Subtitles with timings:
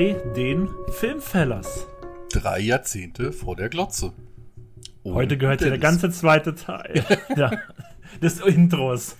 [0.00, 1.86] Bei den Filmfellers.
[2.32, 4.14] Drei Jahrzehnte vor der Glotze.
[5.02, 7.04] Und Heute gehört hier der ganze zweite Teil
[7.36, 7.50] ja,
[8.22, 9.18] des Intros.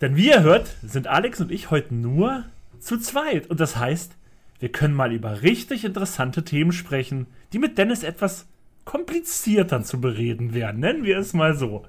[0.00, 2.46] Denn wie ihr hört, sind Alex und ich heute nur
[2.80, 3.50] zu zweit.
[3.50, 4.16] Und das heißt,
[4.60, 8.46] wir können mal über richtig interessante Themen sprechen, die mit Dennis etwas
[8.86, 10.80] komplizierter zu bereden wären.
[10.80, 11.84] Nennen wir es mal so.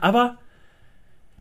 [0.00, 0.38] Aber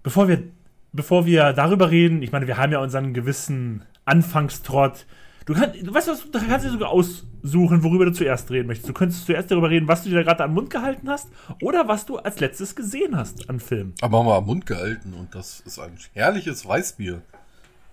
[0.03, 0.43] bevor wir,
[0.91, 5.05] bevor wir darüber reden, ich meine, wir haben ja unseren gewissen Anfangstrott.
[5.45, 8.89] Du, kannst, du weißt was, du kannst dir sogar aussuchen, worüber du zuerst reden möchtest.
[8.89, 11.27] Du könntest zuerst darüber reden, was du dir gerade am Mund gehalten hast
[11.61, 13.93] oder was du als letztes gesehen hast an Film.
[14.01, 17.21] Aber haben wir am Mund gehalten und das ist ein herrliches Weißbier.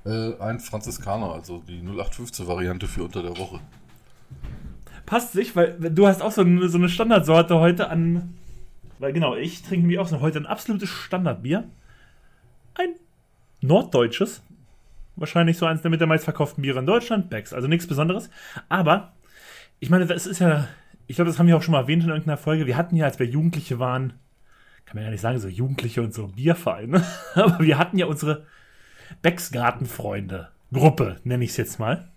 [0.06, 3.60] Äh, ein Franziskaner, also die 0815-Variante für unter der Woche.
[5.04, 8.34] Passt sich, weil du hast auch so eine, so eine Standardsorte heute an.
[8.98, 11.64] Weil genau, ich trinke mir auch so heute ein absolutes Standardbier.
[12.74, 12.94] Ein
[13.60, 14.42] norddeutsches.
[15.20, 17.28] Wahrscheinlich so eins der mit der meistverkauften Biere in Deutschland.
[17.28, 18.30] Becks, also nichts Besonderes.
[18.70, 19.12] Aber,
[19.78, 20.66] ich meine, das ist ja.
[21.06, 22.66] Ich glaube, das haben wir auch schon mal erwähnt in irgendeiner Folge.
[22.66, 24.14] Wir hatten ja, als wir Jugendliche waren,
[24.86, 27.04] kann man ja nicht sagen, so Jugendliche und so Biervereine.
[27.34, 28.46] Aber wir hatten ja unsere
[29.20, 32.08] Becks Gartenfreunde Gruppe, nenne ich es jetzt mal.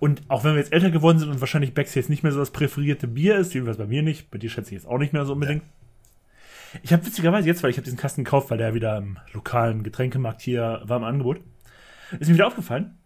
[0.00, 2.40] Und auch wenn wir jetzt älter geworden sind und wahrscheinlich Becks jetzt nicht mehr so
[2.40, 5.14] das präferierte Bier ist, jedenfalls bei mir nicht, bei dir schätze ich jetzt auch nicht
[5.14, 5.62] mehr so unbedingt.
[5.62, 6.80] Ja.
[6.82, 9.82] Ich habe witzigerweise jetzt, weil ich habe diesen Kasten gekauft, weil der wieder im lokalen
[9.82, 11.40] Getränkemarkt hier war im Angebot,
[12.18, 12.96] ist mir wieder aufgefallen.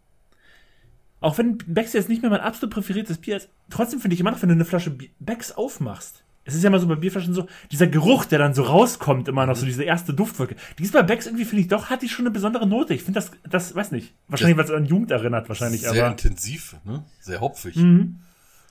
[1.21, 4.33] Auch wenn Becks jetzt nicht mehr mein absolut präferiertes Bier ist, trotzdem finde ich immer
[4.33, 7.47] noch, wenn du eine Flasche Becks aufmachst, es ist ja mal so bei Bierflaschen so,
[7.71, 10.57] dieser Geruch, der dann so rauskommt, immer noch so diese erste Duftwolke.
[10.79, 12.95] Die ist bei Becks irgendwie, finde ich, doch, hat die schon eine besondere Note.
[12.95, 14.13] Ich finde das, das, weiß nicht.
[14.27, 15.83] Wahrscheinlich, weil es an Jugend erinnert, wahrscheinlich.
[15.83, 17.05] Sehr aber, intensiv, ne?
[17.21, 17.77] Sehr hopfig.
[17.77, 18.19] Mhm.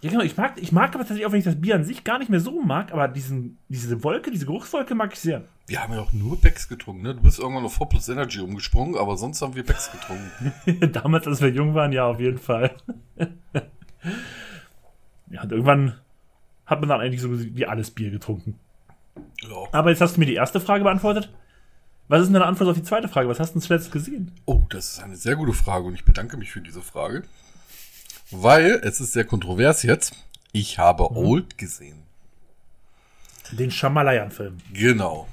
[0.02, 0.24] Ja, genau.
[0.24, 2.30] Ich mag, ich mag aber tatsächlich auch, wenn ich das Bier an sich gar nicht
[2.30, 5.44] mehr so mag, aber diesen, diese Wolke, diese Geruchswolke mag ich sehr.
[5.68, 7.16] Wir haben ja auch nur Becks getrunken, ne?
[7.16, 10.92] Du bist irgendwann auf 4 Plus Energy umgesprungen, aber sonst haben wir Becks getrunken.
[10.92, 12.76] Damals, als wir jung waren, ja, auf jeden Fall.
[15.30, 15.96] ja, und irgendwann
[16.66, 18.60] hat man dann eigentlich so wie alles Bier getrunken.
[19.44, 19.68] Ja.
[19.72, 21.32] Aber jetzt hast du mir die erste Frage beantwortet.
[22.08, 23.30] Was ist denn deine Antwort auf die zweite Frage?
[23.30, 24.32] Was hast du zuletzt gesehen?
[24.46, 27.24] Oh, das ist eine sehr gute Frage und ich bedanke mich für diese Frage.
[28.32, 30.14] Weil es ist sehr kontrovers jetzt.
[30.52, 31.18] Ich habe mhm.
[31.18, 32.04] Old gesehen.
[33.52, 34.58] Den Shamalayan-Film.
[34.74, 35.28] Genau.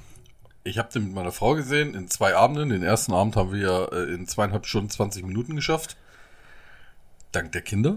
[0.64, 2.70] Ich habe den mit meiner Frau gesehen in zwei Abenden.
[2.70, 5.96] Den ersten Abend haben wir äh, in zweieinhalb Stunden 20 Minuten geschafft.
[7.32, 7.96] Dank der Kinder.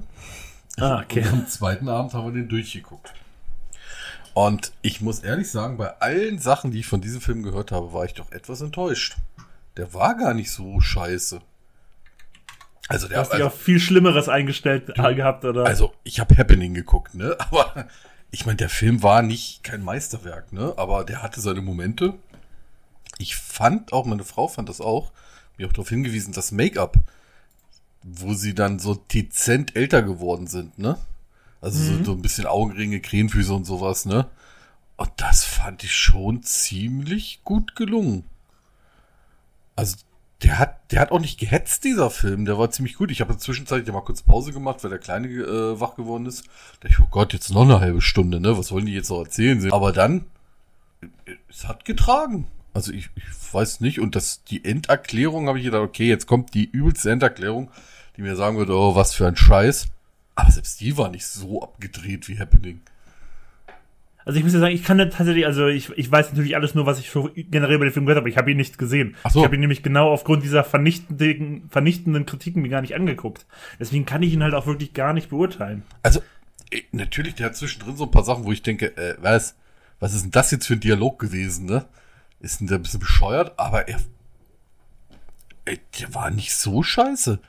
[0.77, 1.21] Ah, okay.
[1.31, 3.13] Und am zweiten Abend haben wir den durchgeguckt.
[4.33, 7.91] Und ich muss ehrlich sagen, bei allen Sachen, die ich von diesem Film gehört habe,
[7.91, 9.17] war ich doch etwas enttäuscht.
[9.77, 11.41] Der war gar nicht so scheiße.
[12.87, 15.65] Also der, Hast also, du auch viel Schlimmeres eingestellt du, gehabt, oder?
[15.65, 17.35] Also ich habe Happening geguckt, ne?
[17.51, 17.87] Aber
[18.31, 20.73] ich meine, der Film war nicht kein Meisterwerk, ne?
[20.77, 22.13] Aber der hatte seine Momente.
[23.17, 25.11] Ich fand auch, meine Frau fand das auch,
[25.57, 26.97] mir auch darauf hingewiesen, das Make-up,
[28.03, 30.97] wo sie dann so dezent älter geworden sind, ne?
[31.61, 31.99] Also mhm.
[31.99, 34.27] so, so ein bisschen Augenringe, Krähenfüße und sowas, ne?
[34.97, 38.23] Und das fand ich schon ziemlich gut gelungen.
[39.75, 39.97] Also
[40.43, 42.45] der hat, der hat auch nicht gehetzt, dieser Film.
[42.45, 43.11] Der war ziemlich gut.
[43.11, 46.45] Ich habe zwischenzeitlich ja mal kurz Pause gemacht, weil der Kleine äh, wach geworden ist.
[46.79, 48.57] Da ich, oh Gott, jetzt noch eine halbe Stunde, ne?
[48.57, 49.71] Was wollen die jetzt noch erzählen?
[49.71, 50.25] Aber dann,
[51.49, 52.47] es hat getragen.
[52.73, 53.99] Also ich, ich weiß nicht.
[53.99, 57.69] Und das, die Enderklärung habe ich gedacht, okay, jetzt kommt die übelste Enderklärung,
[58.17, 59.87] die mir sagen würde, oh, was für ein Scheiß.
[60.33, 62.81] Aber selbst die war nicht so abgedreht wie Happening.
[64.25, 66.85] Also ich muss ja sagen, ich kann tatsächlich, also ich, ich weiß natürlich alles nur,
[66.85, 69.15] was ich für, generell über den Film gehört habe, aber ich habe ihn nicht gesehen.
[69.23, 69.39] Ach so.
[69.39, 73.45] Ich habe ihn nämlich genau aufgrund dieser vernichtenden, vernichtenden Kritiken mir gar nicht angeguckt.
[73.79, 75.83] Deswegen kann ich ihn halt auch wirklich gar nicht beurteilen.
[76.03, 76.21] Also,
[76.71, 79.55] äh, natürlich, der hat zwischendrin so ein paar Sachen, wo ich denke, äh, was,
[79.99, 81.85] was ist denn das jetzt für ein Dialog gewesen, ne?
[82.39, 83.99] Ist denn der ein bisschen bescheuert, aber er,
[85.65, 87.39] ey, der war nicht so scheiße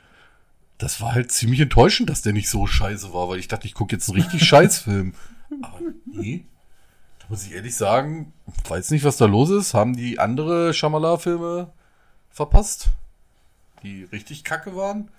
[0.83, 3.73] das war halt ziemlich enttäuschend, dass der nicht so scheiße war, weil ich dachte, ich
[3.73, 5.13] gucke jetzt einen richtig Scheißfilm.
[5.61, 6.45] Aber nee.
[7.29, 8.33] Muss ich ehrlich sagen,
[8.67, 9.73] weiß nicht, was da los ist.
[9.73, 11.71] Haben die andere Shamala-Filme
[12.29, 12.89] verpasst?
[13.81, 15.09] Die richtig kacke waren?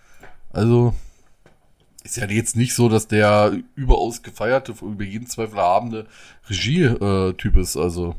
[0.52, 0.94] Also,
[2.02, 6.06] ist ja jetzt nicht so, dass der überaus gefeierte, über jeden Zweifel erhabene
[6.48, 8.14] Regie-Typ ist, also.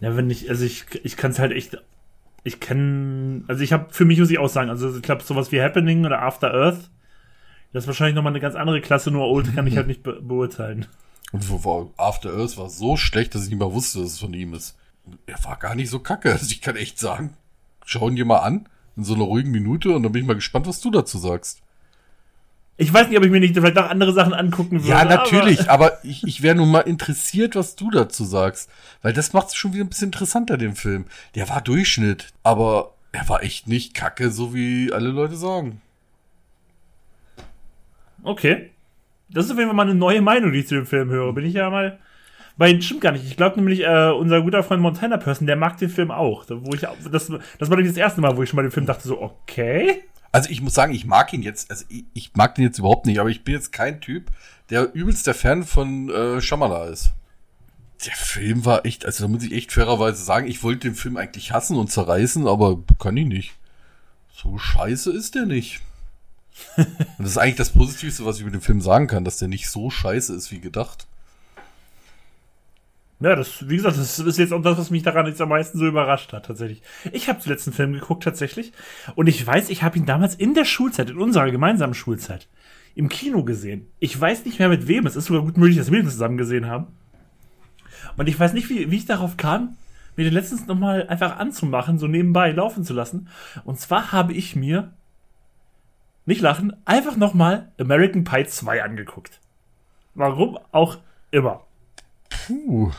[0.00, 1.78] Ja, wenn ich, also ich, ich kann es halt echt
[2.44, 5.52] ich kenne, also ich habe für mich muss ich auch sagen, also ich glaube sowas
[5.52, 6.90] wie Happening oder After Earth,
[7.72, 10.20] das ist wahrscheinlich nochmal eine ganz andere Klasse, nur Old kann ich halt nicht be
[10.20, 10.86] beurteilen.
[11.32, 11.44] Und
[11.96, 14.76] After Earth war so schlecht, dass ich nicht mal wusste, dass es von ihm ist.
[15.26, 16.32] Er war gar nicht so kacke.
[16.32, 17.34] Also ich kann echt sagen,
[17.84, 20.34] schau ihn dir mal an, in so einer ruhigen Minute, und dann bin ich mal
[20.34, 21.60] gespannt, was du dazu sagst.
[22.80, 24.88] Ich weiß nicht, ob ich mir nicht vielleicht noch andere Sachen angucken würde.
[24.88, 28.70] Ja, natürlich, aber, aber ich, ich wäre nun mal interessiert, was du dazu sagst.
[29.02, 31.06] Weil das macht es schon wieder ein bisschen interessanter, den Film.
[31.34, 35.80] Der war Durchschnitt, aber Er war echt nicht kacke, so wie alle Leute sagen.
[38.22, 38.70] Okay.
[39.30, 41.32] Das ist auf jeden Fall mal eine neue Meinung, die ich zu dem Film höre.
[41.32, 41.98] Bin ich ja mal.
[42.56, 43.24] Weil, stimmt gar nicht.
[43.24, 46.44] Ich glaube nämlich, äh, unser guter Freund Montana Person, der mag den Film auch.
[46.48, 48.86] Wo ich, das, das war nämlich das erste Mal, wo ich schon mal den Film
[48.86, 50.02] dachte, so, okay.
[50.32, 53.06] Also ich muss sagen, ich mag ihn jetzt, also ich, ich mag den jetzt überhaupt
[53.06, 54.30] nicht, aber ich bin jetzt kein Typ,
[54.70, 57.12] der übelst der Fan von äh, Shyamala ist.
[58.04, 61.16] Der Film war echt, also da muss ich echt fairerweise sagen, ich wollte den Film
[61.16, 63.54] eigentlich hassen und zerreißen, aber kann ich nicht.
[64.32, 65.80] So scheiße ist der nicht.
[66.76, 66.86] Und
[67.18, 69.68] das ist eigentlich das Positivste, was ich über den Film sagen kann, dass der nicht
[69.68, 71.06] so scheiße ist wie gedacht.
[73.20, 75.76] Ja, das, wie gesagt, das ist jetzt auch das, was mich daran jetzt am meisten
[75.78, 76.82] so überrascht hat, tatsächlich.
[77.12, 78.72] Ich habe den letzten Film geguckt, tatsächlich.
[79.16, 82.46] Und ich weiß, ich habe ihn damals in der Schulzeit, in unserer gemeinsamen Schulzeit,
[82.94, 83.88] im Kino gesehen.
[83.98, 85.04] Ich weiß nicht mehr mit wem.
[85.06, 86.86] Es ist sogar gut möglich, dass wir ihn zusammen gesehen haben.
[88.16, 89.76] Und ich weiß nicht, wie, wie ich darauf kam,
[90.14, 93.28] mir den letztens nochmal einfach anzumachen, so nebenbei laufen zu lassen.
[93.64, 94.92] Und zwar habe ich mir,
[96.28, 99.40] nicht lachen, einfach nochmal American Pie 2 angeguckt.
[100.14, 100.98] Warum auch
[101.30, 101.62] immer.
[102.28, 102.92] Puh,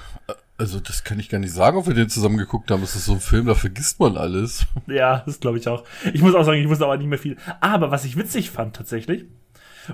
[0.58, 2.82] also das kann ich gar nicht sagen, ob wir den zusammen geguckt haben.
[2.82, 4.66] Es ist so ein Film, da vergisst man alles.
[4.88, 5.84] Ja, das glaube ich auch.
[6.12, 7.38] Ich muss auch sagen, ich wusste aber nicht mehr viel.
[7.62, 9.26] Aber was ich witzig fand tatsächlich,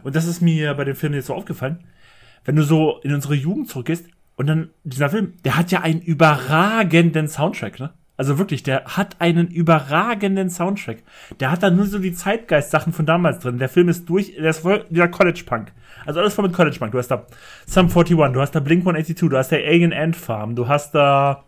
[0.04, 1.84] und das ist mir bei dem Film jetzt so aufgefallen,
[2.46, 4.06] wenn du so in unsere Jugend zurückgehst
[4.38, 7.94] und dann dieser Film, der hat ja einen überragenden Soundtrack, ne?
[8.18, 11.04] Also wirklich, der hat einen überragenden Soundtrack.
[11.40, 13.58] Der hat da nur so die Zeitgeist-Sachen von damals drin.
[13.58, 15.74] Der Film ist durch, der ist voll dieser College-Punk.
[16.06, 16.92] Also alles voll mit College-Punk.
[16.94, 17.26] Du hast da
[17.66, 20.96] Sum 41, du hast da Blink 182, du hast da Alien Ant Farm, du hast
[20.96, 21.44] da.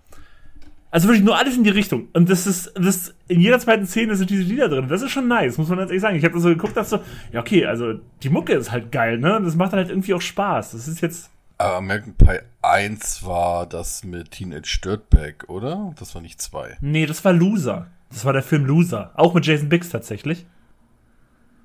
[0.90, 2.08] Also wirklich nur alles in die Richtung.
[2.14, 4.88] Und das ist, das, in jeder zweiten Szene sind diese Lieder drin.
[4.88, 6.16] Das ist schon nice, muss man ganz ehrlich sagen.
[6.16, 7.00] Ich habe da so geguckt, dachte so,
[7.32, 9.36] ja, okay, also die Mucke ist halt geil, ne?
[9.38, 10.72] Und das macht halt irgendwie auch Spaß.
[10.72, 11.30] Das ist jetzt.
[11.58, 15.94] American Pie 1 war das mit Teenage Dirtbag, oder?
[15.98, 16.78] Das war nicht 2.
[16.82, 17.88] Nee, das war Loser.
[18.10, 19.12] Das war der Film Loser.
[19.16, 20.46] Auch mit Jason Biggs tatsächlich.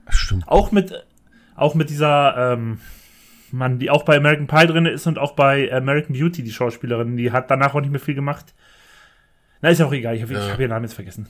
[0.08, 0.48] Stimmt.
[0.48, 1.04] Auch mit,
[1.54, 2.80] auch mit dieser, ähm,
[3.52, 7.16] Mann, die auch bei American Pie drin ist und auch bei American Beauty, die Schauspielerin,
[7.18, 8.54] die hat danach auch nicht mehr viel gemacht.
[9.60, 10.48] Na, ist ja auch egal, ich habe Ja.
[10.52, 11.28] hab ihren Namen jetzt vergessen.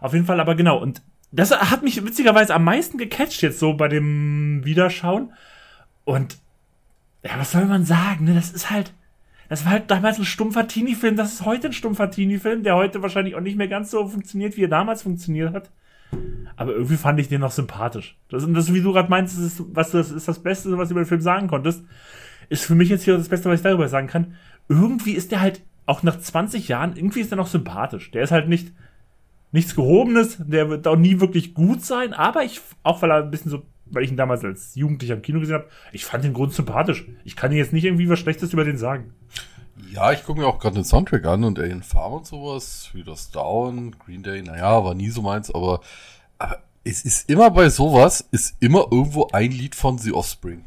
[0.00, 1.02] Auf jeden Fall, aber genau, und
[1.32, 5.32] das hat mich witzigerweise am meisten gecatcht jetzt so bei dem Wiederschauen.
[6.04, 6.36] Und
[7.24, 8.34] ja, was soll man sagen, ne?
[8.34, 8.92] Das ist halt,
[9.48, 13.02] das war halt damals ein stumpfer Teenie-Film, das ist heute ein stumpfer Teenie-Film, der heute
[13.02, 15.70] wahrscheinlich auch nicht mehr ganz so funktioniert, wie er damals funktioniert hat.
[16.56, 18.16] Aber irgendwie fand ich den noch sympathisch.
[18.28, 20.92] Das, das, wie du gerade meinst, das ist, was, das ist das Beste, was du
[20.92, 21.84] über den Film sagen konntest,
[22.48, 24.34] ist für mich jetzt hier das Beste, was ich darüber sagen kann.
[24.68, 28.10] Irgendwie ist der halt, auch nach 20 Jahren, irgendwie ist der noch sympathisch.
[28.10, 28.72] Der ist halt nicht,
[29.52, 33.30] nichts Gehobenes, der wird auch nie wirklich gut sein, aber ich, auch weil er ein
[33.30, 36.34] bisschen so, weil ich ihn damals als Jugendlicher im Kino gesehen habe, ich fand den
[36.34, 37.06] Grund sympathisch.
[37.24, 39.12] Ich kann dir jetzt nicht irgendwie was Schlechtes über den sagen.
[39.92, 43.04] Ja, ich gucke mir auch gerade den Soundtrack an und Alien Farm und sowas, wie
[43.04, 45.80] das Down, Green Day, naja, war nie so meins, aber,
[46.38, 50.64] aber es ist immer bei sowas, ist immer irgendwo ein Lied von The Offspring.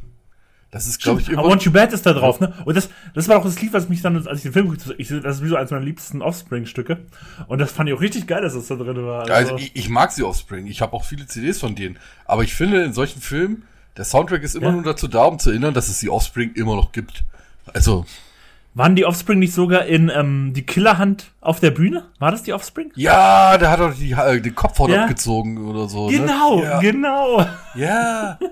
[0.71, 1.35] Das ist, glaube ich, I.
[1.35, 2.53] Want You Bad ist da drauf, ne?
[2.63, 4.85] Und das, das war auch das Lied, was mich dann, als ich den Film geguckt
[4.85, 6.97] habe, ich, das ist wie so eines meiner liebsten Offspring-Stücke.
[7.47, 9.27] Und das fand ich auch richtig geil, dass das da drin war.
[9.31, 12.53] Also ich, ich mag The Offspring, ich habe auch viele CDs von denen, aber ich
[12.53, 13.63] finde in solchen Filmen,
[13.97, 14.71] der Soundtrack ist immer Ja.
[14.73, 17.23] nur dazu da, um zu erinnern, dass es The Offspring immer noch gibt.
[17.73, 18.05] Also,
[18.75, 22.05] Waren die Offspring nicht sogar in ähm, die Killerhand auf der Bühne?
[22.19, 22.91] War das die Offspring?
[22.95, 25.01] ja, der hat doch die, äh, den Kopfhaut Ja.
[25.01, 26.05] abgezogen oder so.
[26.07, 26.63] Genau, Ne?
[26.63, 26.79] Ja.
[26.79, 27.45] genau.
[27.73, 28.37] ja.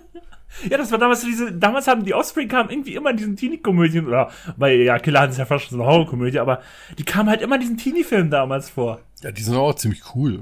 [0.69, 4.07] Ja, das war damals diese, damals haben die Offspring kamen irgendwie immer in diesen Teenie-Komödien,
[4.07, 6.61] oder, weil, ja, Killerhand ist ja fast schon so eine Horrorkomödie, aber
[6.97, 9.01] die kamen halt immer in diesen Teenie-Filmen damals vor.
[9.21, 10.41] Ja, die sind auch ziemlich cool.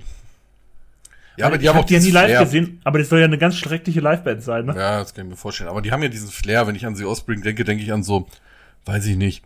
[1.38, 2.40] Ja, aber die ich haben hab auch die ja nie live Flair.
[2.44, 4.76] gesehen, aber das soll ja eine ganz schreckliche Liveband sein, ne?
[4.76, 5.70] Ja, das kann ich mir vorstellen.
[5.70, 8.04] Aber die haben ja diesen Flair, wenn ich an The Offspring denke, denke ich an
[8.04, 8.28] so,
[8.86, 9.44] weiß ich nicht,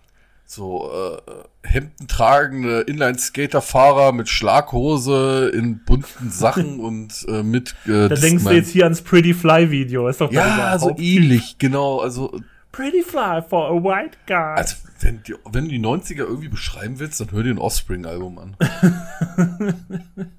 [0.51, 8.15] so äh, Hemden tragende Inline-Skater-Fahrer mit Schlaghose in bunten Sachen und äh, mit äh, Da
[8.15, 11.99] denkst du jetzt hier ans Pretty Fly Video, ist doch Ja, so ähnlich, genau.
[11.99, 12.41] Also,
[12.71, 14.55] Pretty Fly for a white guy.
[14.55, 18.39] also wenn, die, wenn du die 90er irgendwie beschreiben willst, dann hör dir ein Offspring-Album
[18.39, 18.57] an.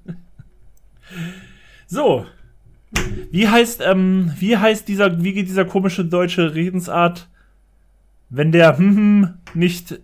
[1.87, 2.25] So.
[3.31, 7.27] Wie heißt, ähm, wie heißt dieser, wie geht dieser komische deutsche Redensart?
[8.31, 9.99] Wenn der hm, hm nicht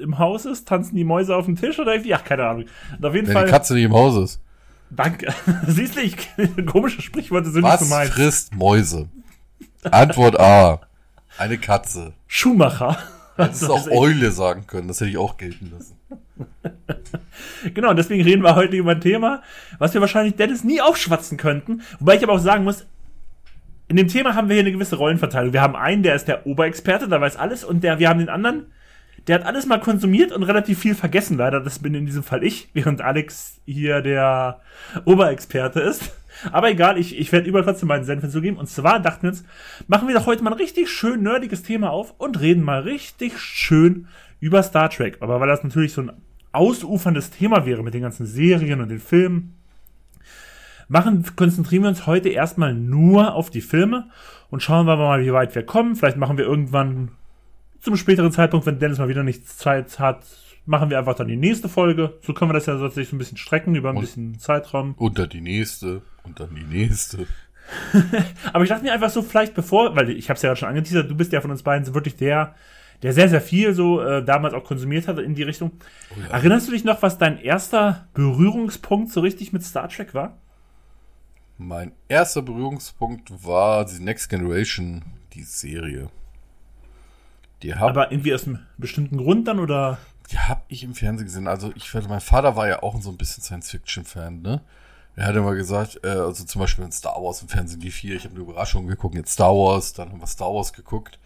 [0.00, 2.14] im Haus ist, tanzen die Mäuse auf dem Tisch oder wie?
[2.14, 2.64] Ach, keine Ahnung.
[2.96, 3.44] Und auf jeden Wenn Fall.
[3.46, 4.40] die Katze nicht im Haus ist.
[4.90, 5.34] Danke.
[5.66, 6.16] Siehst du, ich,
[6.66, 8.10] komische Sprichworte sind Was nicht so meins.
[8.10, 9.08] frisst Mäuse?
[9.90, 10.80] Antwort A.
[11.36, 12.14] Eine Katze.
[12.28, 12.96] Schuhmacher.
[13.36, 13.98] Hättest du auch weiß ich.
[13.98, 15.96] Eule sagen können, das hätte ich auch gelten lassen.
[17.74, 19.42] Genau, und deswegen reden wir heute über ein Thema,
[19.78, 21.82] was wir wahrscheinlich Dennis nie aufschwatzen könnten.
[21.98, 22.86] Wobei ich aber auch sagen muss,
[23.88, 25.52] in dem Thema haben wir hier eine gewisse Rollenverteilung.
[25.52, 28.28] Wir haben einen, der ist der Oberexperte, der weiß alles, und der, wir haben den
[28.28, 28.66] anderen,
[29.26, 31.60] der hat alles mal konsumiert und relativ viel vergessen, leider.
[31.60, 34.60] Das bin in diesem Fall ich, während Alex hier der
[35.04, 36.12] Oberexperte ist.
[36.52, 38.58] Aber egal, ich, ich werde überall trotzdem meinen Senf hinzugeben.
[38.58, 39.44] Und zwar dachten wir uns,
[39.86, 43.38] machen wir doch heute mal ein richtig schön nerdiges Thema auf und reden mal richtig
[43.38, 44.06] schön
[44.40, 45.18] über Star Trek.
[45.20, 46.12] Aber weil das natürlich so ein
[46.52, 49.57] ausuferndes Thema wäre mit den ganzen Serien und den Filmen,
[50.88, 54.08] machen, konzentrieren wir uns heute erstmal nur auf die Filme
[54.50, 55.96] und schauen wir mal, wie weit wir kommen.
[55.96, 57.10] Vielleicht machen wir irgendwann
[57.80, 60.24] zum späteren Zeitpunkt, wenn Dennis mal wieder nichts Zeit hat,
[60.66, 62.18] machen wir einfach dann die nächste Folge.
[62.22, 64.94] So können wir das ja so ein bisschen strecken über ein und, bisschen Zeitraum.
[64.94, 67.26] Und dann die nächste und dann die nächste.
[68.52, 71.10] Aber ich dachte mir einfach so, vielleicht bevor, weil ich habe es ja schon angeteasert,
[71.10, 72.54] du bist ja von uns beiden so wirklich der,
[73.02, 75.72] der sehr, sehr viel so äh, damals auch konsumiert hat in die Richtung.
[76.10, 76.28] Oh ja.
[76.34, 80.38] Erinnerst du dich noch, was dein erster Berührungspunkt so richtig mit Star Trek war?
[81.58, 85.02] Mein erster Berührungspunkt war die Next Generation,
[85.34, 86.08] die Serie.
[87.62, 89.98] Die hab, Aber irgendwie aus einem bestimmten Grund dann oder?
[90.30, 91.48] Die habe ich im Fernsehen gesehen.
[91.48, 94.62] Also ich werde, mein Vater war ja auch so ein bisschen Science-Fiction-Fan, ne?
[95.16, 98.14] Er hat immer gesagt, äh, also zum Beispiel in Star Wars im Fernsehen die vier,
[98.14, 101.18] ich habe eine Überraschung geguckt, jetzt Star Wars, dann haben wir Star Wars geguckt.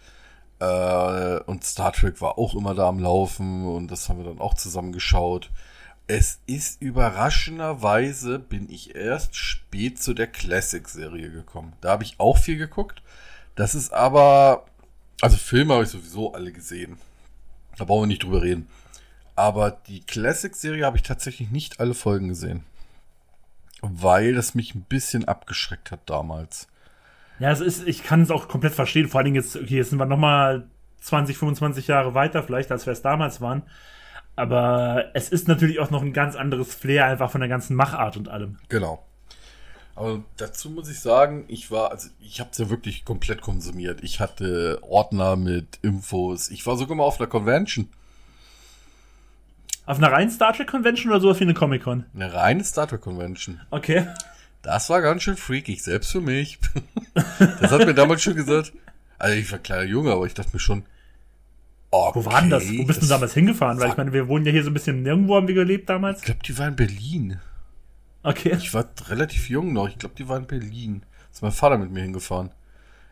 [0.59, 4.39] Äh, und Star Trek war auch immer da am Laufen und das haben wir dann
[4.39, 5.51] auch zusammen geschaut.
[6.07, 11.73] Es ist überraschenderweise bin ich erst spät zu der Classic-Serie gekommen.
[11.79, 13.01] Da habe ich auch viel geguckt.
[13.55, 14.65] Das ist aber,
[15.21, 16.97] also Filme habe ich sowieso alle gesehen.
[17.77, 18.67] Da brauchen wir nicht drüber reden.
[19.35, 22.65] Aber die Classic-Serie habe ich tatsächlich nicht alle Folgen gesehen.
[23.81, 26.67] Weil das mich ein bisschen abgeschreckt hat damals.
[27.39, 29.07] Ja, es ist, ich kann es auch komplett verstehen.
[29.07, 30.67] Vor allen Dingen jetzt, okay, jetzt sind wir nochmal
[31.01, 33.63] 20, 25 Jahre weiter, vielleicht, als wir es damals waren.
[34.35, 38.17] Aber es ist natürlich auch noch ein ganz anderes Flair, einfach von der ganzen Machart
[38.17, 38.57] und allem.
[38.69, 39.03] Genau.
[39.95, 44.03] Aber dazu muss ich sagen, ich war, also ich habe es ja wirklich komplett konsumiert.
[44.03, 46.49] Ich hatte Ordner mit Infos.
[46.49, 47.89] Ich war sogar mal auf einer Convention.
[49.85, 52.05] Auf einer reinen Star Trek Convention oder sowas wie eine Comic Con?
[52.15, 53.61] Eine reine Star Trek Convention.
[53.69, 54.07] Okay.
[54.63, 56.57] Das war ganz schön freakig, selbst für mich.
[57.61, 58.71] das hat mir damals schon gesagt.
[59.19, 60.85] Also ich war kleiner Junge, aber ich dachte mir schon,
[61.95, 62.67] Okay, Wo war denn das?
[62.67, 63.79] Wo bist du damals hingefahren?
[63.79, 66.19] Weil ich meine, wir wohnen ja hier so ein bisschen nirgendwo haben wir gelebt damals.
[66.19, 67.39] Ich glaube, die war in Berlin.
[68.23, 68.55] Okay.
[68.57, 69.87] Ich war relativ jung noch.
[69.87, 71.03] Ich glaube, die war in Berlin.
[71.31, 72.49] ist mein Vater mit mir hingefahren.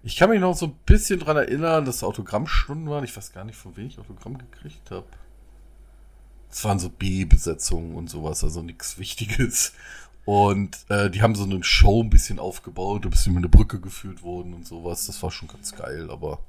[0.02, 3.04] Ich kann mich noch so ein bisschen dran erinnern, dass Autogrammstunden waren.
[3.04, 5.06] Ich weiß gar nicht, von wem ich Autogramm gekriegt habe.
[6.50, 9.74] Es waren so B-Besetzungen und sowas, also nichts Wichtiges.
[10.26, 13.80] Und äh, die haben so eine Show ein bisschen aufgebaut, ein bisschen mit einer Brücke
[13.80, 15.06] geführt worden und sowas.
[15.06, 16.40] Das war schon ganz geil, aber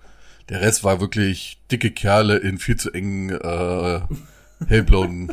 [0.48, 4.00] der Rest war wirklich dicke Kerle in viel zu engen, äh,
[4.66, 5.32] hellblauen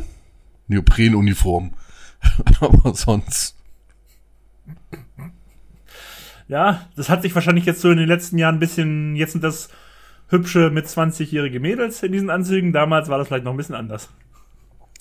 [0.68, 1.74] Neoprenuniform.
[2.60, 3.56] Aber sonst.
[6.48, 9.44] Ja, das hat sich wahrscheinlich jetzt so in den letzten Jahren ein bisschen, jetzt sind
[9.44, 9.68] das
[10.28, 12.72] hübsche mit 20-jährige Mädels in diesen Anzügen.
[12.72, 14.08] Damals war das vielleicht noch ein bisschen anders.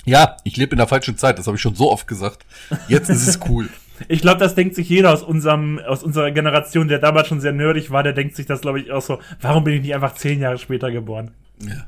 [0.06, 2.46] Ja, ich lebe in der falschen Zeit, das habe ich schon so oft gesagt.
[2.88, 3.70] Jetzt ist es cool.
[4.08, 7.52] Ich glaube, das denkt sich jeder aus unserem, aus unserer Generation, der damals schon sehr
[7.52, 10.16] nerdig war, der denkt sich das, glaube ich, auch so, warum bin ich nicht einfach
[10.16, 11.32] zehn Jahre später geboren?
[11.60, 11.86] Ja.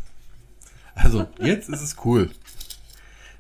[0.96, 2.30] Also, jetzt ist es cool.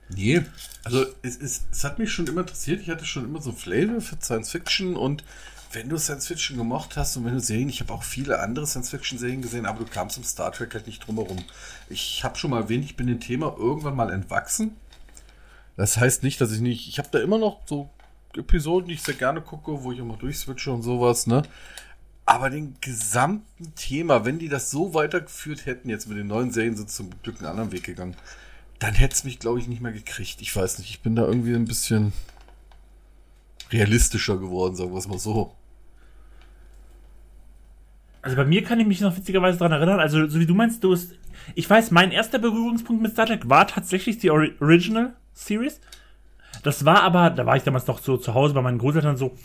[0.09, 0.41] Nee,
[0.83, 2.81] also es, es, es hat mich schon immer interessiert.
[2.81, 5.23] Ich hatte schon immer so Flavor für Science Fiction und
[5.73, 8.67] wenn du Science Fiction gemocht hast und wenn du Serien, ich habe auch viele andere
[8.67, 11.43] Science Fiction Serien gesehen, aber du kamst im Star Trek halt nicht drum herum.
[11.89, 14.75] Ich habe schon mal erwähnt, ich bin dem Thema irgendwann mal entwachsen.
[15.77, 17.89] Das heißt nicht, dass ich nicht, ich habe da immer noch so
[18.35, 21.43] Episoden, die ich sehr gerne gucke, wo ich immer durchswitche und sowas, ne?
[22.25, 26.75] Aber den gesamten Thema, wenn die das so weitergeführt hätten, jetzt mit den neuen Serien
[26.77, 28.15] sind zum Glück einen anderen Weg gegangen,
[28.79, 30.41] dann hätte es mich, glaube ich, nicht mehr gekriegt.
[30.41, 32.13] Ich weiß nicht, ich bin da irgendwie ein bisschen
[33.71, 35.55] realistischer geworden, sagen wir es mal so.
[38.21, 40.83] Also bei mir kann ich mich noch witzigerweise daran erinnern, also so wie du meinst,
[40.83, 41.15] du hast,
[41.55, 45.79] ich weiß, mein erster Berührungspunkt mit Star Trek war tatsächlich die Original Series.
[46.63, 49.35] Das war aber, da war ich damals noch so zu Hause bei meinen Großeltern so.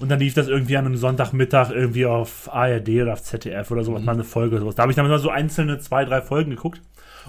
[0.00, 3.84] Und dann lief das irgendwie an einem Sonntagmittag irgendwie auf ARD oder auf ZDF oder
[3.84, 4.06] sowas, mhm.
[4.06, 4.74] mal eine Folge oder sowas.
[4.74, 6.80] Da habe ich dann mal so einzelne zwei, drei Folgen geguckt.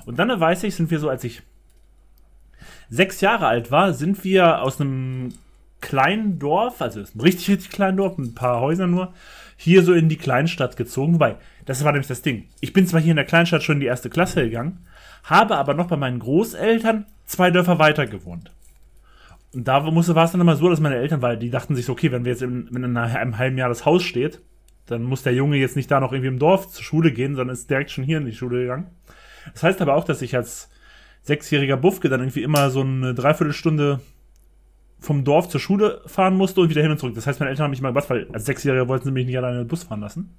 [0.05, 1.43] Und dann weiß ich, sind wir so, als ich
[2.89, 5.33] sechs Jahre alt war, sind wir aus einem
[5.81, 9.13] kleinen Dorf, also ist ein richtig, richtig kleines Dorf, ein paar Häuser nur,
[9.57, 11.15] hier so in die Kleinstadt gezogen.
[11.15, 11.35] Wobei,
[11.65, 12.47] das war nämlich das Ding.
[12.61, 14.85] Ich bin zwar hier in der Kleinstadt schon in die erste Klasse gegangen,
[15.23, 18.51] habe aber noch bei meinen Großeltern zwei Dörfer weiter gewohnt.
[19.53, 21.85] Und da musste, war es dann immer so, dass meine Eltern, weil die dachten sich
[21.85, 24.41] so, okay, wenn wir jetzt in, wenn in einem halben Jahr das Haus steht,
[24.87, 27.53] dann muss der Junge jetzt nicht da noch irgendwie im Dorf zur Schule gehen, sondern
[27.53, 28.87] ist direkt schon hier in die Schule gegangen.
[29.53, 30.69] Das heißt aber auch, dass ich als
[31.21, 34.01] sechsjähriger Buffke dann irgendwie immer so eine Dreiviertelstunde
[34.99, 37.15] vom Dorf zur Schule fahren musste und wieder hin und zurück.
[37.15, 39.37] Das heißt, meine Eltern haben mich immer gebracht, weil als Sechsjähriger wollten sie mich nicht
[39.37, 40.33] alleine Bus fahren lassen.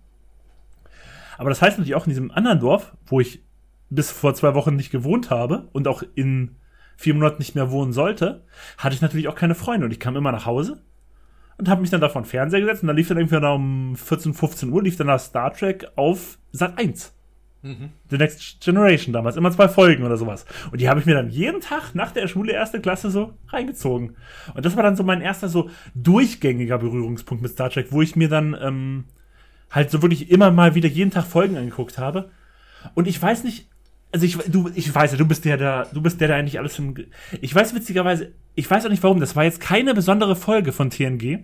[1.38, 3.42] Aber das heißt natürlich auch in diesem anderen Dorf, wo ich
[3.90, 6.56] bis vor zwei Wochen nicht gewohnt habe und auch in
[6.96, 8.44] vier Monaten nicht mehr wohnen sollte,
[8.78, 10.82] hatte ich natürlich auch keine Freunde und ich kam immer nach Hause
[11.58, 14.70] und habe mich dann davon Fernseher gesetzt und dann lief dann irgendwie um 14, 15
[14.70, 17.12] Uhr lief dann das Star Trek auf Sat 1.
[17.62, 17.90] Mhm.
[18.10, 20.44] The Next Generation damals, immer zwei Folgen oder sowas.
[20.70, 24.16] Und die habe ich mir dann jeden Tag nach der Schule erste Klasse so reingezogen.
[24.54, 28.16] Und das war dann so mein erster so durchgängiger Berührungspunkt mit Star Trek, wo ich
[28.16, 29.04] mir dann ähm,
[29.70, 32.30] halt so wirklich immer mal wieder jeden Tag Folgen angeguckt habe.
[32.92, 33.70] Und ich weiß nicht,
[34.14, 36.60] also ich, du, ich weiß ja, du bist der, der, du bist der, der eigentlich
[36.60, 36.94] alles im,
[37.40, 40.88] ich weiß witzigerweise, ich weiß auch nicht warum, das war jetzt keine besondere Folge von
[40.88, 41.40] TNG.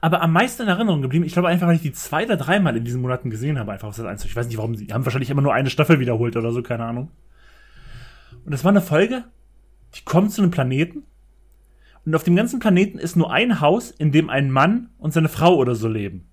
[0.00, 2.76] Aber am meisten in Erinnerung geblieben, ich glaube einfach, weil ich die zwei oder dreimal
[2.76, 4.24] in diesen Monaten gesehen habe, einfach aus das eins.
[4.24, 6.84] Ich weiß nicht warum, sie haben wahrscheinlich immer nur eine Staffel wiederholt oder so, keine
[6.84, 7.12] Ahnung.
[8.44, 9.22] Und das war eine Folge,
[9.94, 11.04] die kommt zu einem Planeten.
[12.04, 15.28] Und auf dem ganzen Planeten ist nur ein Haus, in dem ein Mann und seine
[15.28, 16.26] Frau oder so leben.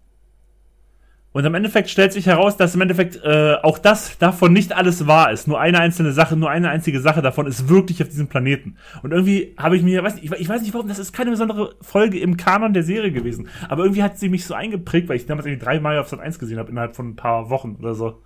[1.34, 5.08] Und im Endeffekt stellt sich heraus, dass im Endeffekt äh, auch das davon nicht alles
[5.08, 5.48] wahr ist.
[5.48, 8.76] Nur eine einzelne Sache, nur eine einzige Sache davon ist wirklich auf diesem Planeten.
[9.02, 11.32] Und irgendwie habe ich mir, weiß nicht, ich, ich, weiß nicht warum, das ist keine
[11.32, 13.48] besondere Folge im Kanon der Serie gewesen.
[13.70, 16.38] Aber irgendwie hat sie mich so eingeprägt, weil ich damals irgendwie dreimal auf Sat 1
[16.38, 18.22] gesehen habe innerhalb von ein paar Wochen oder so.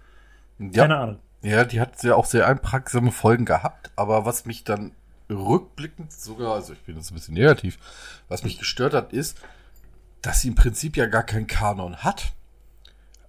[0.57, 0.83] Ja.
[0.83, 1.19] Keine Ahnung.
[1.43, 4.93] Ja, die hat ja auch sehr einprägsame Folgen gehabt, aber was mich dann
[5.29, 7.77] rückblickend sogar, also ich bin jetzt ein bisschen negativ,
[8.29, 9.39] was mich gestört hat, ist,
[10.23, 12.33] dass sie im Prinzip ja gar keinen Kanon hat.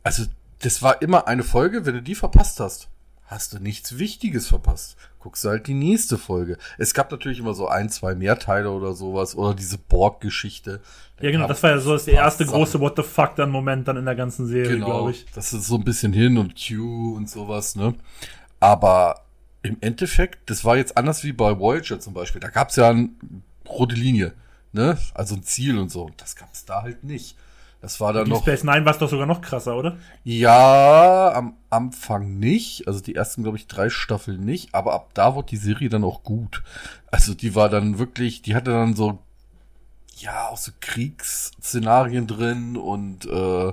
[0.06, 0.22] Also,
[0.60, 2.86] das war immer eine Folge, wenn du die verpasst hast,
[3.25, 4.96] hast du nichts Wichtiges verpasst.
[5.18, 6.58] Guckst du halt die nächste Folge.
[6.78, 10.80] Es gab natürlich immer so ein, zwei Mehrteile oder sowas oder diese Borg-Geschichte.
[11.20, 12.56] Ja, genau, das war ja so das erste Sachen.
[12.56, 15.26] große What the fuck dann Moment dann in der ganzen Serie, genau, glaube ich.
[15.34, 17.96] Das ist so ein bisschen hin und Q und sowas, ne?
[18.60, 19.25] Aber
[19.64, 22.40] im Endeffekt, das war jetzt anders wie bei Voyager zum Beispiel.
[22.40, 23.08] Da gab es ja eine
[23.68, 24.34] rote Linie,
[24.70, 24.98] ne?
[25.14, 26.10] Also ein Ziel und so.
[26.16, 27.36] Das gab es da halt nicht.
[27.86, 28.42] Das war dann Deep noch.
[28.42, 29.96] Space Nine war es doch sogar noch krasser, oder?
[30.25, 32.88] Ja, am Anfang nicht.
[32.88, 34.75] Also die ersten, glaube ich, drei Staffeln nicht.
[34.75, 36.64] Aber ab da wurde die Serie dann auch gut.
[37.12, 39.20] Also die war dann wirklich, die hatte dann so,
[40.16, 43.72] ja, auch so Kriegsszenarien drin und äh,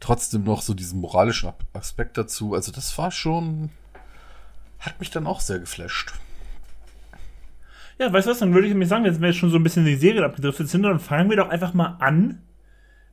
[0.00, 2.54] trotzdem noch so diesen moralischen Aspekt dazu.
[2.54, 3.70] Also das war schon,
[4.80, 6.14] hat mich dann auch sehr geflasht.
[8.00, 9.62] Ja, weißt du was, dann würde ich nämlich sagen, jetzt wir jetzt schon so ein
[9.62, 12.42] bisschen in die Serie abgedriftet sind, dann fangen wir doch einfach mal an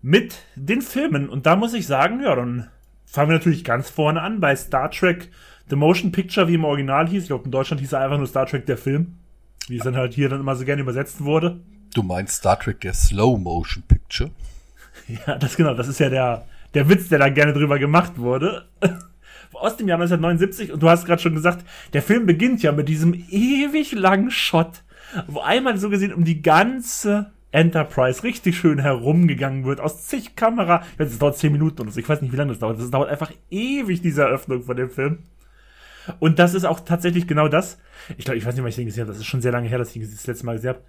[0.01, 1.29] mit den Filmen.
[1.29, 2.69] Und da muss ich sagen, ja, dann
[3.05, 5.29] fangen wir natürlich ganz vorne an bei Star Trek
[5.69, 7.23] The Motion Picture, wie im Original hieß.
[7.23, 9.17] Ich glaube, in Deutschland hieß er einfach nur Star Trek der Film.
[9.67, 11.59] Wie es dann halt hier dann immer so gerne übersetzt wurde.
[11.93, 14.31] Du meinst Star Trek der Slow Motion Picture?
[15.07, 18.67] Ja, das genau, das ist ja der, der Witz, der da gerne drüber gemacht wurde.
[19.53, 22.89] Aus dem Jahr 1979, und du hast gerade schon gesagt, der Film beginnt ja mit
[22.89, 24.83] diesem ewig langen Shot,
[25.27, 30.83] wo einmal so gesehen um die ganze Enterprise richtig schön herumgegangen wird, aus zig Kamera.
[30.97, 31.99] Es dauert zehn Minuten oder so.
[31.99, 32.79] Ich weiß nicht, wie lange das dauert.
[32.79, 35.19] Das dauert einfach ewig, diese Eröffnung von dem Film.
[36.19, 37.79] Und das ist auch tatsächlich genau das.
[38.17, 39.11] Ich glaube, ich weiß nicht, wann ich den gesehen habe.
[39.11, 40.81] Das ist schon sehr lange her, dass ich ihn das letzte Mal gesehen habe.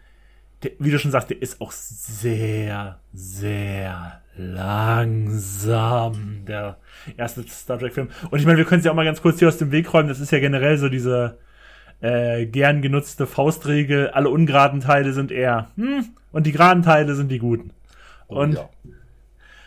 [0.62, 6.14] Der, wie du schon sagst, der ist auch sehr, sehr langsam,
[6.46, 6.77] der
[7.16, 8.11] erste Star Trek-Film.
[8.31, 10.09] Und ich meine, wir können ja auch mal ganz kurz hier aus dem Weg räumen.
[10.09, 11.38] Das ist ja generell so diese
[12.01, 14.11] äh, gern genutzte Faustregel.
[14.11, 17.73] Alle ungeraden Teile sind eher, hm, und die geraden Teile sind die guten.
[18.29, 18.69] Oh, und, ja.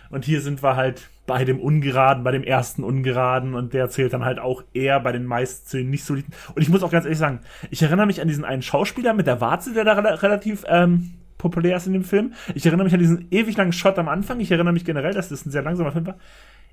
[0.10, 4.14] und hier sind wir halt bei dem Ungeraden, bei dem ersten Ungeraden und der zählt
[4.14, 6.34] dann halt auch eher bei den meisten zu den nicht soliden.
[6.54, 7.40] Und ich muss auch ganz ehrlich sagen,
[7.72, 11.78] ich erinnere mich an diesen einen Schauspieler mit der Warze, der da relativ ähm, populär
[11.78, 12.34] ist in dem Film.
[12.56, 14.40] Ich erinnere mich an diesen ewig langen Shot am Anfang.
[14.42, 16.18] Ich erinnere mich generell, dass das ein sehr langsamer Film war.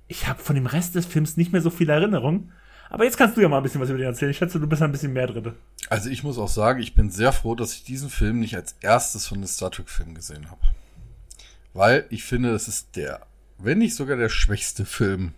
[0.08, 2.50] Ich habe von dem Rest des Films nicht mehr so viel Erinnerung.
[2.90, 4.32] Aber jetzt kannst du ja mal ein bisschen was über den erzählen.
[4.32, 5.54] Ich schätze, du bist ein bisschen mehr drin.
[5.88, 8.74] Also ich muss auch sagen, ich bin sehr froh, dass ich diesen Film nicht als
[8.80, 10.60] erstes von den Star Trek-Filmen gesehen habe.
[11.72, 13.20] Weil ich finde, es ist der,
[13.58, 15.34] wenn nicht sogar der schwächste Film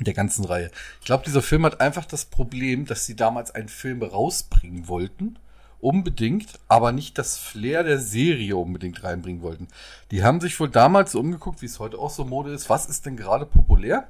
[0.00, 0.70] der ganzen Reihe.
[1.00, 5.38] Ich glaube, dieser Film hat einfach das Problem, dass sie damals einen Film rausbringen wollten.
[5.80, 9.68] Unbedingt, aber nicht das Flair der Serie unbedingt reinbringen wollten.
[10.10, 12.68] Die haben sich wohl damals so umgeguckt, wie es heute auch so Mode ist.
[12.68, 14.08] Was ist denn gerade populär?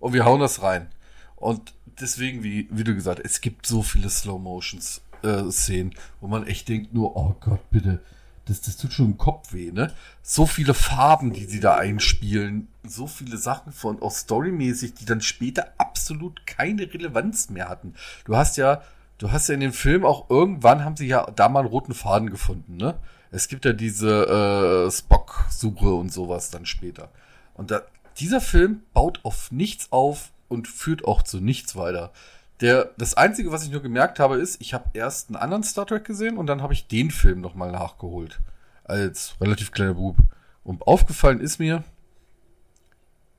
[0.00, 0.88] Und wir hauen das rein.
[1.36, 6.68] Und deswegen, wie, wie du gesagt es gibt so viele Slow-Motions-Szenen, äh, wo man echt
[6.68, 8.00] denkt nur, oh Gott, bitte,
[8.46, 9.92] das, das tut schon im Kopf weh, ne?
[10.22, 15.20] So viele Farben, die sie da einspielen, so viele Sachen von, auch storymäßig, die dann
[15.20, 17.94] später absolut keine Relevanz mehr hatten.
[18.24, 18.82] Du hast ja,
[19.18, 21.94] du hast ja in dem Film auch irgendwann haben sie ja da mal einen roten
[21.94, 22.98] Faden gefunden, ne?
[23.30, 27.10] Es gibt ja diese äh, Spock-Suche und sowas dann später.
[27.54, 27.82] Und da,
[28.18, 32.12] dieser Film baut auf nichts auf, und führt auch zu nichts weiter.
[32.60, 35.86] Der, das Einzige, was ich nur gemerkt habe, ist, ich habe erst einen anderen Star
[35.86, 38.40] Trek gesehen und dann habe ich den Film nochmal nachgeholt.
[38.84, 40.16] Als relativ kleiner Bub.
[40.62, 41.82] Und aufgefallen ist mir,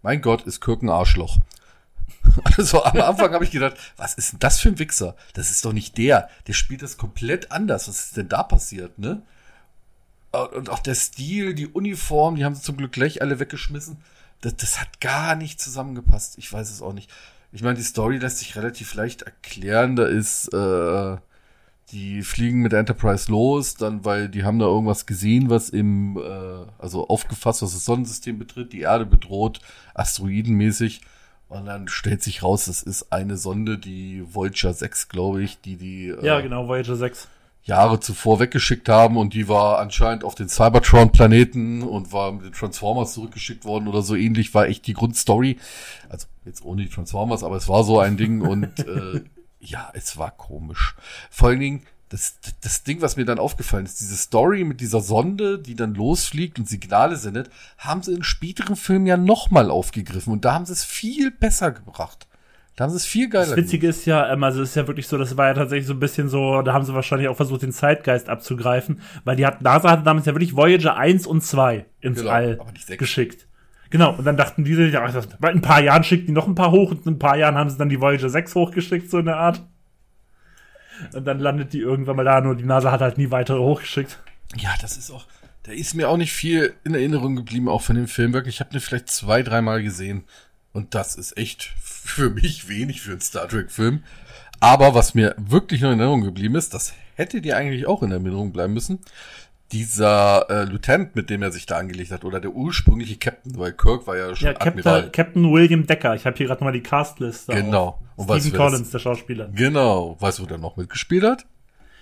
[0.02, 1.38] mein Gott, ist Kirk ein Arschloch.
[2.58, 5.16] Also am Anfang habe ich gedacht, was ist denn das für ein Wichser?
[5.34, 6.30] Das ist doch nicht der.
[6.48, 7.88] Der spielt das komplett anders.
[7.88, 9.22] Was ist denn da passiert, ne?
[10.32, 13.98] Und auch der Stil, die Uniform, die haben sie zum Glück gleich alle weggeschmissen.
[14.44, 16.38] Das, das hat gar nicht zusammengepasst.
[16.38, 17.10] Ich weiß es auch nicht.
[17.52, 19.96] Ich meine, die Story lässt sich relativ leicht erklären.
[19.96, 21.18] Da ist, äh,
[21.92, 26.66] die fliegen mit Enterprise los, dann, weil die haben da irgendwas gesehen, was im, äh,
[26.80, 29.60] also aufgefasst, was das Sonnensystem betritt, die Erde bedroht,
[29.94, 31.02] asteroidenmäßig.
[31.50, 35.76] Und dann stellt sich raus, das ist eine Sonde, die Voyager 6, glaube ich, die
[35.76, 37.28] die äh, ja genau Voyager 6
[37.66, 42.52] Jahre zuvor weggeschickt haben und die war anscheinend auf den Cybertron-Planeten und war mit den
[42.52, 45.58] Transformers zurückgeschickt worden oder so ähnlich, war echt die Grundstory.
[46.10, 49.22] Also jetzt ohne die Transformers, aber es war so ein Ding und äh,
[49.62, 50.96] ja, es war komisch.
[51.30, 55.00] Vor allen Dingen, das, das Ding, was mir dann aufgefallen ist, diese Story mit dieser
[55.02, 60.34] Sonde, die dann losfliegt und Signale sendet, haben sie in späteren Filmen ja nochmal aufgegriffen
[60.34, 62.28] und da haben sie es viel besser gebracht.
[62.76, 64.88] Da haben sie es viel geiler Das Witzige ist ja, ähm, also es ist ja
[64.88, 67.36] wirklich so, das war ja tatsächlich so ein bisschen so, da haben sie wahrscheinlich auch
[67.36, 71.44] versucht, den Zeitgeist abzugreifen, weil die hat, NASA hatte damals ja wirklich Voyager 1 und
[71.44, 72.60] 2 ins genau, All
[72.98, 73.48] geschickt.
[73.92, 76.72] Genau, und dann dachten die, ja, in ein paar Jahren schicken die noch ein paar
[76.72, 79.26] hoch und in ein paar Jahren haben sie dann die Voyager 6 hochgeschickt, so in
[79.26, 79.62] der Art.
[81.14, 84.18] Und dann landet die irgendwann mal da, nur die NASA hat halt nie weitere hochgeschickt.
[84.56, 85.28] Ja, das ist auch,
[85.64, 88.34] da ist mir auch nicht viel in Erinnerung geblieben, auch von dem Film.
[88.34, 90.24] Wirklich, ich habe den vielleicht zwei, dreimal gesehen.
[90.72, 94.04] Und das ist echt für mich wenig für einen Star Trek-Film.
[94.60, 98.12] Aber was mir wirklich noch in Erinnerung geblieben ist, das hätte dir eigentlich auch in
[98.12, 99.00] Erinnerung bleiben müssen
[99.74, 103.74] dieser äh, Lieutenant, mit dem er sich da angelegt hat, oder der ursprüngliche Captain, weil
[103.74, 105.12] Kirk war ja schon ja, Captain, Admiral.
[105.12, 106.16] Captain William Decker.
[106.16, 107.54] Ich habe hier gerade nochmal die Castliste.
[107.54, 108.00] Genau.
[108.16, 109.50] Und Stephen Collins, der Schauspieler.
[109.54, 110.16] Genau.
[110.20, 111.46] Weißt du, wo der noch mitgespielt hat?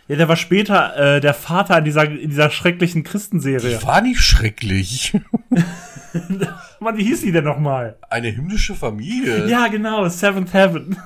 [0.10, 3.78] Ja, der war später äh, der Vater in dieser, in dieser schrecklichen Christenserie.
[3.78, 5.14] Die war nicht schrecklich.
[6.82, 7.98] Mann, wie hieß die denn nochmal?
[8.10, 9.48] Eine himmlische Familie.
[9.48, 10.98] Ja, genau, Seventh Heaven.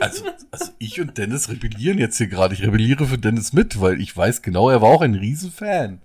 [0.00, 2.54] Also, also ich und Dennis rebellieren jetzt hier gerade.
[2.54, 6.00] Ich rebelliere für Dennis mit, weil ich weiß genau, er war auch ein Riesenfan.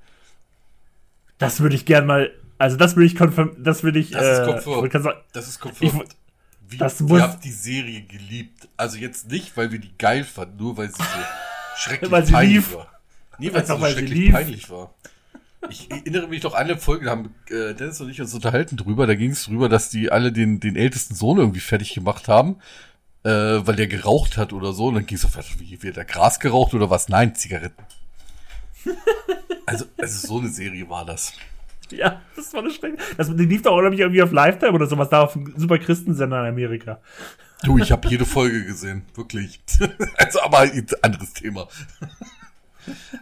[1.39, 4.41] Das würde ich gern mal, also das würde ich konfirm, das würde ich, das äh,
[4.41, 5.15] ist confirmed.
[5.34, 6.15] Das ist confirmed.
[6.78, 8.67] Das wir haben die Serie geliebt.
[8.78, 11.04] Also jetzt nicht, weil wir die geil fanden, nur weil sie so
[11.78, 12.76] schrecklich weil sie peinlich lief.
[12.76, 12.88] war.
[13.39, 14.93] Nee, weil sie so schrecklich peinlich war.
[15.69, 18.78] Ich erinnere mich noch an eine Folge, da haben äh, Dennis und ich uns unterhalten
[18.78, 22.28] drüber, da ging es drüber, dass die alle den, den ältesten Sohn irgendwie fertig gemacht
[22.28, 22.58] haben
[23.25, 24.88] äh, weil der geraucht hat oder so.
[24.88, 27.10] Und dann ging es auf, wie wird der Gras geraucht oder was?
[27.10, 27.84] Nein, Zigaretten.
[29.65, 31.34] also, also so eine Serie war das.
[31.89, 33.01] Ja, das war eine Schrecklich.
[33.17, 36.41] Das die lief doch auch irgendwie auf Lifetime oder sowas da auf dem Super Christensender
[36.41, 36.99] in Amerika.
[37.63, 39.60] Du, ich habe jede Folge gesehen, wirklich.
[40.17, 41.67] also, aber ein anderes Thema.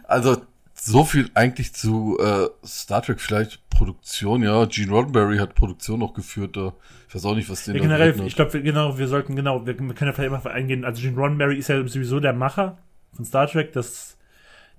[0.04, 0.42] also,
[0.84, 4.66] so viel eigentlich zu äh, Star Trek vielleicht Produktion, ja.
[4.66, 6.74] Gene Roddenberry hat Produktion noch geführt da.
[7.08, 9.78] Ich weiß auch nicht, was den ja, generell, ich glaube, genau, wir sollten, genau, wir,
[9.78, 10.84] wir können ja vielleicht immer eingehen.
[10.84, 12.76] Also Gene Roddenberry ist ja sowieso der Macher
[13.14, 14.18] von Star Trek, das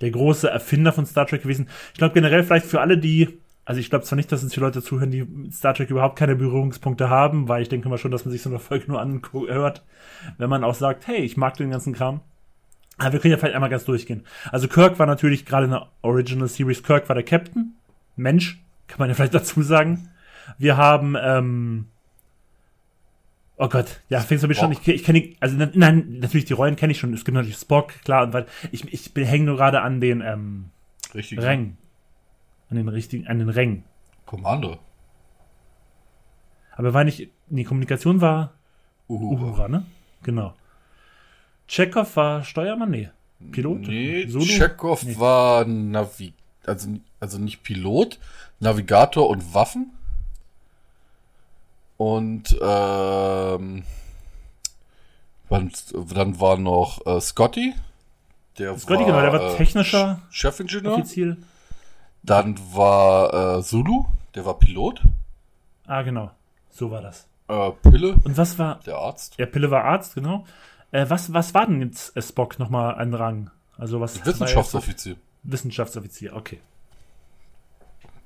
[0.01, 1.69] der große Erfinder von Star Trek gewesen.
[1.93, 4.59] Ich glaube generell vielleicht für alle, die, also ich glaube zwar nicht, dass uns die
[4.59, 8.11] Leute zuhören, die mit Star Trek überhaupt keine Berührungspunkte haben, weil ich denke mal schon,
[8.11, 9.83] dass man sich so eine Folge nur anhört,
[10.37, 12.21] wenn man auch sagt, hey, ich mag den ganzen Kram.
[12.97, 14.25] Aber wir können ja vielleicht einmal ganz durchgehen.
[14.51, 17.75] Also Kirk war natürlich gerade in der Original Series, Kirk war der Captain.
[18.15, 20.09] Mensch, kann man ja vielleicht dazu sagen.
[20.57, 21.87] Wir haben, ähm,
[23.57, 26.75] oh Gott, ja, fängst du mich schon, ich, ich kenne, also nein, natürlich die Rollen
[26.75, 27.13] kenne ich schon.
[27.13, 30.69] Es gibt natürlich Spock, klar, und weil ich, ich hänge nur gerade an den ähm,
[31.13, 31.41] Richtig.
[31.41, 31.77] Rängen.
[32.69, 33.83] An den richtigen, an den Rängen.
[34.25, 34.79] Kommando.
[36.71, 38.53] Aber war nicht, die Kommunikation war
[39.07, 39.85] Uhura, Uhura ne?
[40.23, 40.53] Genau.
[41.67, 42.91] Chekhov war Steuermann?
[42.91, 43.09] Nee.
[43.51, 43.87] Pilot?
[43.87, 44.45] Nee, Solo?
[44.45, 45.19] Chekhov nee.
[45.19, 46.33] war Navi
[46.67, 48.19] also, also nicht Pilot,
[48.59, 49.91] Navigator und Waffen.
[51.97, 53.83] Und ähm,
[55.49, 57.73] dann war noch äh, Scotty.
[58.57, 60.93] Der Scotty, war, genau, der war äh, technischer äh, Chefingenieur.
[60.93, 61.37] Offizier.
[62.23, 65.01] Dann war äh, Zulu, der war Pilot.
[65.85, 66.31] Ah, genau.
[66.71, 67.27] So war das.
[67.47, 68.15] Äh, Pille.
[68.23, 68.79] Und was war.
[68.85, 69.35] Der Arzt.
[69.37, 70.45] Ja, Pille war Arzt, genau.
[70.95, 73.51] Äh, was, was war denn jetzt äh, Spock nochmal ein Rang?
[73.77, 74.25] Also was.
[74.25, 75.17] Wissenschaftsoffizier.
[75.43, 76.61] Wissenschaftsoffizier, okay.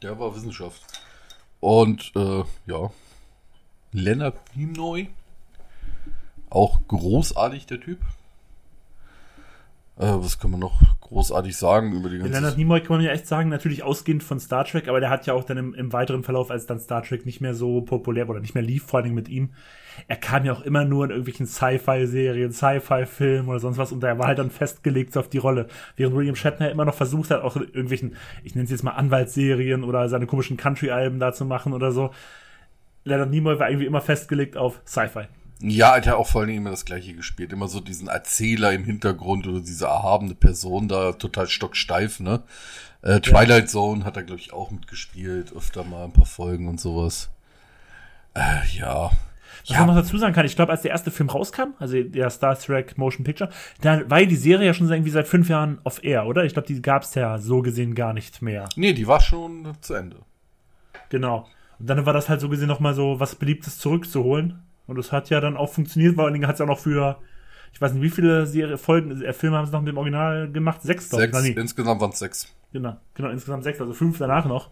[0.03, 0.79] Der war Wissenschaft.
[1.59, 2.91] Und äh, ja,
[3.91, 5.09] Leonard Nimoy,
[6.51, 8.01] auch großartig der Typ.
[9.97, 12.33] Äh, was kann man noch großartig sagen über die ganze...
[12.33, 15.25] Leonard Nimoy kann man ja echt sagen, natürlich ausgehend von Star Trek, aber der hat
[15.25, 18.29] ja auch dann im, im weiteren Verlauf, als dann Star Trek nicht mehr so populär
[18.29, 19.53] oder nicht mehr lief, vor allem mit ihm,
[20.07, 24.17] er kam ja auch immer nur in irgendwelchen Sci-Fi-Serien, Sci-Fi-Filmen oder sonst was und er
[24.19, 25.67] war halt dann festgelegt auf die Rolle.
[25.95, 28.91] Während William Shatner immer noch versucht hat, auch in irgendwelchen, ich nenne es jetzt mal
[28.91, 32.11] Anwaltsserien oder seine komischen Country-Alben da zu machen oder so.
[33.03, 35.27] Leonard Nimoy war irgendwie immer festgelegt auf Sci-Fi.
[35.61, 37.51] Ja, er hat ja auch vor allen Dingen immer das gleiche gespielt.
[37.51, 42.43] Immer so diesen Erzähler im Hintergrund oder diese erhabene Person da, total stocksteif, ne?
[43.01, 45.53] Äh, Twilight Zone hat er, glaube ich, auch mitgespielt.
[45.55, 47.29] Öfter mal ein paar Folgen und sowas.
[48.35, 49.11] Äh, ja.
[49.67, 52.29] Was man noch dazu sagen kann, ich glaube, als der erste Film rauskam, also der
[52.29, 53.49] Star Trek Motion Picture,
[53.81, 56.45] dann war die Serie ja schon irgendwie seit fünf Jahren off air, oder?
[56.45, 58.69] Ich glaube, die gab es ja so gesehen gar nicht mehr.
[58.75, 60.17] Nee, die war schon zu Ende.
[61.09, 61.47] Genau.
[61.79, 64.61] Und dann war das halt so gesehen nochmal so was Beliebtes zurückzuholen.
[64.87, 67.17] Und das hat ja dann auch funktioniert, vor allen Dingen hat es ja noch für,
[67.73, 70.51] ich weiß nicht, wie viele Serie, Folgen, äh, Filme haben sie noch mit dem Original
[70.51, 70.81] gemacht?
[70.81, 71.19] Sechs, ich.
[71.19, 72.53] Sechs, insgesamt waren es sechs.
[72.73, 74.69] Genau, genau, insgesamt sechs, also fünf danach noch.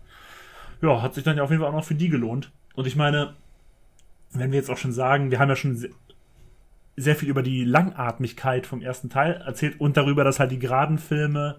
[0.81, 2.51] Ja, hat sich dann ja auf jeden Fall auch noch für die gelohnt.
[2.75, 3.33] Und ich meine,
[4.31, 5.89] wenn wir jetzt auch schon sagen, wir haben ja schon
[6.95, 10.97] sehr, viel über die Langatmigkeit vom ersten Teil erzählt und darüber, dass halt die geraden
[10.97, 11.57] Filme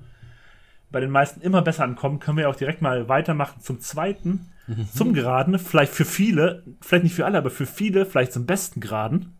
[0.91, 4.89] bei den meisten immer besser ankommen, können wir auch direkt mal weitermachen zum zweiten, mhm.
[4.93, 5.59] zum Geraden.
[5.59, 9.35] Vielleicht für viele, vielleicht nicht für alle, aber für viele, vielleicht zum besten Geraden.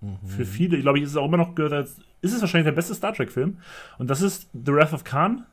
[0.00, 0.18] Mhm.
[0.26, 1.88] Für viele, glaube ich, ist es auch immer noch gehört,
[2.20, 3.58] ist es wahrscheinlich der beste Star Trek-Film.
[3.98, 5.44] Und das ist The Wrath of Khan.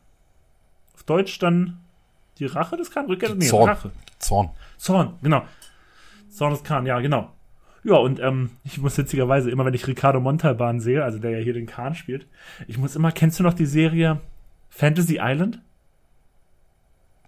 [0.93, 1.79] Auf Deutsch dann
[2.37, 3.07] die Rache des Khan?
[3.07, 3.33] Rückkehr?
[3.35, 3.69] Nee, Zorn.
[3.69, 3.91] Rache.
[4.19, 4.49] Zorn.
[4.77, 5.43] Zorn, genau.
[6.31, 7.31] Zorn des Khan, ja, genau.
[7.83, 11.39] Ja, und ähm, ich muss witzigerweise immer, wenn ich Ricardo Montalban sehe, also der ja
[11.39, 12.27] hier den Khan spielt,
[12.67, 14.21] ich muss immer, kennst du noch die Serie
[14.69, 15.59] Fantasy Island?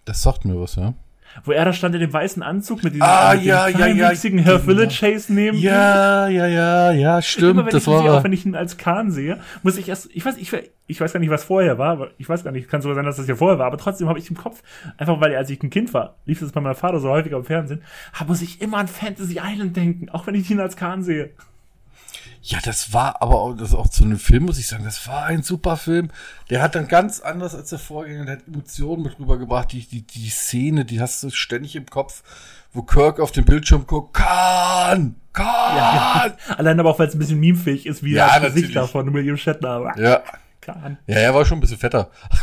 [0.04, 0.94] Das sagt mir was, ja.
[1.42, 4.60] Wo er da stand in dem weißen Anzug mit diesem ah, ja, ja, ja, Herr
[4.60, 7.52] Village Chase neben Ja, ja, ja, ja, stimmt.
[7.52, 9.88] Immer, wenn das ich war sehe, auch wenn ich ihn als Khan sehe, muss ich
[9.88, 10.52] erst, ich weiß, ich,
[10.86, 13.04] ich weiß gar nicht, was vorher war, aber ich weiß gar nicht, kann sogar sein,
[13.04, 14.62] dass das ja vorher war, aber trotzdem habe ich im Kopf,
[14.96, 17.44] einfach weil als ich ein Kind war, lief das bei meinem Vater so häufig am
[17.44, 17.82] Fernsehen,
[18.26, 21.30] muss ich immer an Fantasy Island denken, auch wenn ich ihn als Khan sehe.
[22.46, 25.24] Ja, das war aber auch, das auch zu einem Film, muss ich sagen, das war
[25.24, 26.10] ein super Film.
[26.50, 29.72] Der hat dann ganz anders als der Vorgänger, der hat Emotionen mit rübergebracht.
[29.72, 32.22] Die, die, die Szene, die hast du ständig im Kopf,
[32.74, 35.14] wo Kirk auf dem Bildschirm guckt, Kahn!
[35.32, 35.76] Kahn!
[35.76, 38.86] Ja, Allein aber auch, weil es ein bisschen memefähig ist, wie ja, das Gesicht da
[38.86, 39.94] von William Shatner.
[39.96, 40.22] Ja.
[40.60, 40.98] Kahn.
[41.06, 42.10] Ja, er war schon ein bisschen fetter.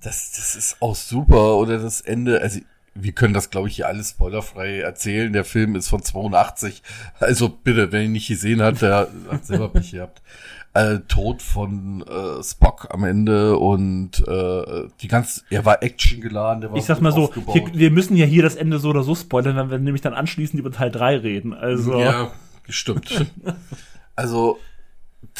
[0.00, 1.56] das, das ist auch super.
[1.56, 2.60] Oder das Ende, also
[2.94, 5.32] wir können das, glaube ich, hier alles spoilerfrei erzählen.
[5.32, 6.82] Der Film ist von 82.
[7.20, 10.22] Also bitte, wer ihn nicht gesehen hat, der hat selber Pech gehabt.
[10.74, 16.62] Äh, Tod von äh, Spock am Ende und äh, die ganz, er war Action geladen,
[16.62, 19.02] der war Ich sag mal so, hier, wir müssen ja hier das Ende so oder
[19.02, 21.52] so spoilern, wenn wir nämlich dann anschließend über Teil 3 reden.
[21.52, 22.00] Also.
[22.00, 22.30] Ja,
[22.70, 23.26] stimmt.
[24.16, 24.58] also,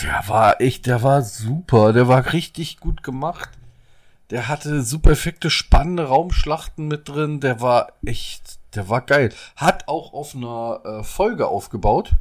[0.03, 3.49] der war echt, der war super, der war richtig gut gemacht.
[4.33, 7.40] Der hatte super effekte, spannende Raumschlachten mit drin.
[7.40, 9.29] Der war echt, der war geil.
[9.57, 12.14] Hat auch auf einer äh, Folge aufgebaut.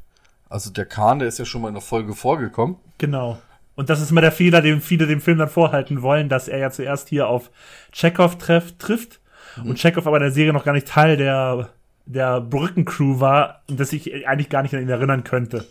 [0.49, 2.75] Also der Kahn, der ist ja schon mal in einer Folge vorgekommen.
[2.97, 3.37] Genau.
[3.75, 6.57] Und das ist immer der Fehler, den viele dem Film dann vorhalten wollen, dass er
[6.57, 7.49] ja zuerst hier auf
[7.93, 9.21] Chekhov treff, trifft
[9.55, 9.69] mhm.
[9.69, 11.69] und Chekhov aber in der Serie noch gar nicht Teil der,
[12.05, 15.65] der Brückencrew war und dass ich eigentlich gar nicht an ihn erinnern könnte.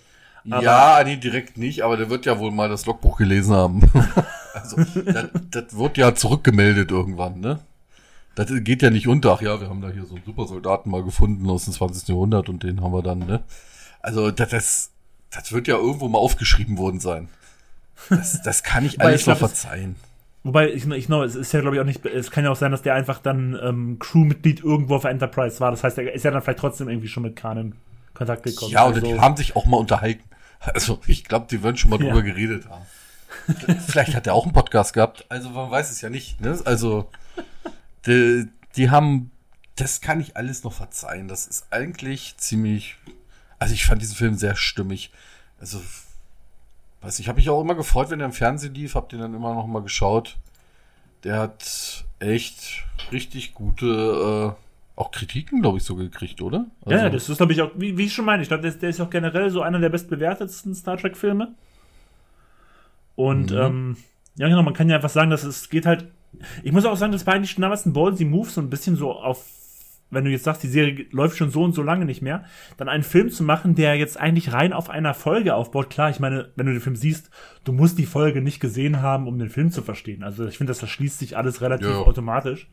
[0.50, 3.82] Aber ja, nee, direkt nicht, aber der wird ja wohl mal das Logbuch gelesen haben.
[4.54, 7.60] also, das, das wird ja zurückgemeldet irgendwann, ne?
[8.34, 9.32] Das geht ja nicht unter.
[9.32, 12.08] Ach ja, wir haben da hier so einen Supersoldaten mal gefunden aus dem 20.
[12.08, 13.42] Jahrhundert und den haben wir dann, ne?
[14.00, 14.90] Also, das, das,
[15.30, 17.28] das wird ja irgendwo mal aufgeschrieben worden sein.
[18.08, 19.96] Das, das kann ich alles noch verzeihen.
[20.42, 22.56] Wobei, ich, ich know, es ist ja, glaube ich, auch nicht, es kann ja auch
[22.56, 25.70] sein, dass der einfach dann ähm, Crewmitglied irgendwo auf Enterprise war.
[25.70, 27.74] Das heißt, er ist ja dann vielleicht trotzdem irgendwie schon mit Khan in
[28.14, 28.72] Kontakt gekommen.
[28.72, 30.24] Ja, oder also, die haben sich auch mal unterhalten.
[30.60, 32.20] Also ich glaube, die würden schon mal drüber ja.
[32.22, 32.84] geredet haben.
[33.86, 35.24] Vielleicht hat er auch einen Podcast gehabt.
[35.28, 36.40] Also man weiß es ja nicht.
[36.40, 36.58] Ne?
[36.64, 37.08] Also
[38.06, 39.30] die, die haben,
[39.76, 41.28] das kann ich alles noch verzeihen.
[41.28, 42.96] Das ist eigentlich ziemlich.
[43.58, 45.10] Also ich fand diesen Film sehr stimmig.
[45.60, 45.80] Also
[47.02, 48.94] weiß ich, habe ich auch immer gefreut, wenn er im Fernsehen lief.
[48.94, 50.36] Hab den dann immer noch mal geschaut.
[51.24, 56.66] Der hat echt richtig gute äh, auch Kritiken, glaube ich, so gekriegt, oder?
[56.84, 58.72] Also ja, das ist, glaube ich, auch, wie, wie ich schon meine, ich glaube, der,
[58.72, 61.54] der, ist auch generell so einer der bestbewertetsten Star Trek-Filme.
[63.20, 63.58] Und, mhm.
[63.58, 63.96] ähm,
[64.36, 66.06] ja, genau, man kann ja einfach sagen, dass es geht halt.
[66.62, 68.96] Ich muss auch sagen, das war eigentlich schon damals ein ballsy Move, so ein bisschen
[68.96, 69.44] so auf,
[70.10, 72.44] wenn du jetzt sagst, die Serie läuft schon so und so lange nicht mehr,
[72.78, 75.90] dann einen Film zu machen, der jetzt eigentlich rein auf einer Folge aufbaut.
[75.90, 77.30] Klar, ich meine, wenn du den Film siehst,
[77.64, 80.22] du musst die Folge nicht gesehen haben, um den Film zu verstehen.
[80.22, 81.96] Also ich finde, das verschließt sich alles relativ ja.
[81.96, 82.70] automatisch.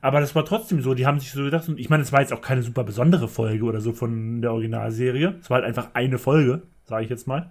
[0.00, 2.20] Aber das war trotzdem so, die haben sich so gedacht, und ich meine, es war
[2.20, 5.34] jetzt auch keine super besondere Folge oder so von der Originalserie.
[5.40, 7.50] Es war halt einfach eine Folge, sage ich jetzt mal.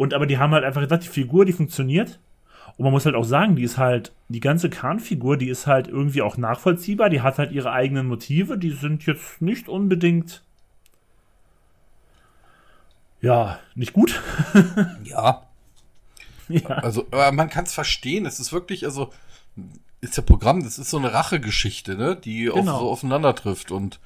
[0.00, 2.20] Und aber die haben halt einfach gesagt, die Figur, die funktioniert.
[2.78, 5.88] Und man muss halt auch sagen, die ist halt, die ganze Khan-Figur, die ist halt
[5.88, 7.10] irgendwie auch nachvollziehbar.
[7.10, 8.56] Die hat halt ihre eigenen Motive.
[8.56, 10.42] Die sind jetzt nicht unbedingt,
[13.20, 14.22] ja, nicht gut.
[15.04, 15.42] ja.
[16.48, 16.66] ja.
[16.66, 18.24] Also, aber man kann es verstehen.
[18.24, 19.12] Es ist wirklich, also,
[20.00, 22.78] ist ja Programm, das ist so eine Rachegeschichte, ne, die genau.
[22.78, 24.00] so aufeinander trifft und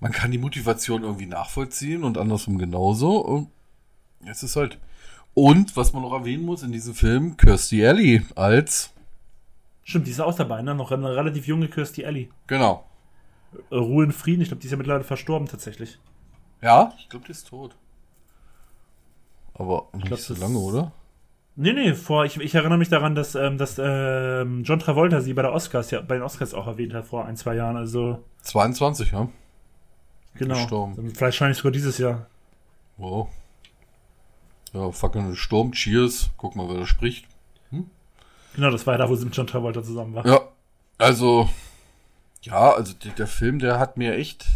[0.00, 3.18] man kann die Motivation irgendwie nachvollziehen und andersrum genauso.
[3.18, 3.50] Und
[4.26, 4.78] es ist halt.
[5.40, 8.90] Und was man noch erwähnen muss in diesem Film, Kirstie Alley als.
[9.84, 10.74] Stimmt, die ist auch dabei, ne?
[10.74, 12.28] Noch eine relativ junge Kirstie Alley.
[12.48, 12.84] Genau.
[13.70, 16.00] Äh, Ruhe in Frieden, ich glaube, die ist ja mittlerweile verstorben tatsächlich.
[16.60, 17.76] Ja, ich glaube, die ist tot.
[19.54, 20.90] Aber nicht glaub, so lange, oder?
[21.54, 25.34] Nee, nee, vor, ich, ich erinnere mich daran, dass, ähm, dass ähm, John Travolta sie
[25.34, 27.76] bei der Oscars, ja, bei den Oscars auch erwähnt hat vor ein, zwei Jahren.
[27.76, 29.28] Also, 22, ja.
[30.34, 30.54] genau.
[30.56, 30.96] Gestorben.
[30.96, 32.26] Vielleicht wahrscheinlich sogar dieses Jahr.
[32.96, 33.28] Wow.
[34.72, 36.30] Ja, fucking Sturm, Cheers.
[36.36, 37.26] Guck mal, wer da spricht.
[38.58, 40.26] Genau, das war ja da, wo sie mit John Travolta zusammen war.
[40.26, 40.40] Ja,
[40.98, 41.48] also,
[42.42, 44.46] ja, also der, der Film, der hat mir echt,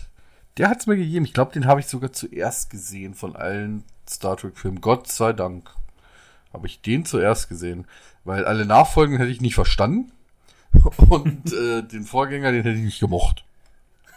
[0.58, 1.24] der hat's mir gegeben.
[1.24, 4.80] Ich glaube, den habe ich sogar zuerst gesehen von allen Star Trek-Filmen.
[4.80, 5.70] Gott sei Dank
[6.52, 7.86] habe ich den zuerst gesehen,
[8.24, 10.10] weil alle Nachfolgen hätte ich nicht verstanden
[11.08, 13.44] und äh, den Vorgänger, den hätte ich nicht gemocht.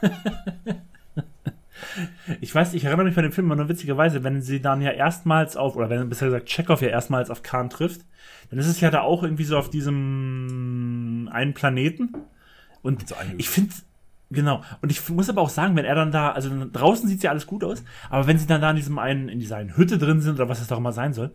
[2.42, 4.92] Ich weiß, ich erinnere mich bei dem Film immer nur witzigerweise, wenn sie dann ja
[4.92, 8.02] erstmals auf, oder wenn besser gesagt Chekhov ja erstmals auf Khan trifft,
[8.50, 12.14] dann ist es ja da auch irgendwie so auf diesem einen Planeten.
[12.82, 13.74] Und So ich finde,
[14.30, 17.32] genau, und ich muss aber auch sagen, wenn er dann da, also draußen sieht ja
[17.32, 19.98] alles gut aus, aber wenn sie dann da in diesem einen, in dieser einen Hütte
[19.98, 21.34] drin sind, oder was es doch immer sein soll,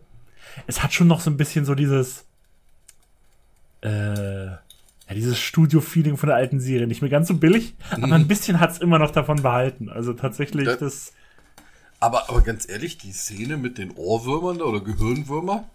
[0.67, 2.25] es hat schon noch so ein bisschen so dieses,
[3.81, 4.51] äh,
[5.11, 6.87] ja, dieses Studio-Feeling von der alten Serie.
[6.87, 9.89] Nicht mehr ganz so billig, aber ein bisschen hat's immer noch davon behalten.
[9.89, 10.75] Also tatsächlich, Ja.
[10.75, 11.11] das,
[11.99, 15.65] Aber, aber ganz ehrlich, die Szene mit den Ohrwürmern da oder Gehirnwürmer,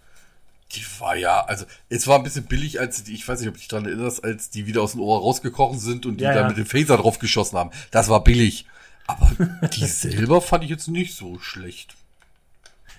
[0.73, 3.55] die war ja, also es war ein bisschen billig, als die, ich weiß nicht, ob
[3.55, 6.33] du dich daran erinnerst, als die wieder aus dem Ohr rausgekrochen sind und die Ja,
[6.35, 6.49] dann ja.
[6.49, 7.71] mit dem Phaser drauf geschossen haben.
[7.93, 8.67] Das war billig.
[9.07, 9.31] Aber
[9.75, 11.95] die selber fand ich jetzt nicht so schlecht.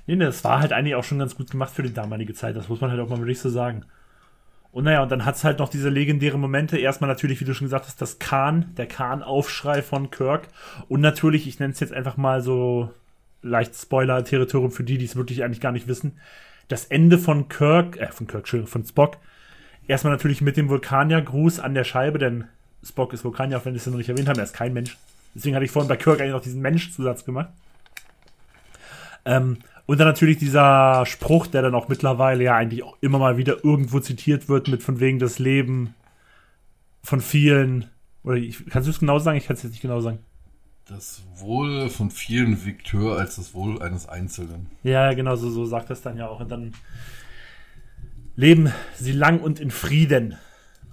[0.05, 2.55] Nee, nee, das war halt eigentlich auch schon ganz gut gemacht für die damalige Zeit.
[2.55, 3.83] Das muss man halt auch mal wirklich so sagen.
[4.77, 6.77] Und naja, und dann hat's halt noch diese legendären Momente.
[6.77, 10.49] Erstmal natürlich, wie du schon gesagt hast, das Khan, der Khan-Aufschrei von Kirk.
[10.87, 12.91] Und natürlich, ich nenne es jetzt einfach mal so
[13.41, 16.19] leicht Spoiler-Territorium für die, die es wirklich eigentlich gar nicht wissen.
[16.67, 19.17] Das Ende von Kirk, äh, von Kirk, Entschuldigung, von Spock.
[19.87, 22.43] Erstmal natürlich mit dem Vulkanier-Gruß an der Scheibe, denn
[22.83, 24.95] Spock ist Vulkanier, auch wenn wir es noch nicht erwähnt haben, er ist kein Mensch.
[25.33, 27.49] Deswegen hatte ich vorhin bei Kirk eigentlich noch diesen Mensch-Zusatz gemacht.
[29.25, 33.37] Ähm, und dann natürlich dieser Spruch, der dann auch mittlerweile ja eigentlich auch immer mal
[33.37, 35.95] wieder irgendwo zitiert wird, mit von wegen das Leben
[37.01, 37.89] von vielen.
[38.23, 39.37] Oder ich, kannst du es genau sagen?
[39.37, 40.19] Ich kann es jetzt nicht genau sagen.
[40.89, 44.67] Das Wohl von vielen wiegt höher als das Wohl eines Einzelnen.
[44.83, 46.41] Ja, genau, so, so sagt das dann ja auch.
[46.41, 46.73] Und dann
[48.35, 50.35] leben sie lang und in Frieden.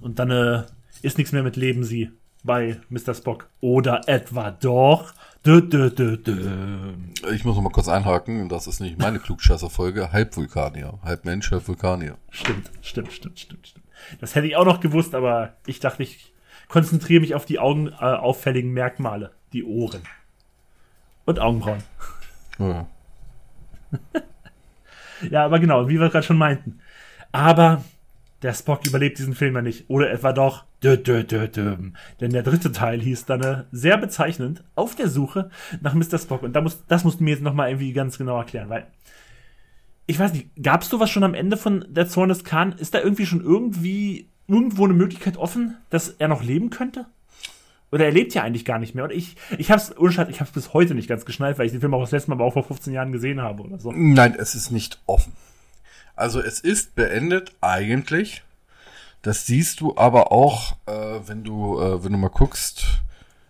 [0.00, 0.62] Und dann äh,
[1.02, 2.12] ist nichts mehr mit Leben sie
[2.44, 3.14] bei Mr.
[3.14, 3.48] Spock.
[3.60, 5.14] Oder etwa doch.
[5.44, 6.94] Dö, dö, dö, dö.
[7.34, 10.98] Ich muss noch mal kurz einhaken, das ist nicht meine Klugscheißer-Folge, halb Vulkanier.
[11.02, 12.16] Halb Mensch, halb Vulkanier.
[12.30, 13.84] Stimmt, stimmt, stimmt, stimmt, stimmt.
[14.20, 16.32] Das hätte ich auch noch gewusst, aber ich dachte, ich
[16.68, 19.32] konzentriere mich auf die Augen, äh, auffälligen Merkmale.
[19.52, 20.02] Die Ohren.
[21.26, 21.82] Und Augenbrauen.
[22.58, 22.86] Ja.
[25.30, 26.80] Ja, aber genau, wie wir gerade schon meinten.
[27.32, 27.82] Aber
[28.44, 29.88] der Spock überlebt diesen Film ja nicht.
[29.88, 30.64] Oder etwa doch.
[30.82, 31.76] Dö, dö, dö, dö.
[32.20, 36.18] Denn der dritte Teil hieß dann äh, sehr bezeichnend auf der Suche nach Mr.
[36.18, 36.42] Spock.
[36.42, 38.86] Und da muss, das musst du mir jetzt nochmal irgendwie ganz genau erklären, weil.
[40.06, 42.72] Ich weiß nicht, gab es sowas schon am Ende von der Zorn des Khan?
[42.72, 47.06] Ist da irgendwie schon irgendwie irgendwo eine Möglichkeit offen, dass er noch leben könnte?
[47.90, 49.04] Oder er lebt ja eigentlich gar nicht mehr.
[49.04, 51.80] Und ich, ich hab's, unschad, ich hab's bis heute nicht ganz geschnallt, weil ich den
[51.80, 53.90] Film auch das letzte Mal aber auch vor 15 Jahren gesehen habe oder so.
[53.90, 55.32] Nein, es ist nicht offen.
[56.16, 58.42] Also es ist beendet eigentlich.
[59.22, 62.84] Das siehst du aber auch, äh, wenn du, äh, wenn du mal guckst,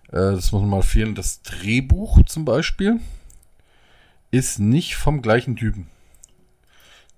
[0.09, 3.01] äh, das muss man mal fehlen, das Drehbuch zum Beispiel
[4.31, 5.89] ist nicht vom gleichen Typen.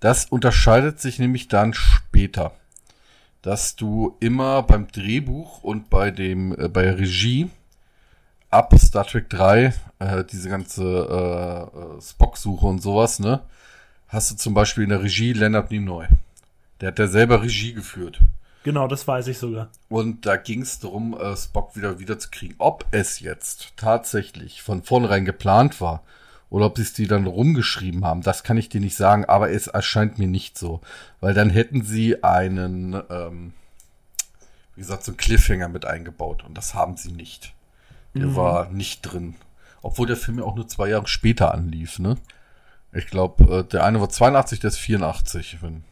[0.00, 2.52] Das unterscheidet sich nämlich dann später,
[3.42, 7.50] dass du immer beim Drehbuch und bei dem, äh, bei Regie
[8.50, 13.42] ab Star Trek 3, äh, diese ganze äh, äh, Spock-Suche und sowas, ne?
[14.08, 16.06] Hast du zum Beispiel in der Regie Leonard Nimoy.
[16.80, 18.20] Der hat ja selber Regie geführt.
[18.62, 19.68] Genau, das weiß ich sogar.
[19.88, 22.54] Und da ging es darum, äh, Spock wieder wieder zu kriegen.
[22.58, 26.02] Ob es jetzt tatsächlich von vornherein geplant war
[26.50, 29.50] oder ob sie es die dann rumgeschrieben haben, das kann ich dir nicht sagen, aber
[29.50, 30.80] es erscheint mir nicht so.
[31.20, 33.52] Weil dann hätten sie einen, ähm,
[34.74, 37.54] wie gesagt, so einen Cliffhanger mit eingebaut und das haben sie nicht.
[38.14, 39.36] Der war nicht drin.
[39.82, 42.16] Obwohl der Film ja auch nur zwei Jahre später anlief, ne?
[42.96, 45.58] Ich glaube, äh, der eine war 82, der ist 84.
[45.60, 45.84] Wenn,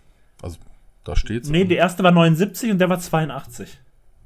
[0.43, 0.57] also,
[1.05, 1.49] da steht's.
[1.49, 3.79] Nee, der erste war 79 und der war 82.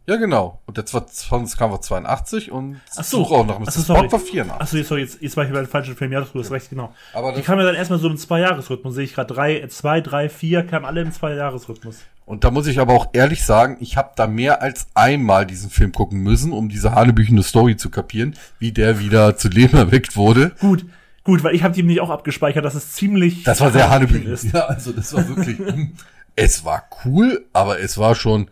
[0.09, 0.59] Ja, genau.
[0.65, 3.19] Und der von kam war 82 und Ach so.
[3.19, 3.65] Suche auch nach Mr.
[3.69, 4.11] Ach so, sorry.
[4.11, 4.61] War 84.
[4.63, 6.13] Achso, sorry, jetzt, jetzt war ich bei dem falschen Film.
[6.13, 6.95] Ja, du hast recht, genau.
[7.13, 9.35] Aber Die kamen ja dann erstmal so im Zwei-Jahres-Rhythmus, sehe ich gerade.
[9.35, 11.99] Drei, zwei, drei, vier kamen alle im Zwei-Jahres-Rhythmus.
[12.25, 15.69] Und da muss ich aber auch ehrlich sagen, ich habe da mehr als einmal diesen
[15.69, 20.17] Film gucken müssen, um diese hanebüchende Story zu kapieren, wie der wieder zu Leben erweckt
[20.17, 20.53] wurde.
[20.61, 20.87] Gut,
[21.25, 24.29] gut, weil ich habe die nämlich auch abgespeichert, dass es ziemlich Das war sehr hanebüchend.
[24.29, 24.53] ist.
[24.53, 25.93] Ja, also das war wirklich, hm,
[26.37, 28.51] es war cool, aber es war schon,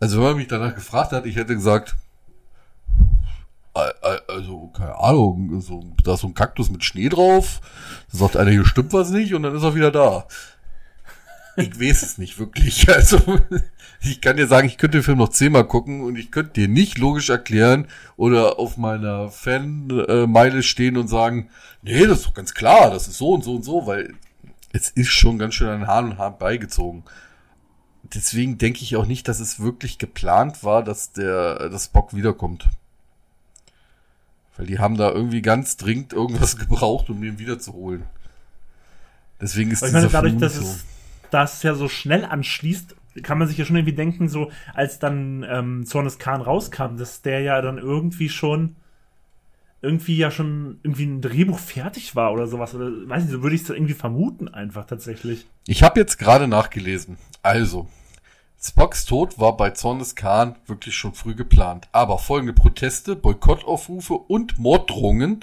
[0.00, 1.94] also wenn man mich danach gefragt hat, ich hätte gesagt,
[3.74, 7.60] äh, äh, also keine Ahnung, so, da ist so ein Kaktus mit Schnee drauf,
[8.12, 10.26] da sagt einer, hier stimmt was nicht und dann ist er wieder da.
[11.58, 12.86] Ich weiß es nicht wirklich.
[12.94, 13.18] Also
[14.00, 16.68] ich kann dir sagen, ich könnte den Film noch zehnmal gucken und ich könnte dir
[16.68, 21.48] nicht logisch erklären oder auf meiner Fanmeile stehen und sagen,
[21.82, 24.14] nee, das ist doch ganz klar, das ist so und so und so, weil
[24.72, 27.04] es ist schon ganz schön an Hahn und Hahn beigezogen.
[28.14, 32.68] Deswegen denke ich auch nicht, dass es wirklich geplant war, dass der das Bock wiederkommt.
[34.56, 38.04] Weil die haben da irgendwie ganz dringend irgendwas gebraucht, um den wiederzuholen.
[39.40, 40.62] Deswegen ist ich meine, dieser dadurch, Film dass so.
[40.62, 40.84] es,
[41.30, 44.98] dass es ja so schnell anschließt, kann man sich ja schon irgendwie denken, so als
[44.98, 48.76] dann ähm, Zornes Khan rauskam, dass der ja dann irgendwie schon
[49.82, 52.74] irgendwie ja schon irgendwie ein Drehbuch fertig war oder sowas.
[52.74, 55.46] Oder weiß nicht, so würde ich es irgendwie vermuten, einfach tatsächlich.
[55.66, 57.18] Ich habe jetzt gerade nachgelesen.
[57.42, 57.88] Also,
[58.60, 61.88] Spocks Tod war bei Zornes Khan wirklich schon früh geplant.
[61.92, 65.40] Aber folgende Proteste, Boykottaufrufe und Morddrohungen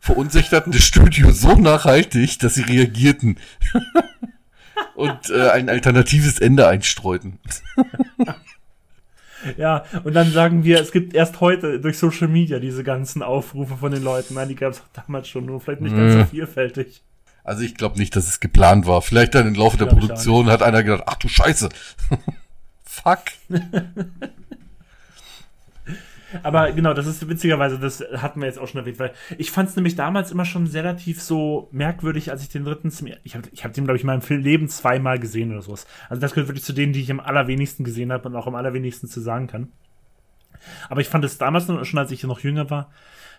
[0.00, 3.38] verunsicherten das Studio so nachhaltig, dass sie reagierten
[4.94, 7.38] und äh, ein alternatives Ende einstreuten.
[9.58, 13.76] Ja, und dann sagen wir, es gibt erst heute durch Social Media diese ganzen Aufrufe
[13.76, 14.34] von den Leuten.
[14.34, 17.02] Nein, die gab es damals schon, nur vielleicht nicht ganz so vielfältig.
[17.42, 19.02] Also ich glaube nicht, dass es geplant war.
[19.02, 21.68] Vielleicht dann im Laufe der auch Produktion hat einer gedacht, ach du Scheiße.
[22.84, 23.24] Fuck.
[26.42, 29.68] Aber genau, das ist witzigerweise, das hatten wir jetzt auch schon erwähnt, weil ich fand
[29.68, 33.48] es nämlich damals immer schon relativ so merkwürdig, als ich den dritten zum ich habe
[33.52, 35.86] ich hab den glaube ich in meinem Leben zweimal gesehen oder sowas.
[36.08, 38.54] Also das gehört wirklich zu denen, die ich am allerwenigsten gesehen habe und auch am
[38.54, 39.68] allerwenigsten zu sagen kann.
[40.88, 42.90] Aber ich fand es damals schon, als ich noch jünger war,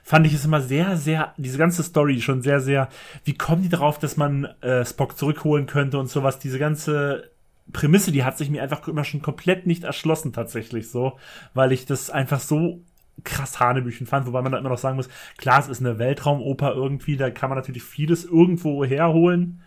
[0.04, 2.90] fand ich es immer sehr, sehr, diese ganze Story schon sehr, sehr,
[3.24, 7.32] wie kommen die darauf, dass man äh, Spock zurückholen könnte und sowas, diese ganze
[7.72, 11.18] Prämisse, die hat sich mir einfach immer schon komplett nicht erschlossen tatsächlich so,
[11.54, 12.82] weil ich das einfach so
[13.24, 16.74] krass Hanebüchen fand, wobei man da immer noch sagen muss, klar, es ist eine Weltraumoper
[16.74, 19.62] irgendwie, da kann man natürlich vieles irgendwo herholen,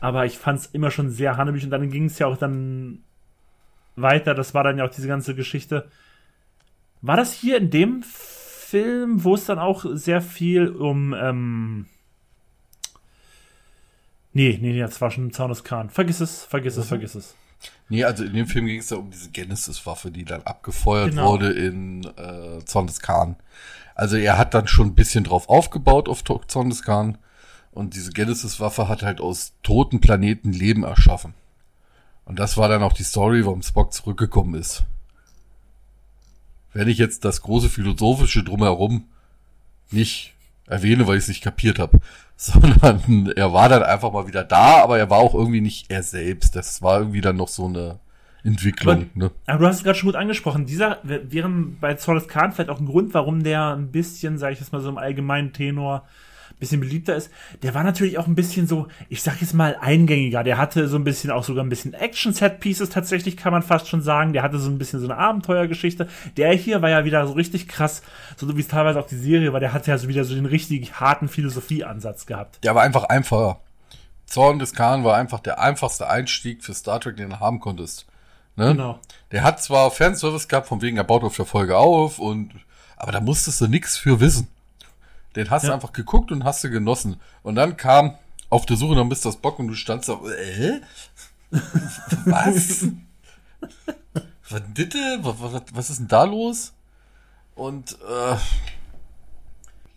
[0.00, 1.70] aber ich fand es immer schon sehr Hanebüchen.
[1.70, 3.02] Dann ging es ja auch dann
[3.96, 5.88] weiter, das war dann ja auch diese ganze Geschichte.
[7.00, 11.86] War das hier in dem Film, wo es dann auch sehr viel um, ähm,
[14.38, 15.90] Nee, nee, nee, das war schon Zaun des Khan.
[15.90, 17.34] Vergiss es, vergiss es, vergiss es.
[17.88, 21.32] Nee, also in dem Film ging es ja um diese Genesis-Waffe, die dann abgefeuert Genau.
[21.32, 23.00] wurde in äh, Zorn des.
[23.96, 27.18] Also er hat dann schon ein bisschen drauf aufgebaut auf To- Zorn des Khan.
[27.72, 31.34] Und diese Genesis-Waffe hat halt aus toten Planeten Leben erschaffen.
[32.24, 34.84] Und das war dann auch die Story, warum Spock zurückgekommen ist.
[36.72, 39.08] Wenn ich jetzt das große Philosophische drumherum
[39.90, 40.34] nicht
[40.66, 41.98] erwähne, weil ich es nicht kapiert habe,
[42.52, 46.02] sondern er war dann einfach mal wieder da, aber er war auch irgendwie nicht er
[46.04, 46.54] selbst.
[46.54, 47.98] Das war irgendwie dann noch so eine
[48.44, 49.10] Entwicklung.
[49.14, 49.32] Ne?
[49.46, 50.64] Aber du hast es gerade schon gut angesprochen.
[50.64, 54.52] Dieser wär- wäre bei des Khan vielleicht auch ein Grund, warum der ein bisschen, sage
[54.52, 56.04] ich jetzt mal so im allgemeinen Tenor,
[56.58, 57.30] bisschen beliebter ist.
[57.62, 60.42] Der war natürlich auch ein bisschen so, ich sag jetzt mal eingängiger.
[60.42, 64.02] Der hatte so ein bisschen auch sogar ein bisschen Action-Set-Pieces tatsächlich, kann man fast schon
[64.02, 64.32] sagen.
[64.32, 66.08] Der hatte so ein bisschen so eine Abenteuergeschichte.
[66.36, 68.02] Der hier war ja wieder so richtig krass,
[68.36, 69.60] so wie es teilweise auch die Serie war.
[69.60, 72.58] Der hatte ja so wieder so den richtig harten Philosophieansatz gehabt.
[72.64, 73.60] Der war einfach einfacher.
[74.26, 78.06] Zorn des Khan war einfach der einfachste Einstieg für Star Trek, den du haben konntest.
[78.56, 78.72] Ne?
[78.72, 78.98] Genau.
[79.32, 82.50] Der hat zwar Fanservice gehabt, von wegen, er baut auf der Folge auf und,
[82.96, 84.48] aber da musstest du nix für wissen.
[85.36, 85.74] Den hast du Ja.
[85.74, 87.20] einfach geguckt und hast du genossen.
[87.42, 88.16] Und dann kam
[88.50, 89.32] auf der Suche nach Mr.
[89.32, 90.80] Spock und du standst da, äh?
[92.26, 92.86] Was?
[94.50, 94.98] was bitte?
[95.22, 96.72] Was, was, was ist denn da los?
[97.54, 98.36] Und, äh,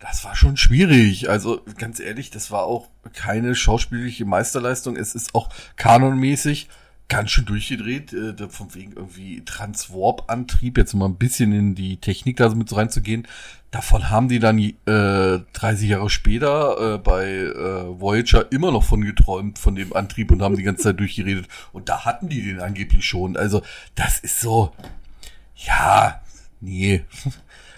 [0.00, 1.30] das war schon schwierig.
[1.30, 4.96] Also ganz ehrlich, das war auch keine schauspielliche Meisterleistung.
[4.96, 6.68] Es ist auch kanonmäßig
[7.12, 12.38] ganz schön durchgedreht, äh, von wegen irgendwie Transwarp-Antrieb, jetzt mal ein bisschen in die Technik
[12.38, 13.28] da mit so reinzugehen.
[13.70, 19.02] Davon haben die dann äh, 30 Jahre später äh, bei äh, Voyager immer noch von
[19.02, 21.48] geträumt, von dem Antrieb und haben die ganze Zeit durchgeredet.
[21.72, 23.36] Und da hatten die den angeblich schon.
[23.36, 23.60] Also
[23.94, 24.72] das ist so,
[25.54, 26.20] ja,
[26.60, 27.04] nee.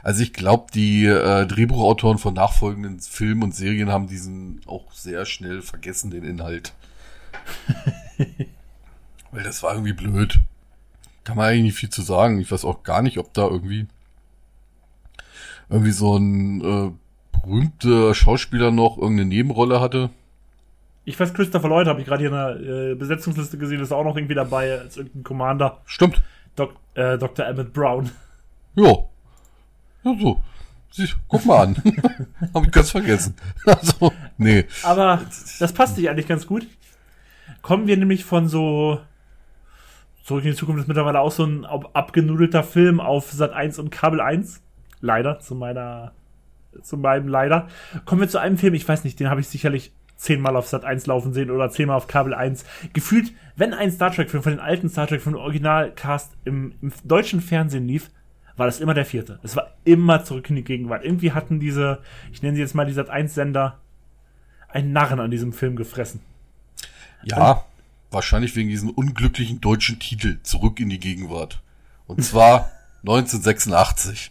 [0.05, 5.25] Also ich glaube, die äh, Drehbuchautoren von nachfolgenden Filmen und Serien haben diesen auch sehr
[5.25, 6.75] schnell vergessen, den Inhalt.
[9.35, 10.39] Weil das war irgendwie blöd.
[11.25, 12.41] Kann man eigentlich nicht viel zu sagen.
[12.41, 13.89] Ich weiß auch gar nicht, ob da irgendwie
[15.69, 16.91] irgendwie so ein äh,
[17.33, 20.11] berühmter Schauspieler noch irgendeine Nebenrolle hatte.
[21.05, 24.05] Ich weiß, Christopher Lloyd habe ich gerade hier in der äh, Besetzungsliste gesehen, ist auch
[24.05, 25.81] noch irgendwie dabei als irgendein Commander.
[25.85, 26.23] Stimmt.
[26.55, 27.47] Dok äh, Dr.
[27.47, 28.11] Emmett Brown.
[28.77, 29.09] Jo.
[30.03, 30.43] Ja, so.
[30.91, 31.77] Sieh, guck mal an.
[32.55, 33.37] Hab ich ganz vergessen.
[33.67, 34.65] Also, nee.
[34.83, 35.23] Aber
[35.61, 36.67] das passt sich eigentlich ganz gut.
[37.63, 39.01] Kommen wir nämlich von so
[40.25, 43.79] Zurück in die Zukunft ist mittlerweile auch so ein ab- abgenudelter Film auf Sat 1
[43.79, 44.63] und Kabel 1.
[45.01, 46.13] Leider, zu meiner,
[46.83, 47.69] zu meinem Leider.
[48.07, 50.85] Kommen wir zu einem Film, ich weiß nicht, den habe ich sicherlich zehnmal auf Sat
[50.87, 52.65] 1 laufen sehen oder zehnmal auf Kabel 1.
[52.95, 57.43] Gefühlt, wenn ein Star Trek-Film von den alten Star Trek, von Originalcast im, im deutschen
[57.43, 58.11] Fernsehen lief,
[58.57, 59.41] war das immer der vierte.
[59.43, 61.05] Es war immer zurück in die Gegenwart.
[61.05, 61.99] Irgendwie hatten diese,
[62.33, 63.79] ich nenne sie jetzt mal die Sat 1 Sender,
[64.69, 66.21] einen Narren an diesem Film gefressen.
[67.25, 67.65] Ja,
[68.15, 71.61] wahrscheinlich wegen diesem unglücklichen deutschen Titel Zurück in die Gegenwart.
[72.07, 72.71] Und zwar
[73.03, 74.31] 1986.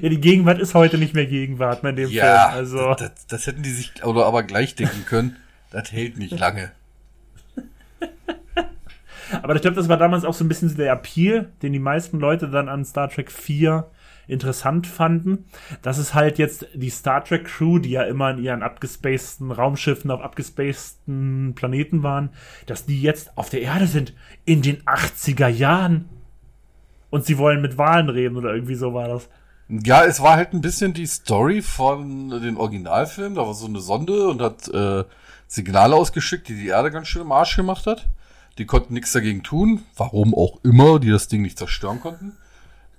[0.00, 2.58] Ja, die Gegenwart ist heute nicht mehr Gegenwart mehr in dem Ja, Film.
[2.58, 5.36] Also, das, das hätten die sich oder aber gleich denken können.
[5.70, 6.70] Das hält nicht lange.
[9.42, 12.20] aber ich glaube, das war damals auch so ein bisschen der Appeal, den die meisten
[12.20, 13.90] Leute dann an Star Trek 4
[14.26, 15.46] interessant fanden.
[15.82, 20.10] Das ist halt jetzt die Star Trek Crew, die ja immer in ihren abgespaceden Raumschiffen
[20.10, 22.30] auf abgespaceden Planeten waren,
[22.66, 24.14] dass die jetzt auf der Erde sind
[24.44, 26.08] in den 80er Jahren.
[27.10, 29.28] Und sie wollen mit Wahlen reden oder irgendwie so war das.
[29.68, 33.36] Ja, es war halt ein bisschen die Story von den Originalfilmen.
[33.36, 35.04] Da war so eine Sonde und hat äh,
[35.46, 38.08] Signale ausgeschickt, die die Erde ganz schön im Arsch gemacht hat.
[38.58, 42.36] Die konnten nichts dagegen tun, warum auch immer, die das Ding nicht zerstören konnten.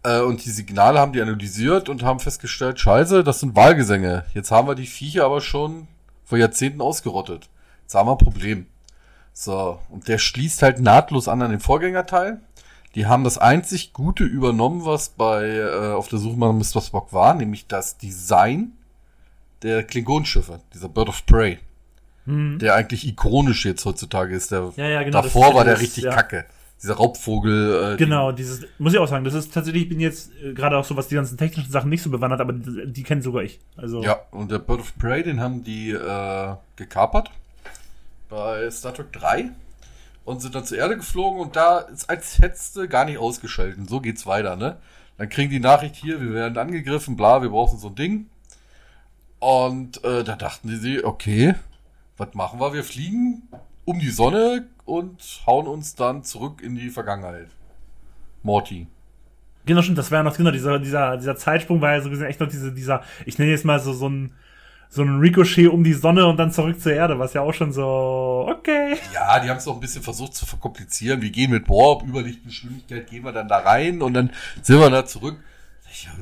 [0.06, 4.26] Äh, und die Signale haben die analysiert und haben festgestellt, scheiße, das sind Wahlgesänge.
[4.34, 5.88] Jetzt haben wir die Viecher aber schon
[6.24, 7.50] vor Jahrzehnten ausgerottet.
[7.82, 8.68] Jetzt haben wir ein Problem.
[9.34, 12.40] So, und der schließt halt nahtlos an an den Vorgängerteil.
[12.94, 16.82] Die haben das einzig Gute übernommen, was bei äh, auf der Suche nach Mr.
[16.82, 18.72] Spock war, nämlich das Design
[19.64, 21.58] der Klingonenschiffe, dieser Bird of Prey,
[22.60, 24.52] der eigentlich ikonisch jetzt heutzutage ist.
[24.52, 24.74] Der Hm.
[24.78, 26.14] Ja, ja, genau, davor war der richtig ja.
[26.14, 26.46] kacke.
[26.86, 27.94] Dieser Raubvogel.
[27.94, 30.78] Äh, Genau, dieses, muss ich auch sagen, das ist tatsächlich, ich bin jetzt äh, gerade
[30.78, 33.42] auch so, was die ganzen technischen Sachen nicht so bewandert, aber die, die kennen sogar
[33.42, 33.60] ich.
[33.76, 37.32] Also, Ja, und der Bird of Prey, den haben die äh, gekapert
[38.30, 39.50] bei Star Trek 3
[40.26, 43.88] und sind dann zur Erde geflogen und da ist als hättest du gar nicht ausgeschalten.
[43.88, 44.78] So geht's weiter, ne?
[45.18, 48.30] Dann kriegen die Nachricht hier, wir werden angegriffen, bla, wir brauchen so ein Ding.
[49.40, 51.56] Und äh, da dachten die sich, okay,
[52.18, 52.74] was machen wir?
[52.74, 53.48] Wir fliegen
[53.86, 57.48] um die Sonne und hauen uns dann zurück in die Vergangenheit.
[58.44, 58.88] Morty.
[59.66, 62.40] Genau, stimmt, das ja noch, genau, dieser, dieser, dieser Zeitsprung war ja so gesehen echt
[62.40, 64.32] noch diese, dieser, ich nenne jetzt mal so, so ein,
[64.90, 67.72] so ein Ricochet um die Sonne und dann zurück zur Erde, was ja auch schon
[67.72, 68.98] so, okay.
[69.12, 71.22] Ja, die haben es auch ein bisschen versucht zu verkomplizieren.
[71.22, 74.32] Wir gehen mit Warp, Überlichtgeschwindigkeit, gehen wir dann da rein und dann
[74.62, 75.38] sind wir da zurück.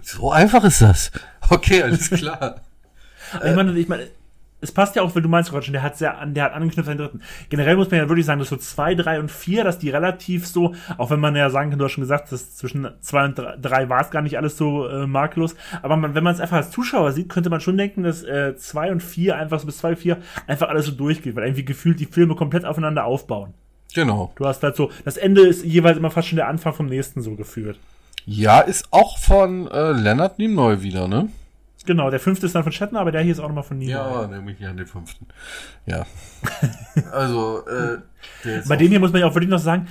[0.04, 1.12] So einfach ist das.
[1.50, 2.62] Okay, alles klar.
[3.44, 4.10] Ich meine, ich meine,
[4.64, 6.54] es passt ja auch, weil du meinst gerade schon, der hat sehr an, der hat
[6.54, 7.22] angeknüpft an den dritten.
[7.50, 10.48] Generell muss man ja wirklich sagen, dass so zwei, drei und vier, dass die relativ
[10.48, 13.36] so, auch wenn man ja sagen kann, du hast schon gesagt, dass zwischen zwei und
[13.62, 15.56] drei, war es gar nicht alles so äh, makellos.
[15.82, 18.56] Aber man, wenn man es einfach als Zuschauer sieht, könnte man schon denken, dass äh,
[18.56, 22.00] zwei und vier einfach so bis zwei, vier einfach alles so durchgeht, weil irgendwie gefühlt
[22.00, 23.54] die Filme komplett aufeinander aufbauen.
[23.94, 24.32] Genau.
[24.38, 27.22] Du hast halt so, das Ende ist jeweils immer fast schon der Anfang vom nächsten
[27.22, 27.78] so geführt.
[28.26, 31.28] Ja, ist auch von äh, Leonard Nimoy wieder, ne?
[31.86, 33.94] Genau, der fünfte ist dann von Shatner, aber der hier ist auch nochmal von Nimoy.
[33.94, 35.28] Ja, nämlich hier an den fünften.
[35.86, 36.06] Ja.
[37.12, 38.00] also, äh,
[38.46, 39.88] der Bei dem hier muss man ja auch wirklich noch sagen,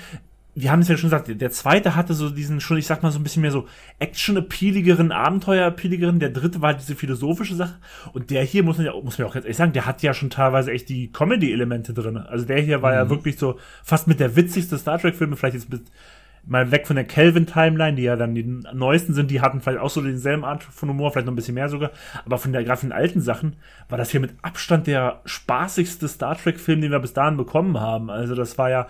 [0.54, 3.10] wir haben es ja schon gesagt, der zweite hatte so diesen schon, ich sag mal,
[3.10, 3.66] so ein bisschen mehr so
[4.00, 7.76] Action-appealigeren, Abenteuer-appealigeren, der dritte war halt diese philosophische Sache
[8.12, 10.02] und der hier muss man ja, muss man ja auch ganz ehrlich sagen, der hat
[10.02, 12.18] ja schon teilweise echt die Comedy-Elemente drin.
[12.18, 15.70] Also der hier war ja wirklich so fast mit der witzigste Star Trek-Film, vielleicht jetzt
[15.70, 15.84] mit,
[16.44, 19.90] mal weg von der Kelvin-Timeline, die ja dann die neuesten sind, die hatten vielleicht auch
[19.90, 21.92] so denselben Art von Humor, vielleicht noch ein bisschen mehr sogar,
[22.24, 23.56] aber von der, gerade von den alten Sachen,
[23.88, 28.10] war das hier mit Abstand der spaßigste Star Trek-Film, den wir bis dahin bekommen haben.
[28.10, 28.88] Also das war ja,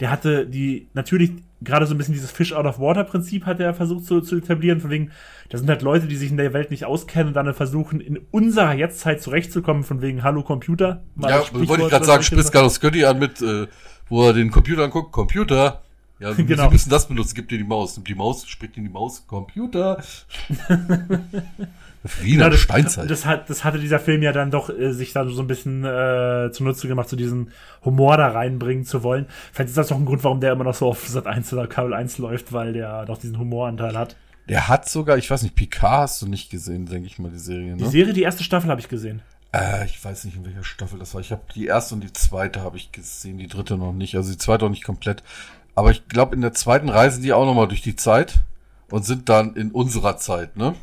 [0.00, 3.60] der hatte die, natürlich gerade so ein bisschen dieses Fish out of water Prinzip hat
[3.60, 5.10] er versucht zu, zu etablieren, von wegen,
[5.50, 8.18] da sind halt Leute, die sich in der Welt nicht auskennen und dann versuchen, in
[8.30, 11.02] unserer Jetztzeit zurechtzukommen, von wegen Hallo Computer.
[11.14, 13.66] Mal Ja, wollte ich gerade sagen, spritzt Carlos Götti an mit, äh,
[14.08, 15.83] wo er den Computer anguckt, Computer.
[16.20, 16.66] Ja, Genau.
[16.68, 17.96] Sie müssen das benutzen, gib dir die Maus.
[17.96, 20.02] Nimmt die Maus, spricht in die Maus, Computer.
[22.20, 23.10] Wie in Ja, der das, Steinzeit.
[23.10, 25.84] das, hat, das hatte dieser Film ja dann doch äh, sich dann so ein bisschen
[25.84, 27.50] äh, zunutze gemacht, so diesen
[27.84, 29.26] Humor da reinbringen zu wollen.
[29.52, 31.66] Vielleicht ist das doch ein Grund, warum der immer noch so auf Sat 1 oder
[31.66, 34.16] Kabel 1 läuft, weil der noch diesen Humoranteil hat.
[34.50, 37.38] Der hat sogar, ich weiß nicht, Picard hast du nicht gesehen, denke ich mal, die
[37.38, 37.88] Serie, Die ne?
[37.90, 39.22] Serie, die erste Staffel habe ich gesehen.
[39.54, 41.22] Äh, ich weiß nicht, in welcher Staffel das war.
[41.22, 44.14] Ich habe die erste und die zweite habe ich gesehen, die dritte noch nicht.
[44.16, 45.22] Also die zweite auch nicht komplett.
[45.74, 48.40] Aber ich glaube, in der zweiten reisen die auch nochmal durch die Zeit
[48.90, 50.74] und sind dann in unserer Zeit, ne?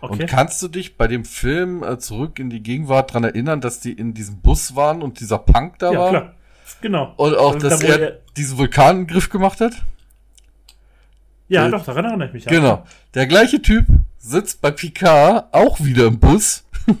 [0.00, 0.22] Okay.
[0.22, 3.80] Und kannst du dich bei dem Film äh, zurück in die Gegenwart dran erinnern, dass
[3.80, 6.08] die in diesem Bus waren und dieser Punk da ja, war?
[6.08, 6.34] klar.
[6.80, 7.12] Genau.
[7.16, 9.74] Und auch, Da, dass wo er, er- diesen Vulkan in den Griff gemacht hat?
[11.48, 12.46] Ja, äh, doch, daran erinnere ich mich.
[12.46, 12.84] Genau.
[13.12, 13.84] Der gleiche Typ
[14.18, 16.64] sitzt bei Picard auch wieder im Bus.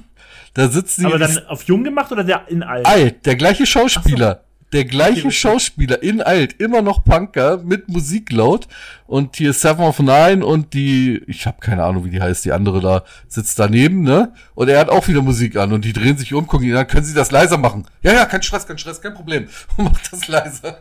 [0.54, 2.84] da sitzen die Aber dann auf jung gemacht oder der in alt?
[2.84, 4.44] alt, der gleiche Schauspieler.
[4.72, 5.30] Der gleiche.
[5.32, 8.68] Schauspieler in alt, immer noch Punker mit Musik laut
[9.08, 12.52] und hier Seven of Nine und die, ich habe keine Ahnung, wie die heißt, die
[12.52, 14.32] andere da sitzt daneben, ne?
[14.54, 16.86] Und er hat auch wieder Musik an und die drehen sich um, gucken ihn an,
[16.86, 17.84] können Sie das leiser machen?
[18.02, 19.48] Ja, ja, kein Stress, kein Stress, kein Problem.
[19.76, 20.78] Und macht das leiser.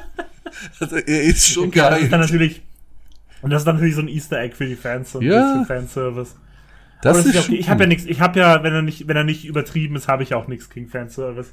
[0.80, 2.20] also er ist schon Okay, das ist dann geil.
[2.20, 2.62] natürlich.
[3.40, 5.40] Und das ist dann natürlich so ein Easter Egg für die Fans und Ja.
[5.52, 6.34] bisschen Fanservice.
[7.02, 7.60] Das Aber ist ja schon okay.
[7.60, 8.04] Ich habe ja nichts.
[8.06, 10.48] Ich habe ja, wenn er nicht, wenn er nicht übertrieben ist, habe ich ja auch
[10.48, 11.50] nichts gegen Fanservice.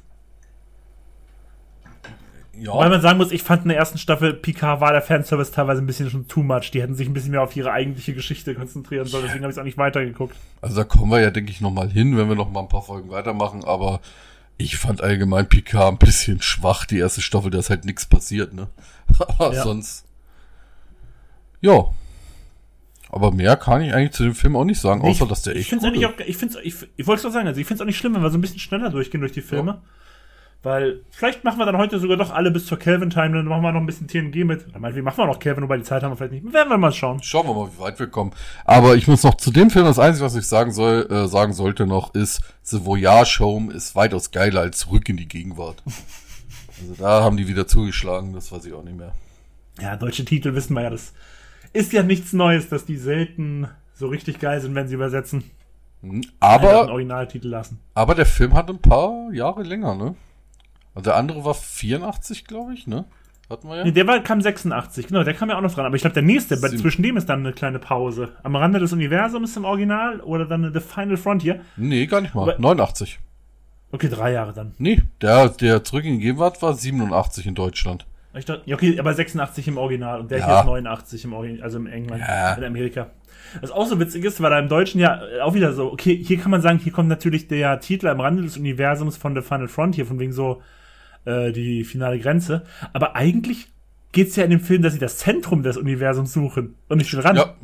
[2.58, 5.52] Weil ja, man sagen muss, ich fand in der ersten Staffel Picard war der Fanservice
[5.52, 6.70] teilweise ein bisschen schon too much.
[6.72, 9.24] Die hätten sich ein bisschen mehr auf ihre eigentliche Geschichte konzentrieren sollen.
[9.26, 10.34] Deswegen habe ich es auch nicht weitergeguckt.
[10.62, 12.68] also da kommen wir ja, denke ich, noch mal hin, wenn wir noch mal ein
[12.68, 14.00] paar Folgen weitermachen, aber
[14.58, 18.54] ich fand allgemein Picard ein bisschen schwach, die erste Staffel, da ist halt nichts passiert,
[18.54, 18.68] ne?
[19.18, 19.62] Aber Ja.
[19.62, 20.06] sonst.
[21.60, 21.84] Ja.
[23.10, 25.54] Aber mehr kann ich eigentlich zu dem Film auch nicht sagen, außer ich- dass der
[25.54, 27.60] Ich echt finde es eigentlich auch, ich finde ich, ich wollte es auch sagen, also
[27.60, 29.42] ich finde es auch nicht schlimm, wenn wir so ein bisschen schneller durchgehen durch die
[29.42, 29.80] Filme.
[30.62, 33.62] Weil vielleicht machen wir dann heute sogar doch alle bis zur Kelvin Time, dann machen
[33.62, 34.66] wir noch ein bisschen TNG mit.
[34.68, 36.52] Oder meinetwegen machen wir noch Kelvin, wobei die Zeit haben wir vielleicht nicht.
[36.52, 37.22] Werden wir mal schauen.
[37.22, 38.32] Schauen wir mal, wie weit wir kommen.
[38.64, 41.52] Aber ich muss noch zu dem Film, das Einzige, was ich sagen soll, äh, sagen
[41.52, 45.82] sollte noch, ist, The Voyage Home ist weitaus geiler als Zurück in die Gegenwart.
[46.78, 49.12] Also da haben die wieder zugeschlagen, das weiß ich auch nicht mehr.
[49.80, 51.14] Ja, deutsche Titel wissen wir ja, das
[51.72, 55.44] ist ja nichts Neues, dass die selten so richtig geil sind, wenn sie übersetzen.
[56.02, 57.78] Einen Aber, Originaltitel lassen.
[57.94, 60.16] aber der Film hat ein paar Jahre länger, ne?
[60.96, 63.04] Also der andere war 84, glaube ich, ne?
[63.48, 63.84] Hatten wir ja.
[63.84, 65.86] Nee, der war, kam 86, genau, der kam ja auch noch dran.
[65.86, 66.82] Aber ich glaube, der nächste, bei, Sieben.
[66.82, 68.30] zwischen dem ist dann eine kleine Pause.
[68.42, 71.60] Am Rande des Universums im Original oder dann The Final Frontier.
[71.76, 72.42] Nee, gar nicht mal.
[72.42, 73.20] Aber- 89.
[73.92, 74.72] Okay, drei Jahre dann.
[74.78, 78.04] Nee, der, der zurück in die Gegenwart war 87 in Deutschland.
[78.34, 80.46] Ich dachte, ja, okay, aber 86 im Original und der Ja.
[80.46, 82.54] hier ist 89 im Original, also im England, Ja.
[82.54, 83.06] in Amerika.
[83.60, 86.20] Was auch so witzig ist, war da im Deutschen ja äh, auch wieder so, okay,
[86.22, 89.40] hier kann man sagen, hier kommt natürlich der Titel am Rande des Universums von The
[89.40, 90.60] Final Frontier, von wegen so
[91.26, 92.64] äh, die finale Grenze.
[92.92, 93.68] Aber eigentlich
[94.12, 97.20] geht's ja in dem Film, dass sie das Zentrum des Universums suchen und nicht den
[97.20, 97.38] Rand.
[97.38, 97.54] Ja.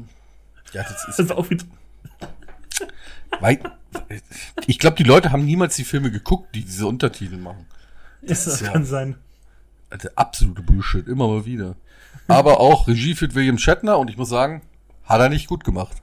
[0.73, 1.65] Ja, das Das ist, ist auch wieder.
[3.41, 3.61] wei-
[4.67, 7.67] ich glaube, die Leute haben niemals die Filme geguckt, die diese Untertitel machen.
[8.23, 9.17] Das, ist ja- kann sein.
[9.91, 11.77] Also absolute Bullshit, immer mal wieder.
[12.29, 14.63] Aber auch Regie führt William Shatner und ich muss sagen,
[15.05, 15.97] hat er nicht gut gemacht.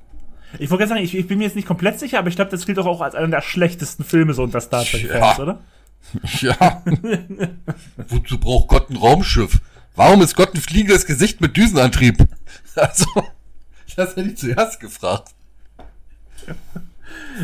[0.60, 2.52] Ich wollte gerade sagen, ich, ich bin mir jetzt nicht komplett sicher, aber ich glaube,
[2.52, 5.44] das gilt doch auch als einer der schlechtesten Filme so unter Star Trek-Fans, Ja.
[5.44, 5.60] oder?
[6.42, 6.84] Ja.
[8.08, 9.60] Wozu braucht Gott ein Raumschiff?
[9.96, 12.28] Warum ist Gott ein fliegendes Gesicht mit Düsenantrieb?
[12.76, 13.06] Also,
[13.96, 15.36] das hätte ich zuerst gefragt.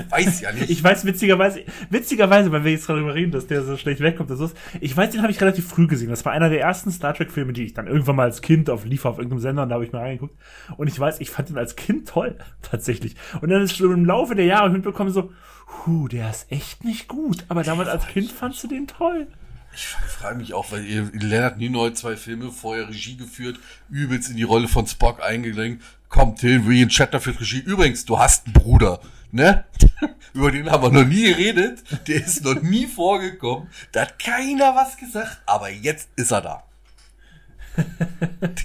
[0.10, 0.70] Weiß ja nicht.
[0.70, 4.40] Ich weiß witzigerweise, witzigerweise, weil wir jetzt darüber reden, dass der so schlecht wegkommt, das
[4.40, 6.10] ist, ich weiß, den habe ich relativ früh gesehen.
[6.10, 8.70] Das war einer der ersten Star Trek Filme, die ich dann irgendwann mal als Kind
[8.70, 10.36] auf lief auf irgendeinem Sender und da habe ich mal reingeguckt.
[10.78, 13.16] Und ich weiß, ich fand den als Kind toll, tatsächlich.
[13.42, 15.32] Und dann ist schon im Laufe der Jahre mitbekommen so,
[15.68, 17.46] hu, der ist echt nicht gut.
[17.48, 19.28] Aber damals als Kind fandst du den toll.
[19.76, 23.60] Ich frage mich auch, weil ihr Leonard Nimoy zwei Filme vorher Regie geführt,
[23.90, 25.84] übelst in die Rolle von Spock eingelenkt.
[26.08, 27.60] Kommt hin, William Shatner führt Regie.
[27.60, 29.02] Übrigens, du hast einen Bruder,
[29.32, 29.66] ne?
[30.34, 31.84] Über den haben wir noch nie geredet.
[32.08, 33.70] Der ist noch nie vorgekommen.
[33.92, 36.64] Da hat keiner was gesagt, aber jetzt ist er da.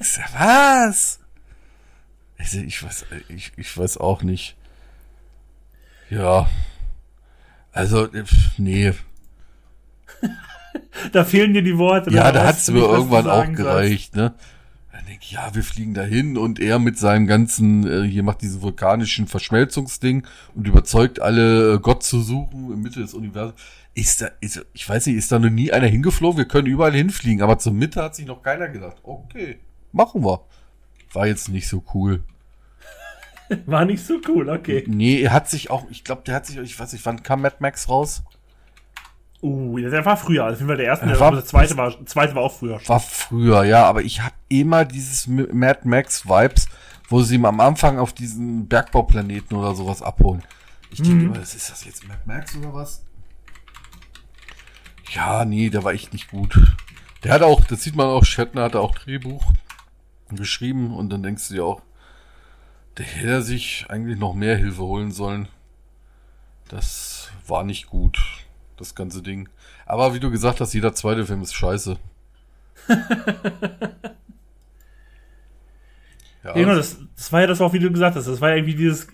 [0.01, 1.19] Ich sag, was?
[2.39, 4.57] Also ich weiß, ich, ich weiß auch nicht.
[6.09, 6.49] Ja.
[7.73, 8.09] Also,
[8.59, 8.93] nee.
[11.13, 12.11] Da fehlen dir die Worte.
[12.11, 14.35] Ja, da hat's mir irgendwann auch gereicht, ne?
[14.93, 18.43] Dann denk ich, ja, wir fliegen dahin und er mit seinem ganzen, äh, hier macht
[18.43, 23.61] diesen vulkanischen Verschmelzungsding und überzeugt alle, äh, Gott zu suchen im Mitte des Universums.
[23.95, 26.39] Ist da, ist, ich weiß nicht, ist da noch nie einer hingeflogen?
[26.39, 28.99] Wir können überall hinfliegen, aber zur Mitte hat sich noch keiner gedacht.
[29.03, 29.59] Okay,
[29.93, 30.45] machen wir.
[31.13, 32.23] War jetzt nicht so cool.
[33.67, 34.85] War nicht so cool, okay.
[34.87, 37.43] Nee, er hat sich auch, ich glaube, der hat sich, ich weiß nicht, wann kam
[37.43, 38.23] Mad Max raus?
[39.43, 40.45] Uh, der war früher.
[40.45, 42.79] Also der erste, der, war- der zweite war, zweite war auch früher.
[42.79, 42.89] schon.
[42.91, 46.69] War früher, ja, aber ich habe immer dieses Mad Max Vibes,
[47.09, 50.43] wo sie ihm am Anfang auf diesen Bergbauplaneten oder sowas abholen.
[50.91, 51.27] Ich denke Mhm.
[51.35, 53.03] immer, ist das jetzt Mad Max oder was?
[55.13, 56.57] Ja, nee, der war echt nicht gut.
[57.25, 59.45] Der hat auch, das sieht man auch, Shatner hatte auch Drehbuch
[60.31, 61.83] geschrieben und dann denkst du dir auch,
[63.01, 65.49] der hätte sich eigentlich noch mehr Hilfe holen sollen.
[66.69, 68.21] Das war nicht gut,
[68.77, 69.49] das ganze Ding.
[69.87, 71.97] Aber wie du gesagt hast, jeder zweite Film ist scheiße.
[72.89, 72.99] ja,
[76.45, 78.29] Ja, genau, das, das war ja das auch, wie du gesagt hast.
[78.29, 79.09] Das war ja irgendwie dieses,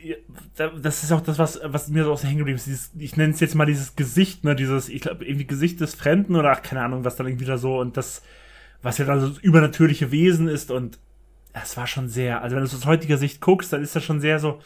[0.57, 2.67] das ist auch das, was, was mir so aus der hängen geblieben ist.
[2.67, 5.95] Dieses, ich nenne es jetzt mal dieses Gesicht, ne, dieses, ich glaube, irgendwie Gesicht des
[5.95, 8.23] Fremden oder ach, keine Ahnung, was dann irgendwie da so und das,
[8.83, 10.99] was ja dann so das übernatürliche Wesen ist und
[11.61, 14.05] das war schon sehr, also wenn du es aus heutiger Sicht guckst, dann ist das
[14.05, 14.61] schon sehr so,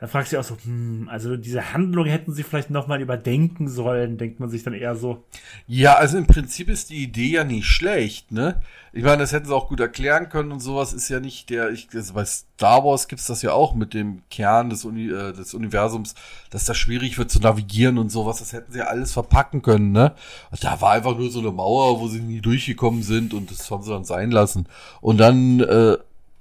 [0.00, 3.68] da fragst du dich auch so, hm, also diese Handlung hätten sie vielleicht nochmal überdenken
[3.68, 5.24] sollen, denkt man sich dann eher so.
[5.66, 8.62] Ja, also im Prinzip ist die Idee ja nicht schlecht, ne?
[8.92, 11.70] Ich meine, das hätten sie auch gut erklären können und sowas ist ja nicht der,
[11.70, 15.32] ich, also bei Star Wars gibt's das ja auch mit dem Kern des, Uni, äh,
[15.32, 16.14] des Universums,
[16.50, 19.90] dass das schwierig wird zu navigieren und sowas, das hätten sie ja alles verpacken können,
[19.90, 20.14] ne?
[20.60, 23.82] Da war einfach nur so eine Mauer, wo sie nie durchgekommen sind und das haben
[23.82, 24.68] sie dann sein lassen.
[25.00, 25.98] Und dann, äh,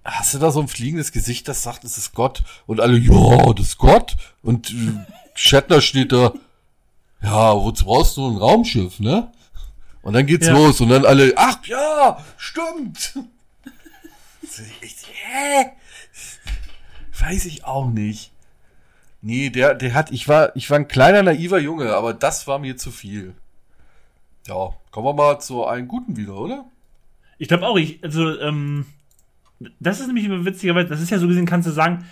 [0.08, 2.44] hast du da so ein fliegendes Gesicht, das sagt, es ist Gott?
[2.66, 4.16] Und alle, ja, das ist Gott.
[4.42, 4.94] Und äh,
[5.36, 6.34] Shatner steht da,
[7.22, 9.32] ja, wozu brauchst du ein Raumschiff, ne?
[10.02, 10.54] Und dann geht's Ja.
[10.54, 13.20] los und dann alle, ach ja, stimmt.
[14.82, 14.96] Ich,
[15.26, 15.72] hä?
[17.20, 18.32] Weiß ich auch nicht.
[19.22, 22.60] Nee, der, der hat, ich war, ich war ein kleiner naiver Junge, aber das war
[22.60, 23.34] mir zu viel.
[24.48, 26.66] Ja, kommen wir mal zu einem guten wieder, oder?
[27.38, 28.86] Ich glaube auch, ich, also, ähm,
[29.80, 32.06] das ist nämlich witzigerweise, das ist ja so gesehen, kannst du sagen,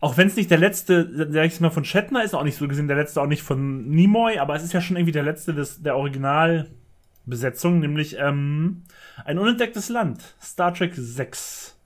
[0.00, 2.66] auch wenn es nicht der letzte, sag ich mal, von Shatner ist, auch nicht so
[2.66, 5.54] gesehen der letzte, auch nicht von Nimoy, aber es ist ja schon irgendwie der letzte
[5.54, 8.82] des, der Originalbesetzung, nämlich ähm,
[9.24, 11.76] ein unentdecktes Land, Star Trek 6.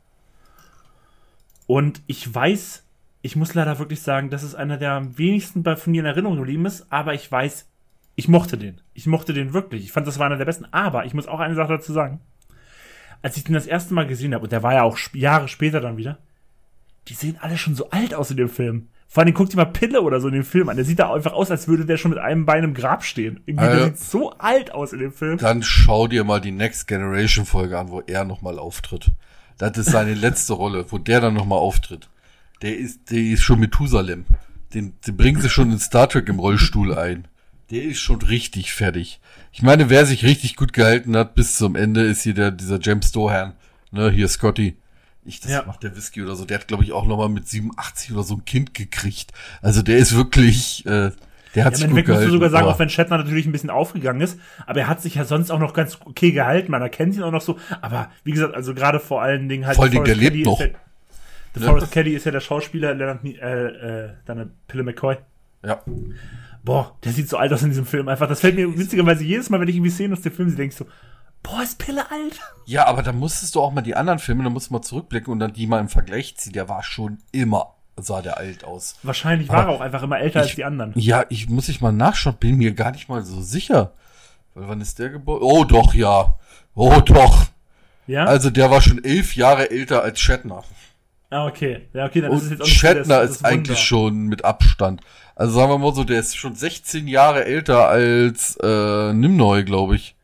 [1.67, 2.85] Und ich weiß,
[3.23, 6.07] ich muss leider wirklich sagen, dass es einer der am wenigsten bei von mir in
[6.07, 7.67] Erinnerung geblieben ist, aber ich weiß,
[8.15, 8.81] ich mochte den.
[8.95, 9.85] Ich mochte den wirklich.
[9.85, 10.67] Ich fand, das war einer der besten.
[10.73, 12.21] Aber ich muss auch eine Sache dazu sagen.
[13.23, 15.81] Als ich den das erste Mal gesehen habe, und der war ja auch Jahre später
[15.81, 16.19] dann wieder,
[17.09, 18.89] die sehen alle schon so alt aus in dem Film.
[19.09, 20.77] Vor allem guckt dir mal Pille oder so in dem Film an.
[20.77, 23.41] Der sieht da einfach aus, als würde der schon mit einem Bein im Grab stehen.
[23.47, 23.97] Irgendwie, der Alter.
[23.97, 25.39] sieht so alt aus in dem Film.
[25.39, 29.13] Dann schau dir mal die Next Generation Folge an, wo er nochmal auftritt.
[29.59, 32.09] Das ist seine letzte Rolle, wo der dann nochmal auftritt.
[32.63, 34.25] Der ist, der ist schon Methusalem.
[34.75, 37.29] Den, den bringen sie schon in Star Trek im Rollstuhl ein.
[37.71, 39.21] Der ist schon richtig fertig.
[39.53, 42.79] Ich meine, wer sich richtig gut gehalten hat bis zum Ende, ist hier der, dieser
[42.81, 43.55] James Dohan.
[43.91, 44.77] Ne, hier Scotty.
[45.25, 45.65] Ich, das Ja.
[45.67, 46.45] macht der Whisky oder so.
[46.45, 49.33] Der hat, glaube ich, auch nochmal mit 87 oder so ein Kind gekriegt.
[49.63, 51.11] Also der ist wirklich, äh,
[51.57, 52.27] der hat Ja, sich gut Endeffekt musst gehalten.
[52.27, 55.17] du sogar sagen, auch wenn Shatner natürlich ein bisschen aufgegangen ist, aber er hat sich
[55.17, 56.71] ja sonst auch noch ganz okay gehalten.
[56.71, 57.59] Man erkennt ihn auch noch so.
[57.81, 59.75] Aber wie gesagt, also gerade vor allen Dingen halt.
[59.75, 60.61] Vor allen Dingen, der lebt Kelly noch.
[60.61, 60.73] Ist ja,
[61.57, 61.67] der Ne?
[61.69, 65.17] Forrest Kelly ist ja der Schauspieler, Leonard, äh, äh, dann Pille McCoy.
[65.65, 65.83] ja.
[66.67, 68.09] Boah, der sieht so alt aus in diesem Film.
[68.09, 70.57] Einfach, das fällt mir witzigerweise jedes Mal, wenn ich irgendwie Szenen aus dem Film sehe,
[70.59, 70.85] denkst du,
[71.43, 72.41] boah, ist Pille alt.
[72.67, 75.33] Ja, aber da musstest du auch mal die anderen Filme, da musst du mal zurückblicken
[75.33, 76.53] und dann die mal im Vergleich ziehen.
[76.53, 78.97] Der war schon immer, sah der alt aus.
[79.05, 80.93] Wahrscheinlich war Aber er auch einfach immer älter als ich- die anderen.
[80.97, 83.93] Ja, ich muss ich mal nachschauen, bin mir gar nicht mal so sicher.
[84.55, 85.41] Weil wann ist der geboren?
[85.43, 86.37] Oh doch, ja.
[86.75, 87.47] Oh doch.
[88.09, 88.25] Ja?
[88.25, 90.65] Also der war schon elf Jahre älter als Shatner.
[91.31, 91.83] ah, okay.
[91.93, 93.49] Ja, okay, dann ist es Und jetzt auch nicht so das- Shatner das ist Wunder.
[93.51, 95.01] eigentlich schon mit Abstand.
[95.37, 99.95] Also sagen wir mal so, der ist schon 16 Jahre älter als äh, Nimnoy, glaube
[99.97, 100.17] ich.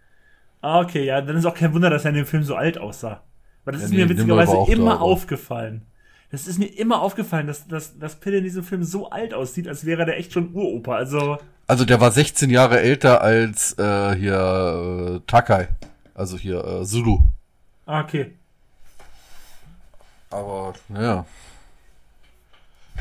[0.63, 2.79] Ah, okay, ja, dann ist auch kein Wunder, dass er in dem Film so alt
[2.79, 3.21] aussah.
[3.65, 5.83] Weil das Ja, ist nee, mir witzigerweise da, immer aber- aufgefallen.
[6.31, 9.69] Das ist mir immer aufgefallen, dass, dass, dass Pille in diesem Film so alt aussieht,
[9.69, 10.95] als wäre der echt schon Uropa.
[10.97, 11.37] Also,
[11.67, 15.69] Also der war 16 Jahre älter als äh, hier äh, Takai.
[16.15, 17.21] Also hier äh, Zulu.
[17.85, 18.33] ah, okay.
[20.31, 21.27] Aber, naja.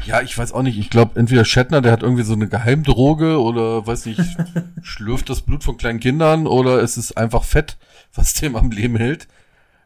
[0.06, 0.78] Ja, ich weiß auch nicht.
[0.78, 4.22] Ich glaube, entweder Shatner, der hat irgendwie so eine Geheimdroge oder, weiß nicht,
[4.82, 7.78] schlürft das Blut von kleinen Kindern oder es ist einfach Fett,
[8.14, 9.28] was dem am Leben hält.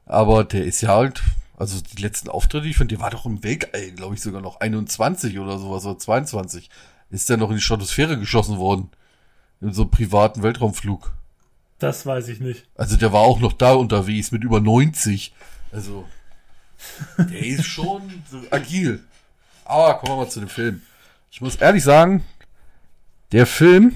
[0.05, 1.22] Aber der ist ja halt,
[1.57, 4.59] also die letzten Auftritte, ich finde, der war doch im Weltall, glaube ich, sogar noch
[4.59, 6.70] 21 oder sowas oder 22.
[7.09, 8.89] Ist der noch in die Stratosphäre geschossen worden.
[9.61, 11.13] In so einem privaten Weltraumflug.
[11.80, 12.66] Das weiß ich nicht.
[12.76, 15.34] Also der war auch noch da unterwegs mit über 90.
[15.72, 16.05] Also
[17.18, 19.03] der ist schon so agil.
[19.66, 20.82] Aber kommen wir mal zu dem Film.
[21.32, 22.24] Ich muss ehrlich sagen,
[23.32, 23.95] der Film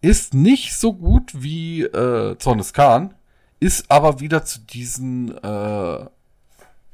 [0.00, 3.14] ist nicht so gut wie äh, Zorn des Khan,
[3.60, 6.06] ist aber wieder zu diesen äh,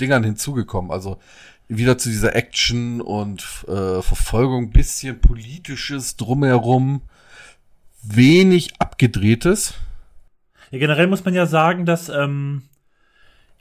[0.00, 0.90] Dingern hinzugekommen.
[0.90, 1.18] Also
[1.68, 7.02] wieder zu dieser Action und äh, Verfolgung, bisschen politisches drumherum,
[8.02, 9.74] wenig abgedrehtes.
[10.70, 12.62] Ja, generell muss man ja sagen, dass, ähm,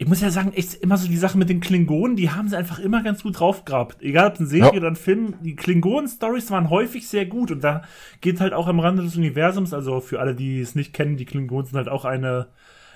[0.02, 2.58] ich muss ja sagen, echt immer so die Sache mit den Klingonen, die haben sie
[2.58, 4.02] einfach immer ganz gut drauf gehabt.
[4.02, 4.78] Egal ob ein Serie Ja.
[4.78, 7.84] oder ein Film, die Klingonen-Stories waren häufig sehr gut und da
[8.20, 11.26] geht halt auch am Rande des Universums, also für alle, die es nicht kennen, die
[11.26, 12.47] Klingonen sind halt auch eine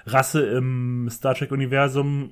[0.08, 2.32] Rasse im Star Trek-Universum.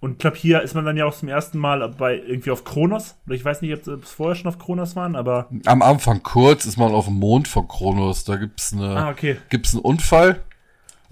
[0.00, 2.64] Und ich glaube, hier ist man dann ja auch zum ersten Mal bei irgendwie auf
[2.64, 3.16] Kronos.
[3.24, 5.48] Oder ich weiß nicht, ob es vorher schon auf Kronos waren, aber.
[5.64, 8.24] Am Anfang kurz ist man auf dem Mond von Kronos.
[8.24, 9.36] Da gibt's eine, Ah, okay.
[9.48, 10.42] gibt's einen Unfall.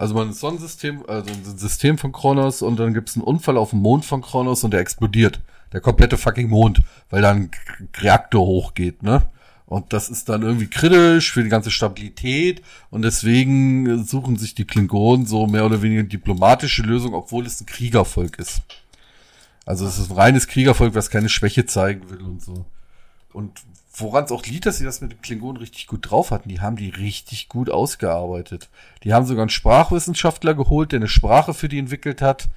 [0.00, 3.68] Also man ist Sonnensystem, also ein System von Kronos und dann gibt's einen Unfall auf
[3.68, 5.40] dem Mond von Kronos und der explodiert.
[5.72, 6.80] der komplette fucking Mond,
[7.10, 7.50] weil da ein
[7.98, 9.28] Reaktor hochgeht, ne?
[9.66, 14.64] Und das ist dann irgendwie kritisch für die ganze Stabilität und deswegen suchen sich die
[14.64, 18.62] Klingonen so mehr oder weniger diplomatische Lösung, obwohl es ein Kriegervolk ist.
[19.66, 22.64] Also es ist ein reines Kriegervolk, was keine Schwäche zeigen will und so.
[23.34, 23.60] Und
[23.92, 26.60] woran es auch liegt, dass sie das mit den Klingonen richtig gut drauf hatten, die
[26.60, 28.68] haben die richtig gut ausgearbeitet.
[29.02, 32.48] Die haben sogar einen Sprachwissenschaftler geholt, der eine Sprache für die entwickelt hat.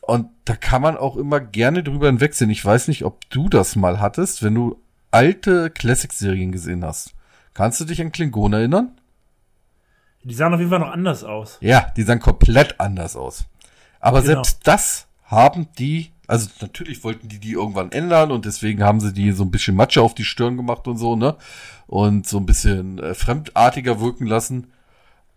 [0.00, 2.50] Und da kann man auch immer gerne drüber hinwegsehen.
[2.50, 7.14] Ich weiß nicht, ob du das mal hattest, wenn du alte Classic-Serien gesehen hast.
[7.54, 8.92] Kannst du dich an Klingonen erinnern?
[10.24, 11.58] Die sahen auf jeden Fall noch anders aus.
[11.60, 13.44] Ja, die sahen komplett anders aus.
[14.00, 14.34] Aber Genau.
[14.42, 19.12] selbst das haben die, also natürlich wollten die die irgendwann ändern und deswegen haben sie
[19.12, 21.36] die so ein bisschen Matsche auf die Stirn gemacht und so, ne?
[21.86, 24.68] Und so ein bisschen äh, fremdartiger wirken lassen.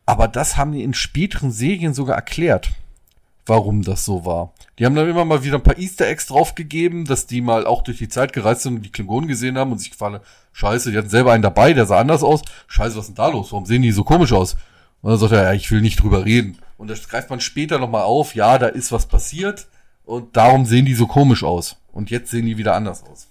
[0.06, 2.70] Aber das haben die in späteren Serien sogar erklärt,
[3.48, 4.54] warum das so war.
[4.78, 7.82] Die haben dann immer mal wieder ein paar Easter Eggs draufgegeben, dass die mal auch
[7.82, 10.20] durch die Zeit gereist sind und die Klingonen gesehen haben und sich gefallen,
[10.54, 12.42] scheiße, die hatten selber einen dabei, der sah anders aus.
[12.68, 13.52] Scheiße, was ist denn da los?
[13.52, 14.56] Warum sehen die so komisch aus?
[15.02, 16.60] Und dann sagt er, ja, ich will nicht drüber reden.
[16.78, 19.68] Und das greift man später nochmal auf, ja, da ist was passiert
[20.06, 21.78] und darum sehen die so komisch aus.
[21.92, 23.28] Und jetzt sehen die wieder anders aus.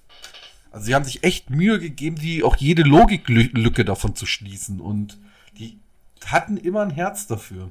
[0.71, 5.19] Also sie haben sich echt Mühe gegeben, die auch jede Logiklücke davon zu schließen und
[5.57, 5.79] die
[6.27, 7.71] hatten immer ein Herz dafür.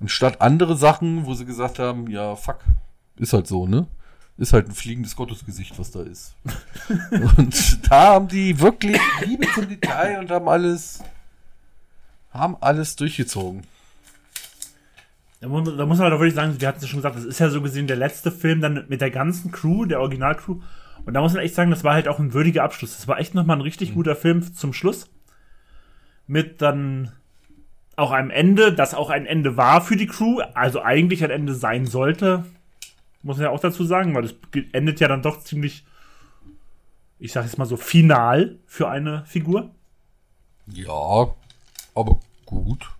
[0.00, 2.58] Anstatt andere Sachen, wo sie gesagt haben, ja, fuck,
[3.16, 3.86] ist halt so, ne?
[4.36, 6.34] Ist halt ein fliegendes Gottesgesicht, was da ist.
[7.38, 11.02] und da haben die wirklich Liebe zum Detail und haben alles,
[12.32, 13.62] haben alles durchgezogen.
[15.40, 17.24] Da muss, da muss man doch wirklich sagen, wir hatten es ja schon gesagt, das
[17.24, 20.60] ist ja so gesehen der letzte Film dann mit der ganzen Crew, der Originalcrew.
[21.04, 22.96] Und da muss man echt sagen, das war halt auch ein würdiger Abschluss.
[22.96, 25.08] Das war echt nochmal ein richtig guter Film zum Schluss.
[26.26, 27.12] Mit dann
[27.96, 31.54] auch einem Ende, das auch ein Ende war für die Crew, also eigentlich ein Ende
[31.54, 32.44] sein sollte.
[33.22, 34.34] Muss man ja auch dazu sagen, weil das
[34.72, 35.86] endet ja dann doch ziemlich,
[37.18, 39.70] ich sag jetzt mal so, final für eine Figur.
[40.66, 41.28] Ja,
[41.94, 42.95] aber gut.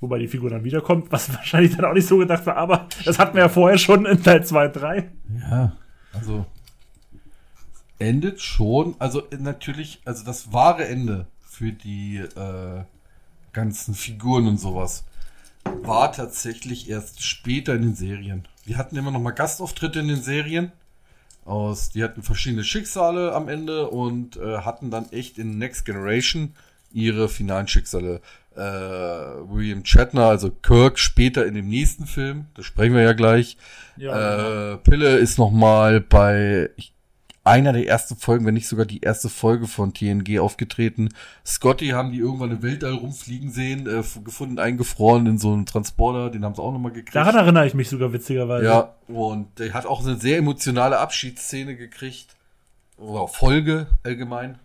[0.00, 3.18] Wobei die Figur dann wiederkommt, was wahrscheinlich dann auch nicht so gedacht war, aber das
[3.18, 5.10] hatten wir ja vorher schon in Teil 2, 3.
[5.50, 5.72] Ja,
[6.12, 6.46] also
[7.98, 12.84] endet schon, also natürlich, also das wahre Ende für die äh,
[13.52, 15.04] ganzen Figuren und sowas
[15.82, 18.46] war tatsächlich erst später in den Serien.
[18.64, 20.72] Wir hatten immer noch mal Gastauftritte in den Serien.
[21.44, 26.54] Aus, die hatten verschiedene Schicksale am Ende und äh, hatten dann echt in Next Generation
[26.92, 28.20] ihre finalen Schicksale.
[28.58, 33.56] Äh, William Shatner, also Kirk, später in dem nächsten Film, das sprechen wir ja gleich.
[33.96, 36.92] Ja, Äh, Pille ist noch mal bei ich,
[37.44, 41.08] einer der ersten Folgen, wenn nicht sogar die erste Folge von TNG aufgetreten.
[41.46, 46.28] Scotty haben die irgendwann im Weltall rumfliegen sehen, äh, gefunden, eingefroren in so einem Transporter,
[46.30, 47.14] den haben sie auch noch mal gekriegt.
[47.14, 48.66] Daran erinnere ich mich sogar witzigerweise.
[48.66, 52.34] Ja, und der hat auch eine sehr emotionale Abschiedsszene gekriegt.
[52.96, 54.58] Oder Folge allgemein.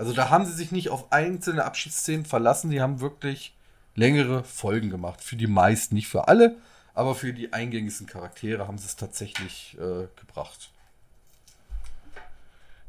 [0.00, 3.54] Also da haben sie sich nicht auf einzelne Abschiedsszenen verlassen, die haben wirklich
[3.94, 5.22] längere Folgen gemacht.
[5.22, 6.56] Für die meisten, nicht für alle,
[6.94, 10.70] aber für die eingängigsten Charaktere haben sie es tatsächlich äh, gebracht.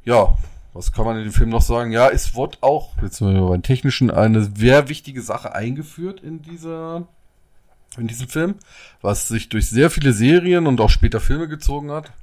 [0.06, 0.38] Ja,
[0.72, 1.92] was kann man in dem Film noch sagen?
[1.92, 6.42] Ja, es wurde auch, jetzt sind wir beim Technischen, eine sehr wichtige Sache eingeführt in
[6.42, 7.10] dieser,
[7.98, 8.56] in diesem Film,
[9.02, 12.14] was sich durch sehr viele Serien und auch später Filme gezogen hat.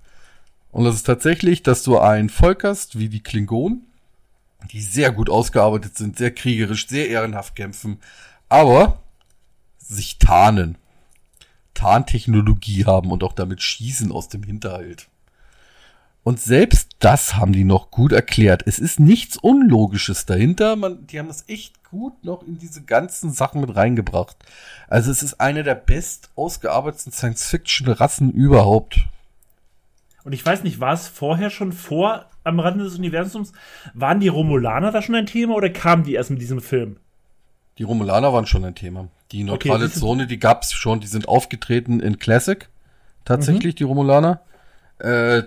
[0.73, 3.85] Und das ist tatsächlich, dass du ein Volk hast, wie die Klingonen,
[4.73, 8.01] die sehr gut ausgearbeitet sind, sehr kriegerisch, sehr ehrenhaft kämpfen,
[8.49, 9.03] aber
[9.79, 10.77] sich tarnen.
[11.75, 15.09] Tarntechnologie haben und auch damit schießen aus dem Hinterhalt.
[16.25, 18.63] Und selbst das haben die noch gut erklärt.
[18.67, 20.77] Es ist nichts Unlogisches dahinter.
[20.77, 24.37] Man, die haben das echt gut noch in diese ganzen Sachen mit reingebracht.
[24.89, 29.07] Also es ist eine der best ausgearbeiteten Science-Fiction-Rassen überhaupt.
[30.29, 33.55] Und ich weiß nicht, war es vorher schon vor am Rande des Universums?
[33.95, 36.99] Waren die Romulaner da schon ein Thema oder kamen die erst mit diesem Film?
[37.79, 39.09] Die Romulaner waren schon ein Thema.
[39.33, 41.01] Die neutrale du- Zone, die gab's schon.
[41.01, 42.69] Die sind aufgetreten in Classic.
[43.25, 44.43] Tatsächlich, die Romulaner.
[44.99, 45.45] Äh,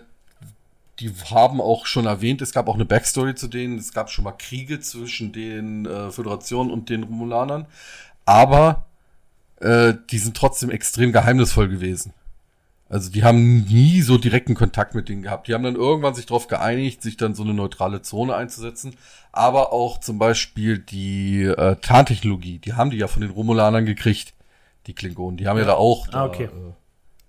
[0.99, 3.77] die haben auch schon erwähnt, es gab auch eine Backstory zu denen.
[3.77, 7.67] Es gab schon mal Kriege zwischen den äh, Föderationen und den Romulanern.
[8.25, 8.87] Aber
[9.59, 12.13] äh, die sind trotzdem extrem geheimnisvoll gewesen.
[12.91, 15.47] Also die haben nie so direkten Kontakt mit denen gehabt.
[15.47, 18.97] Die haben dann irgendwann sich darauf geeinigt, sich dann so eine neutrale Zone einzusetzen.
[19.31, 24.33] Aber auch zum Beispiel die äh, Tarntechnologie, die haben die ja von den Romulanern gekriegt,
[24.87, 25.37] die Klingonen.
[25.37, 26.45] Die haben ja, da auch Ah, okay.
[26.45, 26.73] äh,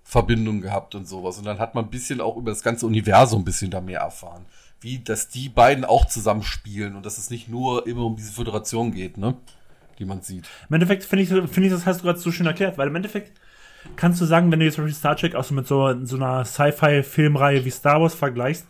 [0.02, 1.38] Verbindung gehabt und sowas.
[1.38, 4.00] Und dann hat man ein bisschen auch über das ganze Universum ein bisschen da mehr
[4.00, 4.46] erfahren.
[4.80, 8.90] Wie, dass die beiden auch zusammenspielen und dass es nicht nur immer um diese Föderation
[8.90, 9.36] geht, ne?
[10.00, 10.48] Die man sieht.
[10.68, 12.96] Im Endeffekt finde ich, finde ich, das hast du gerade so schön erklärt, weil im
[12.96, 13.30] Endeffekt
[13.96, 16.16] kannst du sagen, wenn du jetzt zum Beispiel Star Trek auch so mit so, so
[16.16, 18.66] einer Sci-Fi-Filmreihe wie Star Wars vergleichst,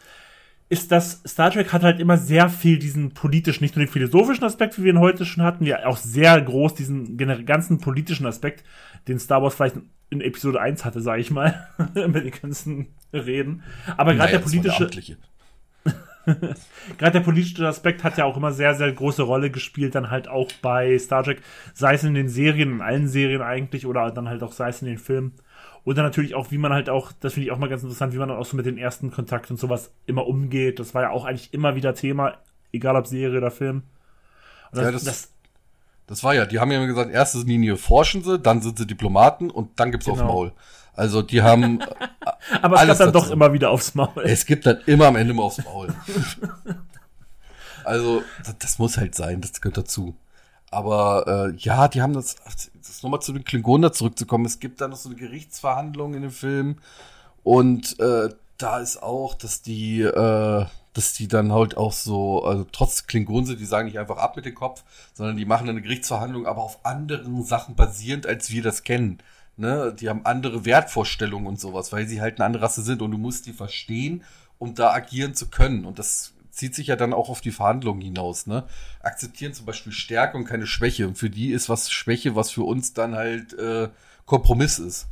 [0.68, 4.44] ist das, Star Trek hat halt immer sehr viel diesen politischen, nicht nur den philosophischen
[4.44, 8.64] Aspekt, wie wir ihn heute schon hatten, ja auch sehr groß diesen ganzen politischen Aspekt,
[9.06, 9.76] den Star Wars vielleicht
[10.08, 13.62] in Episode 1 hatte, sage ich mal, mit den ganzen Reden.
[13.96, 15.16] Aber gerade naja, der politische.
[16.98, 20.28] Gerade der politische Aspekt hat ja auch immer sehr, sehr große Rolle gespielt, dann halt
[20.28, 21.42] auch bei Star Trek,
[21.74, 24.82] sei es in den Serien, in allen Serien eigentlich, oder dann halt auch sei es
[24.82, 25.32] in den Filmen.
[25.84, 28.18] Dann natürlich auch, wie man halt auch, das finde ich auch mal ganz interessant, wie
[28.18, 30.78] man dann auch so mit den ersten Kontakt und sowas immer umgeht.
[30.78, 32.34] Das war ja auch eigentlich immer wieder Thema,
[32.72, 33.82] egal ob Serie oder Film.
[34.70, 35.32] Das, ja, das, das,
[36.06, 38.86] das, war ja, die haben ja immer gesagt, erste Linie forschen sie, dann sind sie
[38.86, 40.18] Diplomaten und dann gibt's genau.
[40.18, 40.52] aufs Maul.
[40.94, 41.82] Also die haben.
[42.62, 44.22] Aber es gibt dann doch immer wieder aufs Maul.
[44.24, 45.94] Es gibt dann immer am Ende mal aufs Maul.
[47.84, 50.16] also, das, das, muss halt sein, das gehört dazu.
[50.70, 54.44] Aber äh, ja, die haben das, das nochmal zu den Klingonen zurückzukommen.
[54.44, 56.78] Es gibt da noch so eine Gerichtsverhandlung in dem Film.
[57.42, 62.66] Und äh, da ist auch, dass die, äh, dass die dann halt auch so, also
[62.70, 64.84] trotz Klingonen sind, die sagen nicht einfach ab mit dem Kopf,
[65.14, 69.18] sondern die machen eine Gerichtsverhandlung, aber auf anderen Sachen basierend, als wir das kennen.
[69.62, 69.94] Ne?
[69.98, 73.16] Die haben andere Wertvorstellungen und sowas, weil sie halt eine andere Rasse sind und du
[73.16, 74.24] musst die verstehen,
[74.58, 75.84] um da agieren zu können.
[75.84, 78.48] Und das zieht sich ja dann auch auf die Verhandlungen hinaus.
[78.48, 78.64] Ne?
[79.02, 81.06] Akzeptieren zum Beispiel Stärke und keine Schwäche.
[81.06, 83.88] Und für die ist was Schwäche, was für uns dann halt äh,
[84.26, 85.06] Kompromiss ist.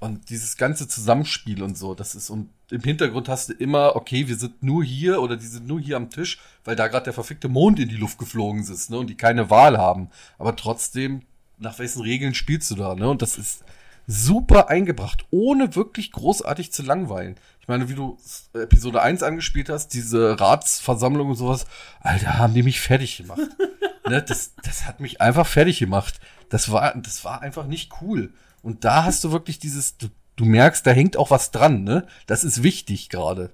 [0.00, 4.28] Und dieses ganze Zusammenspiel und so, das ist, und im Hintergrund hast du immer, okay,
[4.28, 7.12] wir sind nur hier oder die sind nur hier am Tisch, weil da gerade der
[7.14, 10.10] verfickte Mond in die Luft geflogen ist, ne, und die keine Wahl haben.
[10.38, 11.22] Aber trotzdem
[11.62, 13.08] nach welchen Regeln spielst du da, ne?
[13.08, 13.64] Und das ist
[14.06, 17.36] super eingebracht, ohne wirklich großartig zu langweilen.
[17.60, 18.18] Ich meine, wie du
[18.54, 21.66] Episode 1 angespielt hast, diese Ratsversammlung und sowas,
[22.00, 23.40] Alter, haben die mich fertig gemacht.
[24.08, 24.20] ne?
[24.20, 26.20] das, das hat mich einfach fertig gemacht.
[26.48, 28.32] Das war, das war einfach nicht cool.
[28.62, 32.06] Und da hast du wirklich dieses, du, du merkst, da hängt auch was dran, ne?
[32.26, 33.52] Das ist wichtig gerade.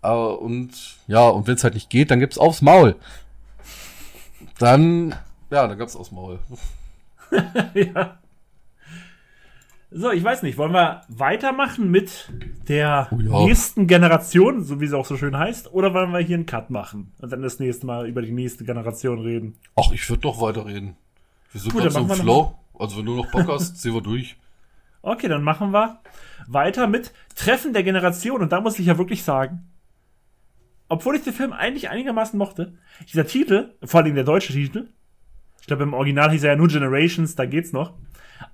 [0.00, 0.70] Aber, und
[1.06, 2.96] ja, und wenn es halt nicht geht, dann gibt's aufs Maul.
[4.58, 5.14] Dann,
[5.50, 6.38] ja, dann gab's aufs Maul.
[7.74, 8.18] ja.
[9.96, 12.28] So, ich weiß nicht, wollen wir weitermachen mit
[12.68, 13.44] der oh ja.
[13.44, 16.70] nächsten Generation, so wie sie auch so schön heißt, oder wollen wir hier einen Cut
[16.70, 19.56] machen und dann das nächste Mal über die nächste Generation reden?
[19.76, 20.96] Ach, ich würde doch weiterreden.
[21.52, 22.58] Wir sind gerade so im Flow.
[22.76, 24.36] Also wenn du noch Bock hast, ziehen wir durch.
[25.02, 26.00] Okay, dann machen wir
[26.48, 28.42] weiter mit Treffen der Generation.
[28.42, 29.68] Und da muss ich ja wirklich sagen,
[30.88, 32.74] obwohl ich den Film eigentlich einigermaßen mochte,
[33.06, 34.88] dieser Titel, vor allem der deutsche Titel,
[35.64, 37.94] ich glaube, im Original hieß er ja nur Generations, da geht's noch.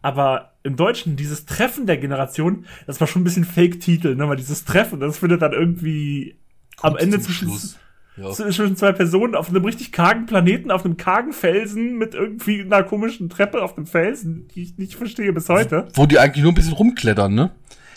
[0.00, 4.28] Aber im Deutschen, dieses Treffen der Generation, das war schon ein bisschen Fake-Titel, ne?
[4.28, 6.36] Weil dieses Treffen, das findet dann irgendwie
[6.76, 7.50] Kommt am Ende zwischen,
[8.16, 8.30] ja.
[8.30, 12.84] zwischen zwei Personen auf einem richtig kargen Planeten, auf einem kargen Felsen mit irgendwie einer
[12.84, 15.88] komischen Treppe auf dem Felsen, die ich nicht verstehe bis heute.
[15.94, 17.50] Wo die eigentlich nur ein bisschen rumklettern, ne?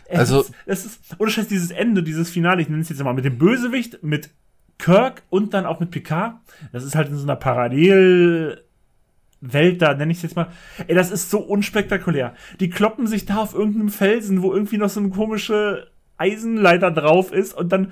[0.10, 0.44] Also.
[0.66, 3.38] Es ist, oder scheiß dieses Ende, dieses Finale, ich nenne es jetzt mal mit dem
[3.38, 4.32] Bösewicht, mit
[4.80, 6.38] Kirk und dann auch mit Picard.
[6.72, 8.63] Das ist halt in so einer Parallel,
[9.44, 10.48] Welt da, nenne ich es jetzt mal.
[10.88, 12.34] Ey, das ist so unspektakulär.
[12.60, 17.34] Die kloppen sich da auf irgendeinem Felsen, wo irgendwie noch so eine komische Eisenleiter drauf
[17.34, 17.92] ist und dann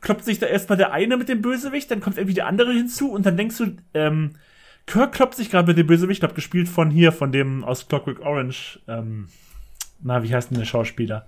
[0.00, 3.10] kloppt sich da erstmal der eine mit dem Bösewicht, dann kommt irgendwie der andere hinzu
[3.10, 4.32] und dann denkst du, ähm,
[4.86, 7.88] Kirk kloppt sich gerade mit dem Bösewicht, ich glaube, gespielt von hier, von dem aus
[7.88, 9.28] Clockwork Orange, ähm,
[10.02, 11.26] na, wie heißt denn der Schauspieler?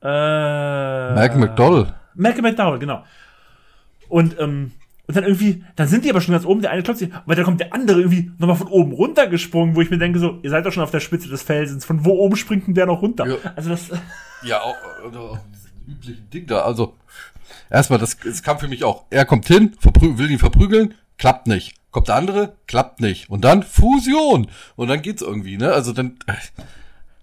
[0.00, 1.94] Äh, Malcolm McDowell.
[2.14, 3.04] Malcolm McDowell, genau.
[4.08, 4.72] Und ähm,
[5.08, 7.34] und dann irgendwie, dann sind die aber schon ganz oben, der eine klopft sich, aber
[7.34, 10.50] dann kommt der andere irgendwie nochmal von oben runtergesprungen, wo ich mir denke so, ihr
[10.50, 13.00] seid doch schon auf der Spitze des Felsens, von wo oben springt denn der noch
[13.00, 13.26] runter?
[13.26, 13.36] Ja.
[13.56, 13.90] Also das.
[14.44, 15.38] Ja, auch, auch
[15.88, 16.94] üblichen Ding da, also,
[17.70, 19.06] erstmal, das, das kam für mich auch.
[19.10, 21.74] Er kommt hin, will ihn verprügeln, klappt nicht.
[21.90, 23.30] Kommt der andere, klappt nicht.
[23.30, 24.48] Und dann Fusion.
[24.76, 25.72] Und dann geht's irgendwie, ne?
[25.72, 26.34] Also dann, äh,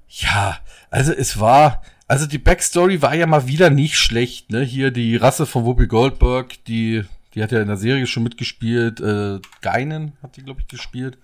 [0.09, 0.57] ja,
[0.89, 4.61] also es war, also die Backstory war ja mal wieder nicht schlecht, ne?
[4.61, 7.05] Hier die Rasse von Whoopi Goldberg, die
[7.35, 9.01] die hat ja in der Serie schon mitgespielt.
[9.01, 11.17] Äh, Geinen hat die, glaube ich, gespielt.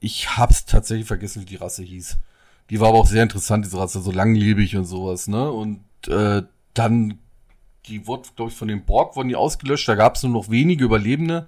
[0.00, 2.18] Ich hab's tatsächlich vergessen, wie die Rasse hieß.
[2.70, 5.50] Die war aber auch sehr interessant, diese Rasse, so langlebig und sowas, ne?
[5.50, 6.42] Und äh,
[6.74, 7.18] dann,
[7.86, 10.84] die wurde, glaube ich, von den Borg wurden die ausgelöscht, da gab's nur noch wenige
[10.84, 11.46] Überlebende.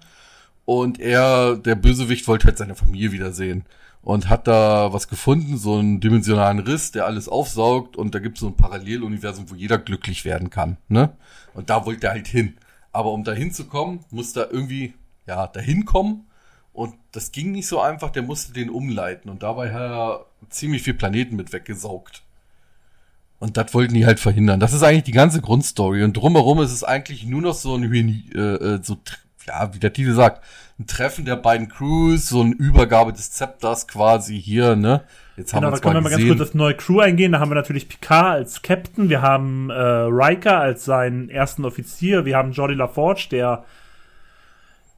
[0.64, 3.64] Und er, der Bösewicht, wollte halt seine Familie wiedersehen.
[4.02, 7.96] Und hat da was gefunden, so einen dimensionalen Riss, der alles aufsaugt.
[7.96, 11.16] Und da gibt's so ein Paralleluniversum, wo jeder glücklich werden kann, ne?
[11.54, 12.54] Und da wollte er halt hin.
[12.95, 14.95] Aber um dahin zu kommen, muss da irgendwie,
[15.26, 16.28] ja, dahin kommen.
[16.72, 19.30] Und das ging nicht so einfach, der musste den umleiten.
[19.30, 22.22] Und dabei hat er ziemlich viel Planeten mit weggesaugt.
[23.40, 24.61] Und das wollten die halt verhindern.
[24.61, 26.05] Das ist eigentlich die ganze Grundstory.
[26.05, 28.97] Und drumherum ist es eigentlich nur noch so ein, äh, äh, so,
[29.47, 30.45] ja, wie der Titel sagt,
[30.78, 35.03] ein Treffen der beiden Crews, so eine Übergabe des Zepters quasi hier, ne?
[35.37, 37.32] Jetzt haben genau, wir da können wir mal ganz kurz auf die neue Crew eingehen.
[37.32, 42.24] Da haben wir natürlich Picard als Captain, wir haben äh, Riker als seinen ersten Offizier,
[42.24, 43.64] wir haben Jordi LaForge, der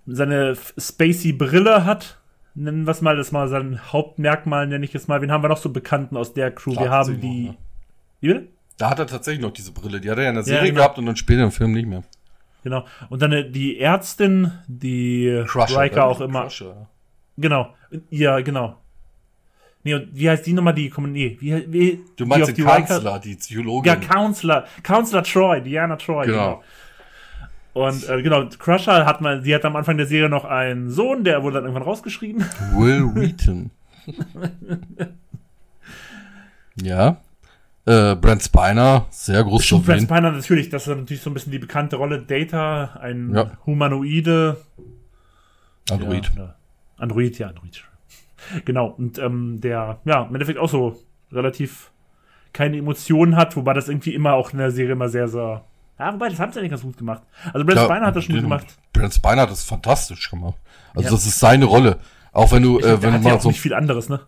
[0.06, 2.18] seine spacey Brille hat.
[2.54, 5.20] Nennen wir es mal, das mal sein Hauptmerkmal, nenne ich es mal.
[5.20, 6.78] Wen haben wir noch so Bekannten aus der Crew?
[6.78, 7.48] wir haben die.
[7.48, 7.56] Ne?
[8.20, 8.48] Wie bitte?
[8.78, 10.00] Da hat er tatsächlich noch diese Brille.
[10.00, 10.80] Die hat er ja in der Serie ja, genau.
[10.80, 12.02] gehabt und dann später im Film nicht mehr.
[12.62, 12.84] Genau.
[13.08, 16.42] Und dann äh, die Ärztin, die Crusher, Riker auch immer.
[16.42, 16.88] Crusher.
[17.36, 17.74] Genau.
[18.10, 18.76] Ja, genau.
[19.86, 23.20] Nee, und wie heißt die nochmal, die nee, wie, wie, Du meinst die den Counselor,
[23.20, 23.86] die Psychologin.
[23.86, 24.64] Ja, Counselor.
[24.82, 26.26] Counselor Troy, Diana Troy.
[26.26, 26.62] Genau.
[27.72, 27.86] genau.
[27.86, 31.22] Und äh, genau, Crusher hat man, sie hat am Anfang der Serie noch einen Sohn,
[31.22, 32.44] der wurde dann irgendwann rausgeschrieben.
[32.74, 33.70] Will Wheaton.
[36.82, 37.18] ja.
[37.84, 41.52] Äh, Brent Spiner, sehr groß zu Brent Spiner natürlich, das ist natürlich so ein bisschen
[41.52, 42.22] die bekannte Rolle.
[42.22, 43.52] Data, ein ja.
[43.66, 44.56] Humanoide.
[45.88, 46.28] Android.
[46.36, 46.56] Ja,
[46.96, 47.84] Android, ja, Android.
[48.64, 51.00] Genau, und ähm, der, ja, im Endeffekt auch so
[51.32, 51.90] relativ
[52.52, 55.64] keine Emotionen hat, wobei das irgendwie immer auch in der Serie immer sehr, sehr.
[55.98, 57.22] Ja, wobei, das haben sie eigentlich ganz gut gemacht.
[57.52, 58.66] Also Brent ja, Spiner hat das schon gut gemacht.
[58.92, 60.56] Brent Spiner hat das fantastisch gemacht.
[60.94, 61.10] Also ja.
[61.10, 61.98] das ist seine Rolle.
[62.32, 63.48] Auch wenn du, äh, wenn du mal so.
[63.48, 64.20] nicht viel anderes, ne?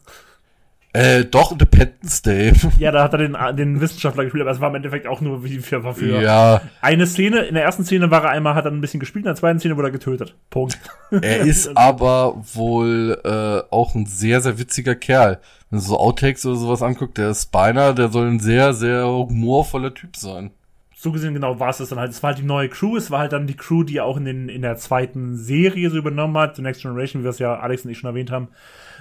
[0.94, 2.52] Äh, doch, Independence Day.
[2.78, 5.44] Ja, da hat er den, den Wissenschaftler gespielt, aber es war im Endeffekt auch nur
[5.44, 6.62] wie für, für ja.
[6.80, 7.42] eine Szene.
[7.42, 9.58] In der ersten Szene war er einmal, hat er ein bisschen gespielt, in der zweiten
[9.58, 10.34] Szene wurde er getötet.
[10.50, 10.78] Punkt.
[11.10, 15.40] Er ist aber wohl äh, auch ein sehr, sehr witziger Kerl.
[15.70, 19.94] Wenn du so Outtakes oder sowas anguckt, der Spiner, der soll ein sehr, sehr humorvoller
[19.94, 20.50] Typ sein.
[20.94, 22.10] So gesehen, genau, war es das dann halt.
[22.10, 24.24] Es war halt die neue Crew, es war halt dann die Crew, die auch in,
[24.24, 27.58] den, in der zweiten Serie so übernommen hat, The Next Generation, wie wir es ja
[27.58, 28.48] Alex und ich schon erwähnt haben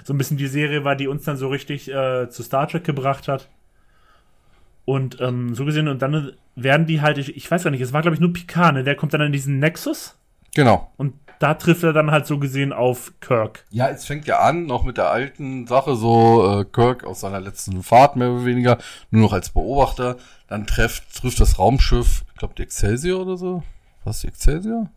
[0.04, 2.84] so ein bisschen die Serie war, die uns dann so richtig äh, zu Star Trek
[2.84, 3.48] gebracht hat.
[4.84, 7.92] Und ähm, so gesehen, und dann werden die halt, ich, ich weiß gar nicht, es
[7.92, 8.84] war glaube ich nur Picard, ne?
[8.84, 10.16] Der kommt dann in diesen Nexus.
[10.54, 10.90] Genau.
[10.96, 13.64] Und da trifft er dann halt so gesehen auf Kirk.
[13.70, 17.40] Ja, es fängt ja an, noch mit der alten Sache, so äh, Kirk aus seiner
[17.40, 18.78] letzten Fahrt mehr oder weniger,
[19.10, 20.16] nur noch als Beobachter.
[20.48, 23.62] Dann trifft, trifft das Raumschiff, ich glaube die Excelsior oder so.
[24.04, 24.90] Was die Excelsior?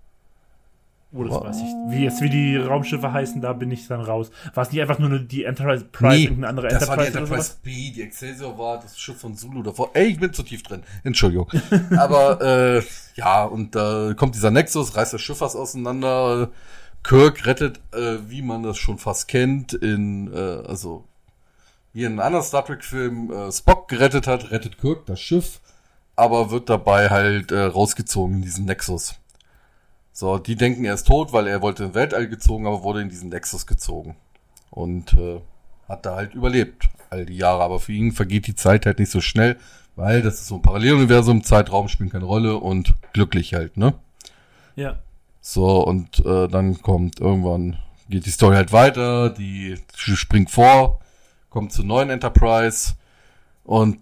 [1.14, 1.68] Oh, das weiß ich.
[1.90, 4.32] Wie jetzt wie die Raumschiffe heißen, da bin ich dann raus.
[4.54, 7.12] War es nicht einfach nur eine, die Enterprise Prize nee, eine andere das Enterprise?
[7.12, 9.92] Das war die Enterprise B, die Excelsior war das Schiff von Zulu davor.
[9.94, 10.84] Ey, ich bin zu tief drin.
[11.04, 11.50] Entschuldigung.
[11.98, 12.82] Aber äh,
[13.16, 16.50] ja, und da äh, kommt dieser Nexus, reißt das Schiff was auseinander.
[17.04, 21.04] Kirk rettet, äh, wie man das schon fast kennt, in, äh, also
[21.94, 25.60] wie in einem anderen Star Trek-Film äh, Spock gerettet hat, rettet Kirk das Schiff,
[26.16, 29.16] aber wird dabei halt äh, rausgezogen in diesen Nexus.
[30.14, 33.10] So, die denken, er ist tot, weil er wollte in Weltall gezogen, aber wurde in
[33.10, 34.16] diesen Nexus gezogen.
[34.70, 35.40] Und äh,
[35.88, 37.64] hat da halt überlebt all die Jahre.
[37.64, 39.58] Aber für ihn vergeht die Zeit halt nicht so schnell,
[39.96, 43.94] weil das ist so ein Paralleluniversum, Zeitraum spielt keine Rolle und glücklich halt, ne?
[44.76, 45.00] Ja.
[45.42, 47.78] So, und äh, dann kommt irgendwann,
[48.10, 51.00] geht die Story halt weiter, die springt vor,
[51.50, 52.94] kommt zur neuen Enterprise
[53.64, 54.00] und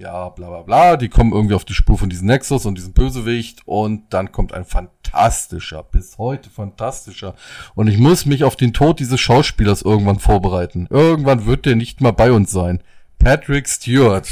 [0.00, 2.94] ja, bla bla bla, die kommen irgendwie auf die Spur von diesem Nexus und diesem
[2.94, 7.34] Bösewicht und dann kommt ein fantastischer, bis heute fantastischer.
[7.74, 10.86] Und ich muss mich auf den Tod dieses Schauspielers irgendwann vorbereiten.
[10.88, 12.82] Irgendwann wird der nicht mal bei uns sein.
[13.18, 14.26] Patrick Stewart.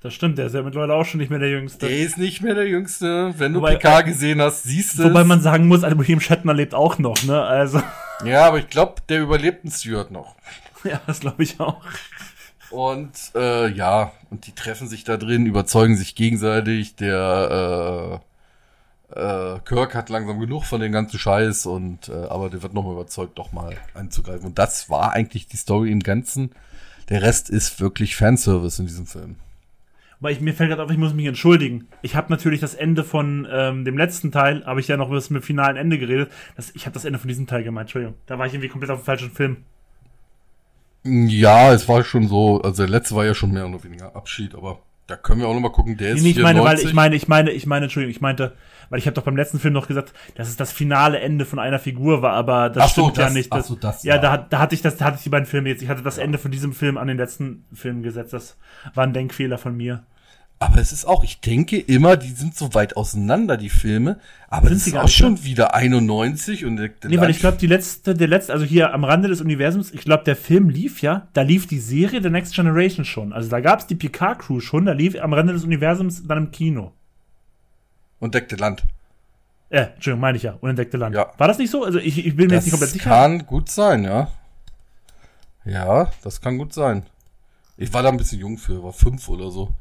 [0.00, 1.86] Das stimmt, der ist ja mittlerweile auch schon nicht mehr der Jüngste.
[1.86, 3.34] Der ist nicht mehr der Jüngste.
[3.38, 6.74] Wenn du wobei, PK gesehen hast, siehst du Wobei man sagen muss, William Shatner lebt
[6.74, 7.42] auch noch, ne?
[7.42, 7.80] Also.
[8.24, 10.34] Ja, aber ich glaube, der überlebt einen Stewart noch.
[10.84, 11.82] Ja, das glaube ich auch.
[12.70, 16.96] Und äh, ja, und die treffen sich da drin, überzeugen sich gegenseitig.
[16.96, 18.20] Der
[19.14, 22.74] äh, äh, Kirk hat langsam genug von dem ganzen Scheiß und äh, aber der wird
[22.74, 24.46] nochmal überzeugt, doch mal einzugreifen.
[24.46, 26.50] Und das war eigentlich die Story im Ganzen.
[27.08, 29.36] Der Rest ist wirklich Fanservice in diesem Film.
[30.20, 31.86] Aber ich, mir fällt gerade auf, ich muss mich entschuldigen.
[32.02, 35.30] Ich habe natürlich das Ende von ähm, dem letzten Teil, habe ich ja noch mit
[35.30, 36.30] dem finalen Ende geredet.
[36.56, 38.16] Das, ich habe das Ende von diesem Teil gemeint, Entschuldigung.
[38.26, 39.58] Da war ich irgendwie komplett auf dem falschen Film.
[41.28, 44.54] Ja, es war schon so, also der letzte war ja schon mehr oder weniger Abschied,
[44.54, 47.16] aber da können wir auch nochmal gucken, der ist nee, ich meine, weil ich meine,
[47.16, 48.52] ich meine, ich meine, Entschuldigung, ich meinte,
[48.90, 51.58] weil ich habe doch beim letzten Film noch gesagt, dass es das finale Ende von
[51.58, 53.52] einer Figur war, aber das ach stimmt so, das, ja nicht.
[53.52, 55.30] Das, ach so, das, ja, ja, da, da hatte ich das, da hatte ich die
[55.30, 55.82] beiden Filme jetzt.
[55.82, 56.24] Ich hatte das ja.
[56.24, 58.34] Ende von diesem Film an den letzten Film gesetzt.
[58.34, 58.58] Das
[58.94, 60.04] war ein Denkfehler von mir.
[60.60, 64.18] Aber es ist auch, ich denke immer, die sind so weit auseinander, die Filme.
[64.48, 65.44] Aber sind das ist auch schon ne?
[65.44, 68.92] wieder 91 und der, der Nee, weil ich glaube, die letzte, der letzte, also hier
[68.92, 72.30] am Rande des Universums, ich glaube, der Film lief ja, da lief die Serie The
[72.30, 73.32] Next Generation schon.
[73.32, 76.38] Also da gab es die Picard Crew schon, da lief am Rande des Universums dann
[76.38, 76.92] im Kino.
[78.18, 78.82] Unentdeckte Land.
[79.70, 81.14] Äh, Entschuldigung, meine ich ja, Unentdeckte Land.
[81.14, 81.30] Ja.
[81.36, 81.84] War das nicht so?
[81.84, 83.10] Also ich, ich bin mir das jetzt nicht komplett sicher.
[83.10, 84.28] Das kann gut sein, ja.
[85.64, 87.04] Ja, das kann gut sein.
[87.76, 89.72] Ich war da ein bisschen jung für, war fünf oder so.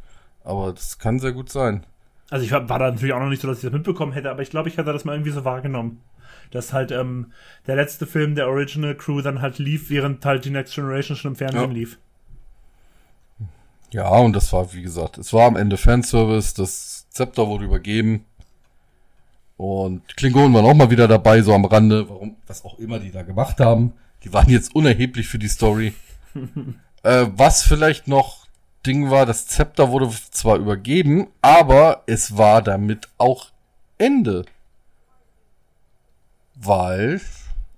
[0.47, 1.85] Aber das kann sehr gut sein.
[2.29, 4.41] Also ich war da natürlich auch noch nicht so, dass ich das mitbekommen hätte, aber
[4.41, 6.01] ich glaube, ich hatte das mal irgendwie so wahrgenommen.
[6.51, 7.33] Dass halt ähm,
[7.67, 11.31] der letzte Film der Original Crew dann halt lief, während halt die Next Generation schon
[11.31, 11.77] im Fernsehen Ja.
[11.77, 11.99] lief.
[13.91, 18.25] Ja, und das war, wie gesagt, es war am Ende Fanservice, das Zepter wurde übergeben.
[19.57, 23.11] Und Klingonen waren auch mal wieder dabei, so am Rande, warum, was auch immer die
[23.11, 23.93] da gemacht haben.
[24.23, 25.93] Die waren jetzt unerheblich für die Story.
[27.03, 28.46] äh, was vielleicht noch
[28.87, 33.51] Ding war, das Zepter wurde zwar übergeben, aber es war damit auch
[33.97, 34.45] Ende.
[36.55, 37.21] Weil,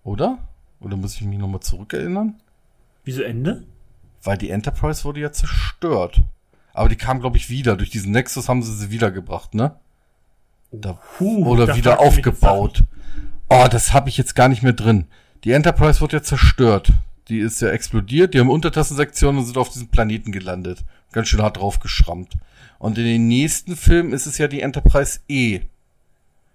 [0.03, 0.37] oder?
[0.79, 2.35] Oder muss ich mich nochmal zurückerinnern?
[3.03, 3.63] Wieso Ende?
[4.23, 6.21] Weil die Enterprise wurde ja zerstört.
[6.73, 7.75] Aber die kam, glaube ich, wieder.
[7.75, 9.75] Durch diesen Nexus haben sie sie wiedergebracht, ne?
[10.71, 12.83] Da, Puh, oder wieder aufgebaut.
[13.49, 15.07] Oh, das habe ich jetzt gar nicht mehr drin.
[15.43, 16.93] Die Enterprise wurde ja zerstört.
[17.27, 18.33] Die ist ja explodiert.
[18.33, 20.85] Die haben Untertassensektionen und sind auf diesem Planeten gelandet.
[21.11, 22.33] Ganz schön hart drauf geschrammt.
[22.77, 25.61] Und in den nächsten Filmen ist es ja die Enterprise E.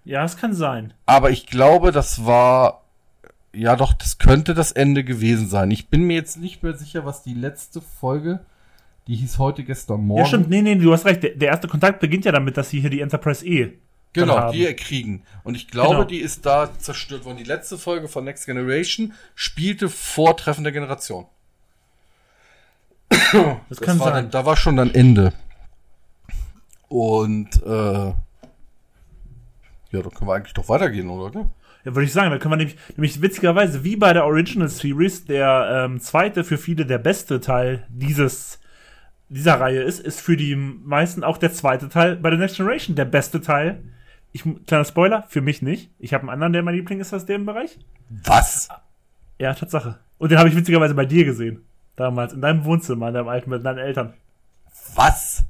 [0.04, 0.92] Ja, es kann sein.
[1.06, 2.82] Aber ich glaube, das war.
[3.52, 5.70] Ja, doch, das könnte das Ende gewesen sein.
[5.70, 8.40] Ich bin mir jetzt nicht mehr sicher, was die letzte Folge.
[9.06, 10.20] Die hieß heute gestern Morgen.
[10.22, 10.50] Ja, stimmt.
[10.50, 11.22] Nee, nee, du hast recht.
[11.22, 13.74] Der, der erste Kontakt beginnt ja damit, dass sie hier die Enterprise E.
[14.12, 15.22] Genau, die erkriegen.
[15.42, 16.04] Und ich glaube, Genau.
[16.04, 17.36] die ist da zerstört worden.
[17.36, 21.26] Die letzte Folge von Next Generation spielte vor Treffen der Generation.
[23.68, 24.24] Das kann war sein.
[24.24, 25.32] Dann, da war schon dann Ende.
[26.88, 28.12] Und äh,
[29.94, 31.50] ja, da können wir eigentlich doch weitergehen, oder?
[31.84, 35.24] Ja, würde ich sagen, da können wir nämlich, nämlich witzigerweise, wie bei der Original Series,
[35.24, 38.58] der ähm, zweite, für viele der beste Teil dieses,
[39.28, 42.96] dieser Reihe ist, ist für die meisten auch der zweite Teil bei der Next Generation
[42.96, 43.82] der beste Teil.
[44.32, 45.90] Ich, kleiner Spoiler, für mich nicht.
[45.98, 47.78] Ich habe einen anderen, der mein Liebling ist aus dem Bereich.
[48.08, 48.68] Was?
[49.38, 49.98] Ja, Tatsache.
[50.18, 51.62] Und den habe ich witzigerweise bei dir gesehen.
[51.96, 54.14] Damals, in deinem Wohnzimmer, in deinem alten, mit deinen Eltern.
[54.94, 55.44] Was?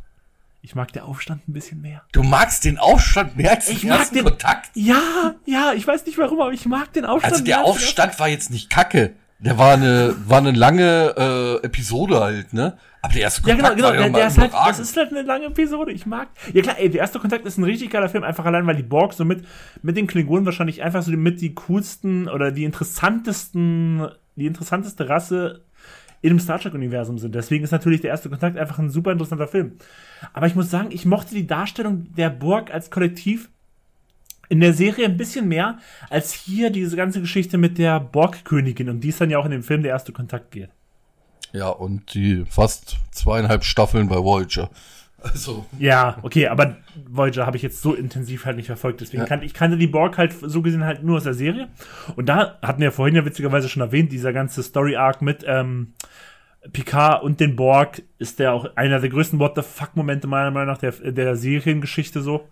[0.62, 2.02] Ich mag der Aufstand ein bisschen mehr.
[2.12, 4.70] Du magst den Aufstand mehr als Ich den mag ersten den- Kontakt?
[4.74, 7.70] Ja, ja, ich weiß nicht warum, aber ich mag den Aufstand Also mehr der den
[7.70, 9.12] Aufstand war jetzt nicht kacke.
[9.40, 11.14] Der war eine, war eine lange
[11.62, 12.78] äh, Episode halt, ne?
[13.02, 13.98] Aber der erste Ja, Kontakt genau, genau.
[14.00, 15.92] war ja Der, der ist halt, das ist halt eine lange Episode.
[15.92, 16.28] Ich mag.
[16.54, 18.82] Ja klar, ey, der erste Kontakt ist ein richtig geiler Film, einfach allein, weil die
[18.82, 19.44] Borg so mit,
[19.82, 25.62] mit den Klingonen wahrscheinlich einfach so mit die coolsten oder die interessantesten, die interessanteste Rasse
[26.32, 27.34] im Star Trek-Universum sind.
[27.34, 29.72] Deswegen ist natürlich der erste Kontakt einfach ein super interessanter Film.
[30.32, 33.50] Aber ich muss sagen, ich mochte die Darstellung der Borg als Kollektiv
[34.48, 35.78] in der Serie ein bisschen mehr,
[36.10, 39.50] als hier diese ganze Geschichte mit der Borg-Königin, um die es dann ja auch in
[39.50, 40.70] dem Film der erste Kontakt geht.
[41.52, 44.70] Ja, und die fast zweieinhalb Staffeln bei Voyager.
[45.24, 46.76] Also, Ja, okay, aber
[47.08, 49.00] Voyager habe ich jetzt so intensiv halt nicht verfolgt.
[49.00, 49.26] Deswegen Ja.
[49.28, 51.68] kannte ich kannte die Borg halt so gesehen halt nur aus der Serie.
[52.16, 55.94] Und da hatten wir vorhin ja witzigerweise schon erwähnt, dieser ganze Story-Arc mit ähm,
[56.72, 60.68] Picard und den Borg ist der auch einer der größten What the fuck-Momente meiner Meinung
[60.68, 62.48] nach der, der Seriengeschichte so.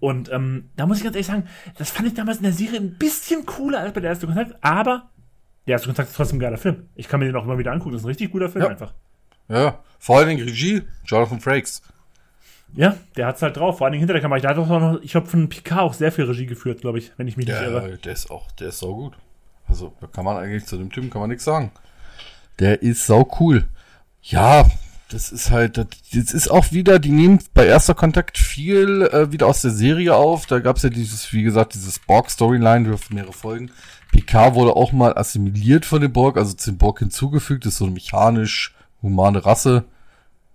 [0.00, 1.44] Und ähm, da muss ich ganz ehrlich sagen,
[1.76, 4.54] das fand ich damals in der Serie ein bisschen cooler als bei der erste Kontakt,
[4.62, 5.10] aber
[5.66, 6.88] der erste Kontakt ist trotzdem ein geiler Film.
[6.94, 8.70] Ich kann mir den auch immer wieder angucken, das ist ein richtig guter Film Ja.
[8.70, 8.94] einfach.
[9.48, 11.82] Ja, vor allen Dingen Regie, Jonathan Frakes.
[12.74, 14.38] Ja, der hat's halt drauf, vor allen Dingen hinter der Kamera.
[14.38, 17.12] Ich hat auch noch, ich habe von Picard auch sehr viel Regie geführt, glaube ich,
[17.16, 17.82] wenn ich mich nicht irre.
[17.82, 19.14] Der, der ist auch, der ist sau gut.
[19.68, 21.70] Also, da kann man eigentlich zu dem Typen kann man nichts sagen.
[22.58, 23.68] Der ist sau cool.
[24.22, 24.70] Ja,
[25.10, 29.46] das ist halt, das, ist auch wieder, die nehmen bei erster Kontakt viel äh, wieder
[29.46, 30.46] aus der Serie auf.
[30.46, 33.70] Da gab's ja dieses, wie gesagt, dieses Borg-Storyline durch mehrere Folgen.
[34.10, 37.66] Picard wurde auch mal assimiliert von dem Borg, also zu dem Borg hinzugefügt.
[37.66, 37.94] Das ist so eine
[39.02, 39.84] mechanisch-humane Rasse.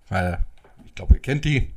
[0.08, 0.38] Weil,
[0.86, 1.70] ich glaube, ihr kennt die.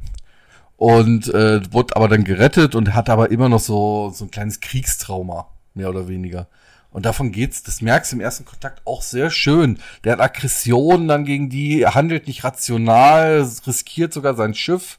[0.77, 4.61] Und äh, wurde aber dann gerettet und hat aber immer noch so, so ein kleines
[4.61, 6.47] Kriegstrauma, mehr oder weniger.
[6.89, 9.77] Und davon geht's, das merkst du im ersten Kontakt auch sehr schön.
[10.03, 14.97] Der hat Aggressionen dann gegen die, er handelt nicht rational, riskiert sogar sein Schiff,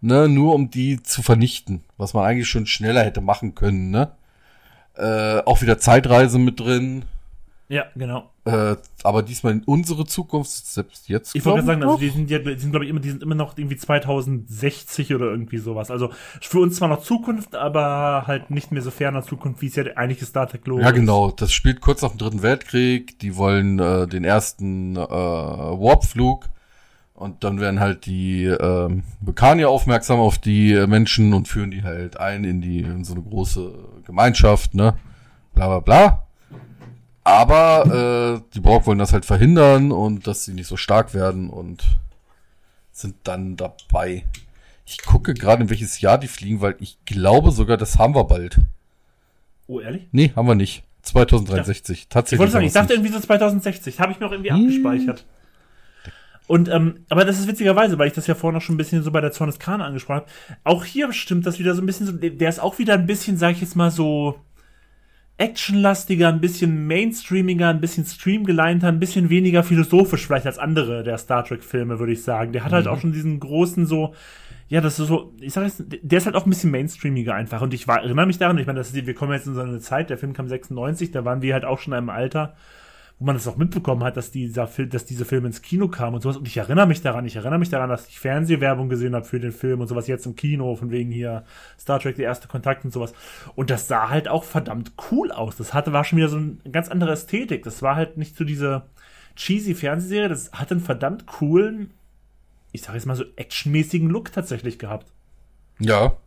[0.00, 4.12] ne, nur um die zu vernichten, was man eigentlich schon schneller hätte machen können, ne.
[4.96, 7.04] Äh, auch wieder Zeitreise mit drin,
[7.68, 8.30] Ja, genau.
[8.46, 11.34] Äh, aber diesmal in unsere Zukunft, selbst jetzt.
[11.34, 13.34] Ich wollte sagen, also die sind ja, die sind glaube ich immer, die sind immer
[13.34, 15.90] noch irgendwie 2060 oder irgendwie sowas.
[15.90, 16.10] Also
[16.40, 19.84] für uns zwar noch Zukunft, aber halt nicht mehr so ferner Zukunft, wie es ja
[19.96, 20.94] eigentlich das Star Trek Logo Ja, ist.
[20.94, 21.30] genau.
[21.30, 23.18] Das spielt kurz nach dem Dritten Weltkrieg.
[23.18, 26.48] Die wollen äh, den ersten äh, Warpflug.
[27.14, 31.84] Und dann werden halt die ähm, Vulkanier aufmerksam auf die äh, Menschen und führen die
[31.84, 33.72] halt ein in die in so eine große
[34.04, 34.96] Gemeinschaft, ne?
[35.54, 36.23] Bla bla bla.
[37.24, 41.48] Aber äh, die Borg wollen das halt verhindern und dass sie nicht so stark werden
[41.48, 41.82] und
[42.92, 44.24] sind dann dabei.
[44.86, 48.24] Ich gucke gerade, in welches Jahr die fliegen, weil ich glaube sogar, das haben wir
[48.24, 48.58] bald.
[49.66, 50.06] Oh, ehrlich?
[50.12, 50.84] Nee, haben wir nicht.
[51.02, 52.08] 2063.
[52.08, 52.36] Tatsächlich.
[52.36, 54.00] Ich wollte sagen, ich dachte irgendwie so 2060.
[54.00, 54.60] Habe ich mir auch irgendwie Hm.
[54.60, 55.24] abgespeichert.
[56.46, 59.02] Und, ähm, aber das ist witzigerweise, weil ich das ja vorhin noch schon ein bisschen
[59.02, 60.26] so bei der Zorn des Khan angesprochen habe.
[60.62, 63.06] Auch hier stimmt das wieder so ein bisschen so, der der ist auch wieder ein
[63.06, 64.38] bisschen, sag ich jetzt mal so,
[65.36, 71.18] actionlastiger, ein bisschen mainstreamiger, ein bisschen streamgeleinter, ein bisschen weniger philosophisch vielleicht als andere der
[71.18, 72.52] Star Trek Filme, würde ich sagen.
[72.52, 74.14] Der hat halt auch schon diesen großen so
[74.68, 77.60] ja, das ist so, ich sag jetzt, der ist halt auch ein bisschen mainstreamiger einfach.
[77.60, 79.60] Und ich war, erinnere mich daran, ich meine, das ist, wir kommen jetzt in so
[79.60, 82.56] eine Zeit, der Film kam 96, da waren wir halt auch schon in einem Alter,
[83.24, 86.16] wo man das auch mitbekommen hat, dass dieser Film, dass diese Filme ins Kino kamen
[86.16, 86.36] und sowas.
[86.36, 89.40] Und ich erinnere mich daran, ich erinnere mich daran, dass ich Fernsehwerbung gesehen habe für
[89.40, 91.46] den Film und sowas jetzt im Kino, von wegen hier
[91.80, 93.14] Star Trek, der erste Kontakt und sowas.
[93.54, 95.56] Und das sah halt auch verdammt cool aus.
[95.56, 97.62] Das hatte, war schon wieder so eine ganz andere Ästhetik.
[97.62, 98.82] Das war halt nicht so diese
[99.36, 101.94] cheesy Fernsehserie, das hatte einen verdammt coolen,
[102.72, 105.10] ich sag jetzt mal so actionmäßigen Look tatsächlich gehabt.
[105.78, 106.18] Ja,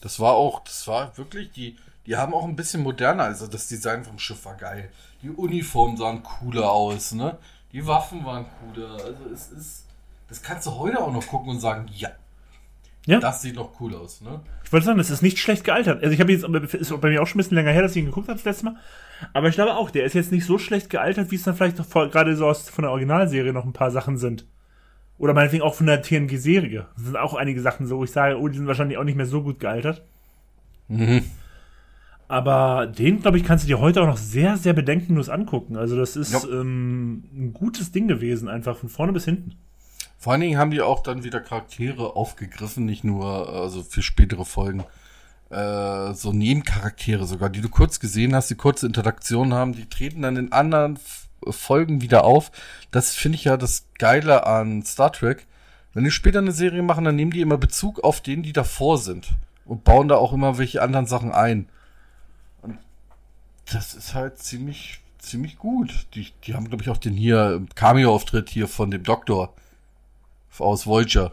[0.00, 1.76] das war auch, das war wirklich, die,
[2.06, 4.90] die haben auch ein bisschen moderner, also das Design vom Schiff war geil.
[5.22, 7.38] Die Uniformen sahen cooler aus, ne?
[7.72, 8.92] Die Waffen waren cooler.
[8.92, 9.86] Also es ist,
[10.28, 12.10] das kannst du heute auch noch gucken und sagen, ja,
[13.06, 13.20] Ja.
[13.20, 14.40] das sieht noch cool aus, ne?
[14.64, 16.02] Ich wollte sagen, das ist nicht schlecht gealtert.
[16.02, 16.44] Also ich habe jetzt,
[16.74, 18.44] ist bei mir auch schon ein bisschen länger her, dass ich ihn geguckt habe das
[18.44, 18.76] letzte Mal.
[19.32, 21.78] Aber ich glaube auch, der ist jetzt nicht so schlecht gealtert, wie es dann vielleicht
[21.78, 24.46] vor, gerade so aus von der Originalserie noch ein paar Sachen sind.
[25.16, 26.86] Oder meinetwegen auch von der TNG-Serie.
[26.96, 29.16] Das sind auch einige Sachen so, wo ich sage, oh, die sind wahrscheinlich auch nicht
[29.16, 30.02] mehr so gut gealtert.
[30.88, 31.24] Mhm.
[32.28, 35.76] Aber den, glaube ich, kannst du dir heute auch noch sehr, sehr bedenkenlos angucken.
[35.76, 36.40] Also das ist Ja.
[36.50, 39.54] ähm, ein gutes Ding gewesen, einfach von vorne bis hinten.
[40.18, 44.46] Vor allen Dingen haben die auch dann wieder Charaktere aufgegriffen, nicht nur, also für spätere
[44.46, 44.84] Folgen,
[45.50, 50.22] äh, so Nebencharaktere sogar, die du kurz gesehen hast, die kurze Interaktion haben, die treten
[50.22, 50.98] dann in anderen
[51.46, 52.50] Folgen wieder auf.
[52.90, 55.46] Das finde ich ja das Geile an Star Trek.
[55.92, 58.96] Wenn die später eine Serie machen, dann nehmen die immer Bezug auf den, die davor
[58.96, 59.34] sind
[59.66, 61.68] und bauen da auch immer welche anderen Sachen ein.
[63.72, 66.06] Das ist halt ziemlich, ziemlich gut.
[66.14, 69.54] Die, die haben, glaube ich, auch den hier Cameo-Auftritt hier von dem Doktor
[70.58, 71.32] aus Voyager.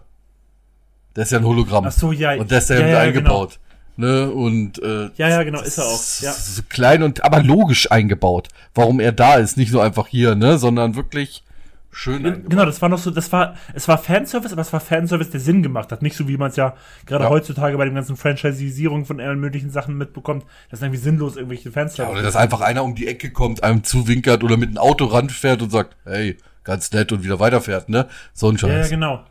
[1.15, 1.85] Der ist ja ein Hologramm.
[1.85, 2.33] Ach so, ja.
[2.35, 3.59] Und der ist ja, ja, ja, eingebaut.
[3.97, 4.31] Ne?
[4.31, 6.31] Und äh, Ja, ja, genau, ist er auch, ja.
[6.31, 8.47] So klein und aber logisch eingebaut.
[8.73, 11.43] Warum er da ist, nicht nur einfach hier, ne, sondern wirklich
[11.91, 12.25] schön.
[12.25, 12.49] eingebaut.
[12.49, 15.39] Genau, das war noch so, das war, es war Fanservice, aber es war Fanservice, der
[15.39, 16.01] Sinn gemacht hat.
[16.01, 17.29] Nicht so, wie man es ja gerade Ja.
[17.29, 21.73] heutzutage bei den ganzen Franchisierungen von allen möglichen Sachen mitbekommt, dass irgendwie sinnlos irgendwelche Ja,
[21.73, 22.11] Fanservice.
[22.13, 25.61] oder dass einfach einer um die Ecke kommt, einem zuwinkert oder mit einem Auto ranfährt
[25.61, 28.07] und sagt, hey, ganz nett und wieder weiterfährt, ne?
[28.33, 28.89] So ein ja, ja, Scheiß.
[28.89, 29.23] genau.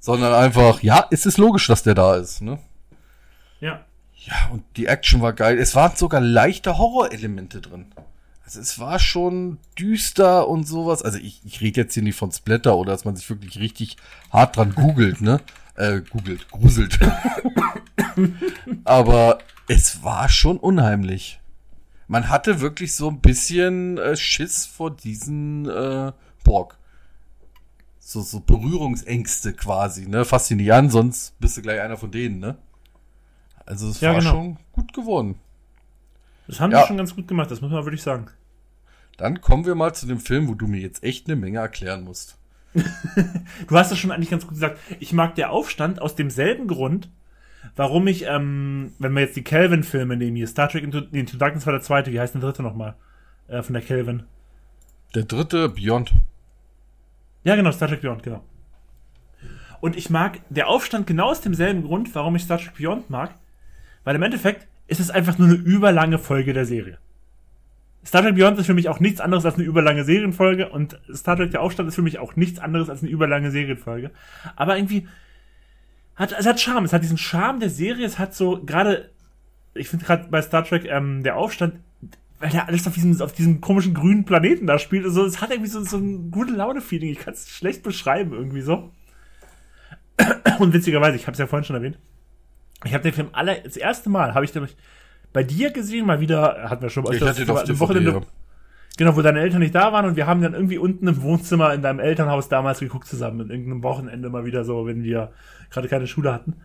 [0.00, 2.58] Sondern einfach, ja, es ist logisch, dass der da ist, ne?
[3.60, 3.80] Ja.
[4.24, 5.58] Ja, und die Action war geil.
[5.58, 7.86] Es waren sogar leichte Horrorelemente drin.
[8.48, 11.02] Also es war schon düster und sowas.
[11.02, 13.98] Also ich, ich rede jetzt hier nicht von Splatter oder dass man sich wirklich richtig
[14.32, 15.40] hart dran googelt, ne?
[15.74, 16.98] Äh, googelt, gruselt.
[18.84, 19.38] Aber
[19.68, 21.40] es war schon unheimlich.
[22.08, 26.10] Man hatte wirklich so ein bisschen äh, Schiss vor diesen äh,
[26.42, 26.78] Borg.
[28.00, 30.24] So, so Berührungsängste quasi, ne?
[30.24, 32.56] Fass ihn nicht an, sonst bist du gleich einer von denen, ne?
[33.66, 34.30] Also es Ja, war genau.
[34.32, 35.36] schon gut geworden.
[36.48, 36.80] Das haben Ja.
[36.80, 38.26] die schon ganz gut gemacht, das muss man wirklich sagen.
[39.18, 42.04] Dann kommen wir mal zu dem Film, wo du mir jetzt echt eine Menge erklären
[42.04, 42.38] musst.
[43.66, 44.78] Du hast es schon eigentlich ganz gut gesagt.
[45.00, 47.10] Ich mag der Aufstand aus demselben Grund,
[47.76, 51.66] warum ich, ähm, wenn wir jetzt die Kelvin-Filme nehmen hier, Star Trek Into, Into Darkness
[51.66, 52.94] war der zweite, wie heißt der dritte nochmal?
[53.48, 54.22] Äh, von der Kelvin.
[55.14, 56.12] Der dritte, Beyond.
[57.42, 58.44] Ja, genau, Star Trek Beyond, genau.
[59.80, 63.34] Und ich mag der Aufstand genau aus demselben Grund, warum ich Star Trek Beyond mag,
[64.04, 66.98] weil im Endeffekt ist es einfach nur eine überlange Folge der Serie.
[68.08, 71.36] Star Trek Beyond ist für mich auch nichts anderes als eine überlange Serienfolge und Star
[71.36, 74.12] Trek der Aufstand ist für mich auch nichts anderes als eine überlange Serienfolge.
[74.56, 75.06] Aber irgendwie
[76.16, 79.10] hat es hat Charme, es hat diesen Charme der Serie, es hat so gerade
[79.74, 81.80] ich finde gerade bei Star Trek ähm, der Aufstand
[82.40, 85.04] weil der alles auf diesem, auf diesem komischen grünen Planeten da spielt.
[85.04, 87.10] Also es hat irgendwie so, so ein gute Laune-Feeling.
[87.10, 88.92] Ich kann es schlecht beschreiben, irgendwie so.
[90.60, 91.98] Und witzigerweise, ich habe es ja vorhin schon erwähnt,
[92.84, 94.68] ich habe den Film alle, das erste Mal habe ich den
[95.32, 98.22] bei dir gesehen, mal wieder, hatten wir schon Ich hatte am DVD, Wochenende,
[98.96, 101.74] genau, wo deine Eltern nicht da waren und wir haben dann irgendwie unten im Wohnzimmer
[101.74, 105.32] in deinem Elternhaus damals geguckt zusammen, in irgendeinem Wochenende mal wieder so, wenn wir
[105.70, 106.56] gerade keine Schule hatten.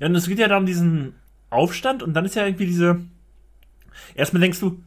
[0.00, 1.14] Ja, und es geht ja da um diesen
[1.50, 3.00] Aufstand und dann ist ja irgendwie diese,
[4.14, 4.82] erstmal denkst du,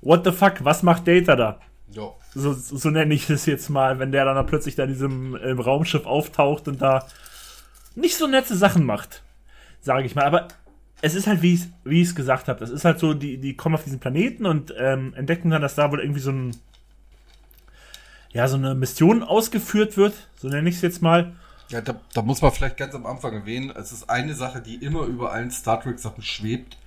[0.00, 1.60] what the fuck, was macht Data da?
[1.90, 2.10] Ja.
[2.34, 5.50] So, so, nenne ich es jetzt mal, wenn der dann plötzlich da in diesem äh,
[5.50, 7.06] Raumschiff auftaucht und da
[7.94, 9.22] nicht so nette Sachen macht,
[9.80, 10.24] sage ich mal.
[10.24, 10.48] Aber
[11.02, 13.54] es ist halt, wie ich wie es gesagt habe, das ist halt so, die, die
[13.54, 16.56] kommen auf diesen Planeten und ähm, entdecken dann, dass da wohl irgendwie so ein
[18.32, 21.34] ja, so eine Mission ausgeführt wird, so nenne ich es jetzt mal.
[21.68, 24.76] Ja, da, da muss man vielleicht ganz am Anfang erwähnen, es ist eine Sache, die
[24.76, 26.78] immer über allen Star Trek Sachen schwebt.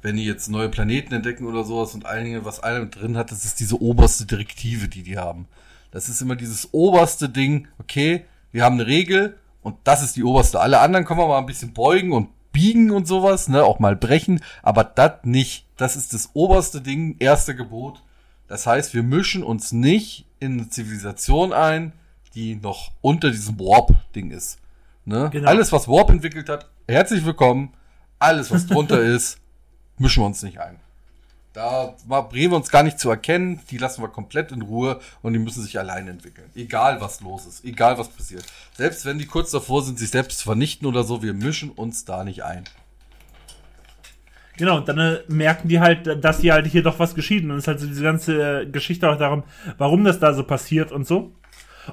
[0.00, 3.46] Wenn die jetzt neue Planeten entdecken oder sowas und einige, was alle drin hat, das
[3.46, 5.46] ist diese oberste Direktive, die die haben.
[5.90, 10.22] Das ist immer dieses oberste Ding, okay, wir haben eine Regel und das ist die
[10.22, 10.60] oberste.
[10.60, 13.96] Alle anderen können wir mal ein bisschen beugen und biegen und sowas, ne, auch mal
[13.96, 15.66] brechen, aber das nicht.
[15.76, 18.02] Das ist das oberste Ding, erste Gebot.
[18.48, 21.92] Das heißt, wir mischen uns nicht in eine Zivilisation ein,
[22.34, 24.58] die noch unter diesem Warp-Ding ist.
[25.04, 25.28] Ne?
[25.32, 25.48] Genau.
[25.48, 27.74] Alles, was Warp entwickelt hat, herzlich willkommen.
[28.18, 29.38] Alles, was drunter ist,
[29.98, 30.78] mischen wir uns nicht ein.
[31.54, 33.60] Da bringen wir uns gar nicht zu erkennen.
[33.70, 36.50] Die lassen wir komplett in Ruhe und die müssen sich alleine entwickeln.
[36.56, 38.44] Egal was los ist, egal was passiert.
[38.76, 42.04] Selbst wenn die kurz davor sind, sich selbst zu vernichten oder so, wir mischen uns
[42.04, 42.64] da nicht ein.
[44.56, 47.44] Genau, und dann äh, merken die halt, dass hier halt hier doch was geschieht.
[47.44, 49.44] Und dann ist halt so diese ganze äh, Geschichte auch darum,
[49.78, 51.30] warum das da so passiert und so.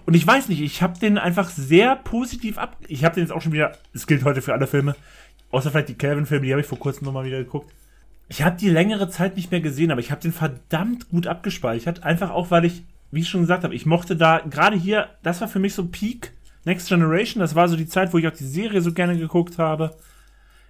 [0.07, 2.77] Und ich weiß nicht, ich habe den einfach sehr positiv ab.
[2.87, 3.73] Ich habe den jetzt auch schon wieder.
[3.93, 4.95] Es gilt heute für alle Filme,
[5.51, 7.71] außer vielleicht die Calvin-Filme, die habe ich vor kurzem nochmal wieder geguckt.
[8.31, 12.03] Ich habe die längere Zeit nicht mehr gesehen, aber ich habe den verdammt gut abgespeichert.
[12.03, 15.09] Einfach auch, weil ich, wie ich schon gesagt habe, ich mochte da gerade hier.
[15.21, 16.31] Das war für mich so Peak
[16.63, 17.41] Next Generation.
[17.41, 19.97] Das war so die Zeit, wo ich auch die Serie so gerne geguckt habe.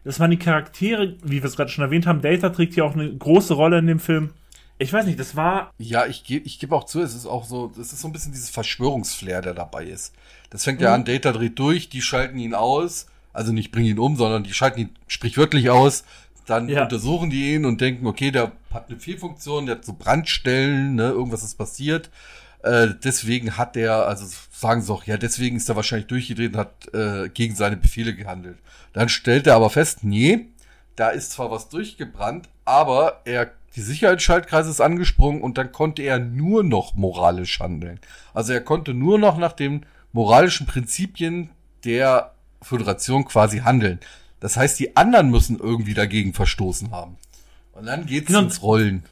[0.04, 2.24] Das waren die Charaktere, wie wir es gerade schon erwähnt haben.
[2.24, 4.32] Data trägt hier auch eine große Rolle in dem Film.
[4.80, 5.70] Ich weiß nicht, das war.
[5.78, 8.12] Ja, ich gebe ich geb auch zu, es ist auch so, es ist so ein
[8.12, 10.16] bisschen dieses Verschwörungsflair, der dabei ist.
[10.50, 14.00] Das fängt ja an, Data dreht durch, die schalten ihn aus, also nicht bringen ihn
[14.00, 16.06] um, sondern die schalten ihn sprichwörtlich aus,
[16.46, 16.84] dann Ja.
[16.84, 21.10] untersuchen die ihn und denken, okay, der hat eine Fehlfunktion, der hat so Brandstellen, ne,
[21.10, 22.10] irgendwas ist passiert.
[22.64, 26.60] Äh, deswegen hat der, also sagen sie auch, ja, deswegen ist er wahrscheinlich durchgedreht und
[26.60, 28.58] hat äh, gegen seine Befehle gehandelt.
[28.94, 30.48] Dann stellt er aber fest, nee,
[30.96, 36.20] da ist zwar was durchgebrannt, aber er, die Sicherheitsschaltkreise ist angesprungen und dann konnte er
[36.20, 38.00] nur noch moralisch handeln.
[38.34, 41.50] Also er konnte nur noch nach den moralischen Prinzipien
[41.86, 44.00] der Föderation quasi handeln.
[44.42, 47.16] Das heißt, die anderen müssen irgendwie dagegen verstoßen haben.
[47.72, 48.42] Und dann geht's Genau.
[48.42, 49.04] ins Rollen.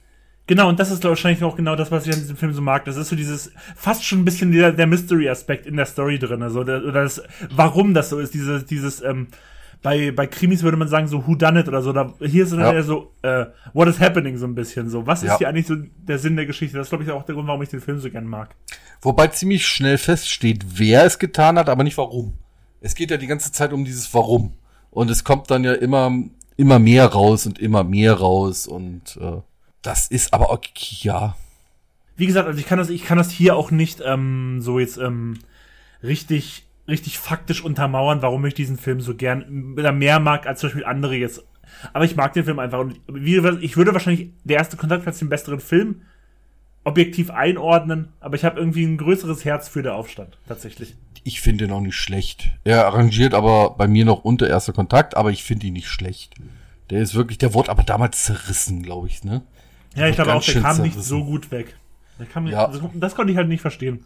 [0.47, 2.83] Genau, und das ist wahrscheinlich auch genau das, was ich an diesem Film so mag.
[2.85, 6.41] Das ist so dieses, fast schon ein bisschen der, der Mystery-Aspekt in der Story drin.
[6.41, 9.27] Also, der, oder das, warum das so ist, dieses, dieses, ähm,
[9.83, 11.93] bei, bei Krimis würde man sagen, so Who Done It oder so.
[11.93, 12.73] Da, hier ist dann Ja.
[12.73, 15.05] eher so, äh, What is happening so ein bisschen so.
[15.05, 15.33] Was Ja.
[15.33, 16.77] ist hier eigentlich so der Sinn der Geschichte?
[16.77, 18.55] Das ist, glaube ich, auch der Grund, warum ich den Film so gern mag.
[19.03, 22.33] Wobei ziemlich schnell feststeht, wer es getan hat, aber nicht warum.
[22.81, 24.53] Es geht ja die ganze Zeit um dieses Warum.
[24.91, 26.11] Und es kommt dann ja immer,
[26.57, 29.41] immer mehr raus und immer mehr raus und äh,
[29.81, 30.59] das ist aber auch,
[31.01, 31.35] ja,
[32.17, 34.97] Wie gesagt, also ich kann das, ich kann das hier auch nicht ähm, so jetzt
[34.97, 35.39] ähm,
[36.03, 40.69] richtig, richtig faktisch untermauern, warum ich diesen Film so gern oder mehr mag als zum
[40.69, 41.43] Beispiel andere jetzt.
[41.93, 45.29] Aber ich mag den Film einfach und ich würde wahrscheinlich der erste Kontakt als den
[45.29, 46.01] besseren Film
[46.83, 50.95] objektiv einordnen, aber ich habe irgendwie ein größeres Herz für der Aufstand tatsächlich.
[51.23, 52.49] Ich finde ihn auch nicht schlecht.
[52.63, 56.35] Er arrangiert aber bei mir noch unter erster Kontakt, aber ich finde ihn nicht schlecht.
[56.89, 59.41] Der ist wirklich, der wurde aber damals zerrissen, glaube ich, ne?
[59.95, 61.01] Ja, ich glaube auch, der kam nicht zerrissen.
[61.09, 61.75] so gut weg.
[62.19, 62.67] Der kam nicht, Ja.
[62.67, 64.03] das, das konnte ich halt nicht verstehen.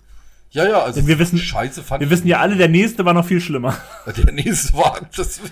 [0.52, 3.14] Ja, ja, also Denn wir wissen- Scheiße fand Wir wissen ja alle, der nächste war
[3.14, 3.76] noch viel schlimmer.
[4.18, 5.52] Der nächste war, das wird,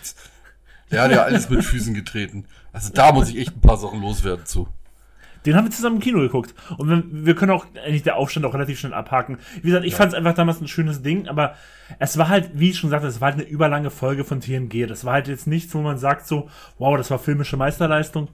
[0.92, 2.46] der hat ja alles mit Füßen getreten.
[2.72, 4.68] Also da muss ich echt ein paar Sachen loswerden zu.
[5.46, 6.54] Den haben wir zusammen im Kino geguckt.
[6.78, 9.38] Und wir, wir können auch eigentlich der Aufstand auch relativ schnell abhaken.
[9.56, 11.56] Wie gesagt, ich fand es einfach damals ein schönes Ding, aber
[12.00, 14.88] es war halt, wie ich schon sagte, es war halt eine überlange Folge von TNG.
[14.88, 18.30] Das war halt jetzt nichts, wo man sagt so, wow, das war filmische Meisterleistung.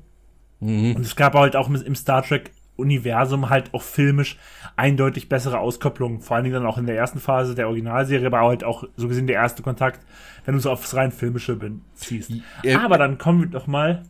[0.95, 4.37] Und es gab halt auch im, Star Trek Universum halt auch filmisch
[4.75, 6.21] eindeutig bessere Auskopplungen.
[6.21, 9.07] Vor allen Dingen dann auch in der ersten Phase der Originalserie, aber halt auch so
[9.07, 10.05] gesehen der erste Kontakt,
[10.45, 12.31] wenn du so aufs rein filmische beziehst.
[12.63, 14.03] Ja, aber dann kommen wir doch mal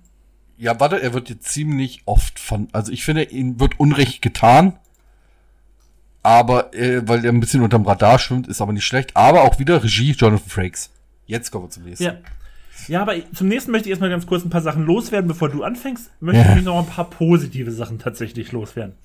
[0.57, 4.73] Ja, warte, er wird jetzt ziemlich oft von, also ich finde, ihm wird Unrecht getan.
[6.23, 9.15] Aber, äh, weil er ein bisschen unterm Radar schwimmt, ist aber nicht schlecht.
[9.15, 10.89] Aber auch wieder Regie Jonathan Frakes.
[11.25, 12.03] Jetzt kommen wir zum nächsten.
[12.03, 12.15] Ja.
[12.87, 15.27] Ja, aber zum nächsten möchte ich erstmal ganz kurz ein paar Sachen loswerden.
[15.27, 16.55] Bevor du anfängst, möchte Ja.
[16.55, 18.95] ich noch ein paar positive Sachen tatsächlich loswerden.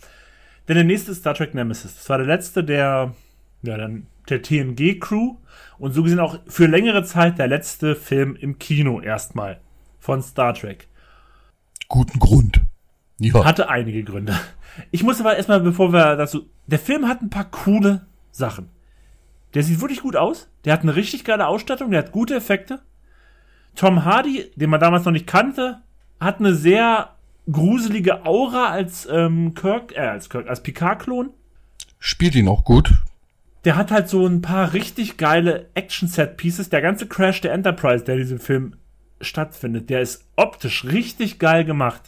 [0.68, 1.94] Denn der nächste ist Star Trek Nemesis.
[1.96, 3.14] Das war der letzte der,
[3.62, 5.36] ja, dann der TNG-Crew
[5.78, 9.58] und so gesehen auch für längere Zeit der letzte Film im Kino erstmal
[9.98, 10.86] von Star Trek.
[11.92, 12.62] Guten Grund.
[13.18, 13.44] Ja.
[13.44, 14.34] Hatte einige Gründe.
[14.90, 16.48] Ich muss aber erstmal, bevor wir dazu.
[16.66, 18.70] Der Film hat ein paar coole Sachen.
[19.52, 20.48] Der sieht wirklich gut aus.
[20.64, 21.90] Der hat eine richtig geile Ausstattung.
[21.90, 22.80] Der hat gute Effekte.
[23.76, 25.82] Tom Hardy, den man damals noch nicht kannte,
[26.18, 27.10] hat eine sehr
[27.50, 31.28] gruselige Aura als ähm, Kirk, äh, als Kirk, als Picard-Klon.
[31.98, 32.90] Spielt ihn auch gut.
[33.66, 36.70] Der hat halt so ein paar richtig geile Action-Set-Pieces.
[36.70, 38.76] Der ganze Crash der Enterprise, der in diesem Film
[39.22, 42.02] stattfindet, der ist optisch richtig geil gemacht.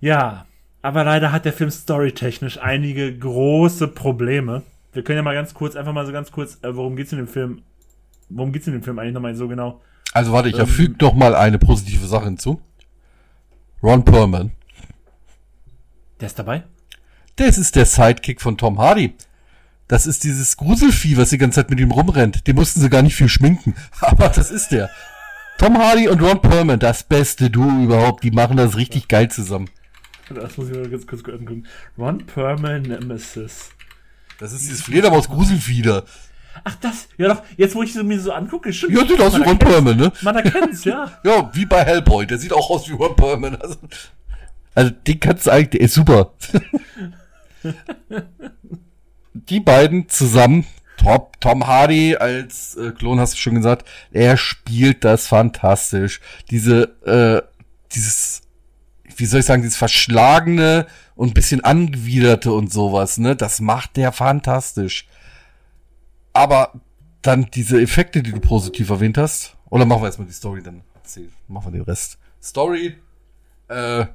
[0.00, 0.46] Ja,
[0.82, 4.62] aber leider hat der Film storytechnisch einige große Probleme.
[4.92, 7.18] Wir können ja mal ganz kurz, einfach mal so ganz kurz, äh, worum geht's in
[7.18, 7.62] dem Film?
[8.28, 9.80] Worum geht's in dem Film eigentlich nochmal so genau?
[10.12, 10.60] Also warte, ich Ähm.
[10.60, 12.60] erfüge noch mal eine positive Sache hinzu.
[13.82, 14.52] Ron Perlman.
[16.20, 16.64] Der ist dabei?
[17.36, 19.14] Das ist der Sidekick von Tom Hardy.
[19.88, 22.46] Das ist dieses Gruselvieh, was die ganze Zeit mit ihm rumrennt.
[22.46, 23.74] Den mussten sie gar nicht viel schminken.
[24.00, 24.88] Aber das ist der.
[25.58, 28.24] Tom Hardy und Ron Perlman, das beste Duo überhaupt.
[28.24, 29.70] Die machen das richtig geil zusammen.
[30.28, 31.66] Das muss ich mal ganz kurz angucken.
[31.98, 33.70] Ron Perlman Nemesis.
[34.38, 36.04] Das ist dieses Fledermaus-Gruselfieder.
[36.62, 37.08] Ach, das?
[37.18, 38.96] Ja doch, jetzt wo ich es mir so angucke, stimmt.
[38.96, 39.58] Ja, sieht aus wie Man Ron.
[39.58, 40.12] Perlman, ne?
[40.22, 41.18] Man erkennt's, ja.
[41.24, 42.26] Ja, wie bei Hellboy.
[42.26, 43.56] Der sieht auch aus wie Ron Perlman.
[43.56, 43.76] Also,
[44.74, 46.32] also den kannst du eigentlich, der ist super.
[49.32, 50.64] Die beiden zusammen,
[50.96, 56.20] Top, Tom Hardy als äh, Klon, hast du schon gesagt, er spielt das fantastisch.
[56.50, 57.42] Diese, äh,
[57.92, 58.42] dieses,
[59.16, 64.12] wie soll ich sagen, dieses verschlagene und bisschen angewiderte und sowas, ne, das macht der
[64.12, 65.06] fantastisch.
[66.32, 66.72] Aber
[67.22, 70.82] dann diese Effekte, die du positiv erwähnt hast, oder machen wir erstmal die Story, dann
[71.48, 72.18] machen wir den Rest.
[72.42, 72.96] Story,
[73.68, 74.06] äh,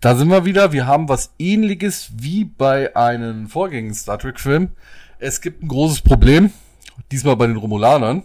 [0.00, 0.72] da sind wir wieder.
[0.72, 4.72] Wir haben was ähnliches wie bei einem vorgängigen Star Trek Film.
[5.18, 6.52] Es gibt ein großes Problem.
[7.10, 8.22] Diesmal bei den Romulanern.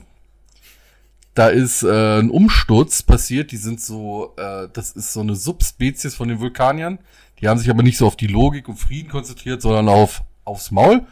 [1.34, 3.52] Da ist äh, ein Umsturz passiert.
[3.52, 7.00] Die sind so, äh, das ist so eine Subspezies von den Vulkaniern.
[7.40, 10.72] Die haben sich aber nicht so auf die Logik und Frieden konzentriert, sondern auf aufs
[10.72, 11.06] Maul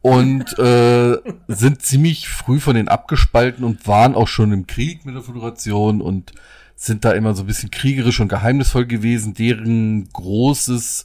[0.00, 1.16] und äh,
[1.48, 6.00] sind ziemlich früh von denen abgespalten und waren auch schon im Krieg mit der Föderation
[6.00, 6.32] und
[6.76, 9.34] sind da immer so ein bisschen kriegerisch und geheimnisvoll gewesen.
[9.34, 11.04] Deren großes,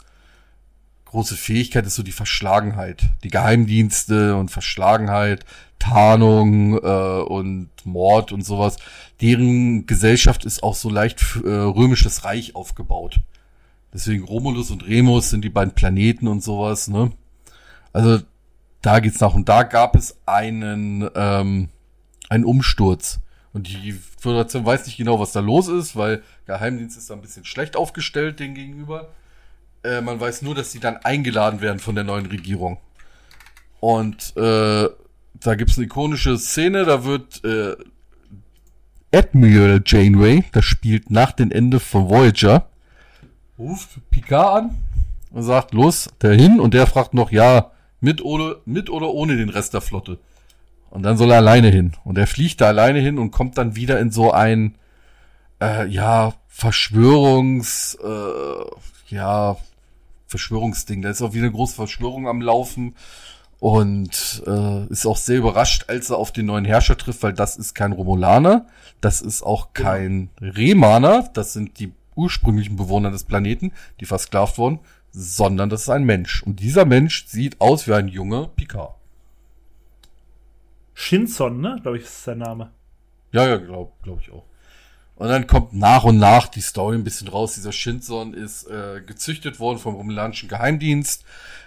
[1.13, 3.03] große Fähigkeit ist so die Verschlagenheit.
[3.23, 5.45] Die Geheimdienste und Verschlagenheit,
[5.77, 8.77] Tarnung äh, und Mord und sowas.
[9.21, 13.19] Deren Gesellschaft ist auch so leicht äh, römisches Reich aufgebaut.
[13.93, 17.11] Deswegen Romulus und Remus sind die beiden Planeten und sowas, ne?
[17.93, 18.19] Also
[18.81, 19.35] da geht's nach.
[19.35, 21.69] Und da gab es einen, ähm,
[22.27, 23.19] einen Umsturz.
[23.53, 27.21] Und die Föderation weiß nicht genau, was da los ist, weil Geheimdienst ist da ein
[27.21, 29.09] bisschen schlecht aufgestellt denen gegenüber.
[29.83, 32.77] Äh, man weiß nur, dass sie dann eingeladen werden von der neuen Regierung.
[33.79, 34.87] Und äh,
[35.33, 37.75] da gibt's eine ikonische Szene, da wird äh,
[39.13, 42.69] Admiral Janeway, das spielt nach dem Ende von Voyager,
[43.59, 44.77] ruft Picard an
[45.31, 49.35] und sagt, los, der hin, und der fragt noch, ja, mit oder, mit oder ohne
[49.35, 50.17] den Rest der Flotte.
[50.89, 51.93] Und dann soll er alleine hin.
[52.03, 54.75] Und er fliegt da alleine hin und kommt dann wieder in so ein,
[55.59, 59.57] äh, ja, Verschwörungs, äh, ja,
[60.33, 61.03] Verschwörungsding.
[61.03, 62.95] Da ist auch wieder eine große Verschwörung am Laufen.
[63.59, 67.55] Und äh, ist auch sehr überrascht, als er auf den neuen Herrscher trifft, weil das
[67.55, 68.67] ist kein Romulaner,
[68.99, 74.79] das ist auch kein Remaner, das sind die ursprünglichen Bewohner des Planeten, die versklavt wurden,
[75.11, 76.43] sondern das ist ein Mensch.
[76.43, 78.95] Und dieser Mensch sieht aus wie ein junger Picard.
[80.93, 81.79] Shinson, ne?
[81.81, 82.71] Glaube ich, ist sein Name.
[83.31, 84.43] Ja, ja, glaube glaub ich auch.
[85.15, 87.53] Und dann kommt nach und nach die Story ein bisschen raus.
[87.53, 91.23] Dieser Shinson ist äh, gezüchtet worden vom romulanischen Geheimdienst.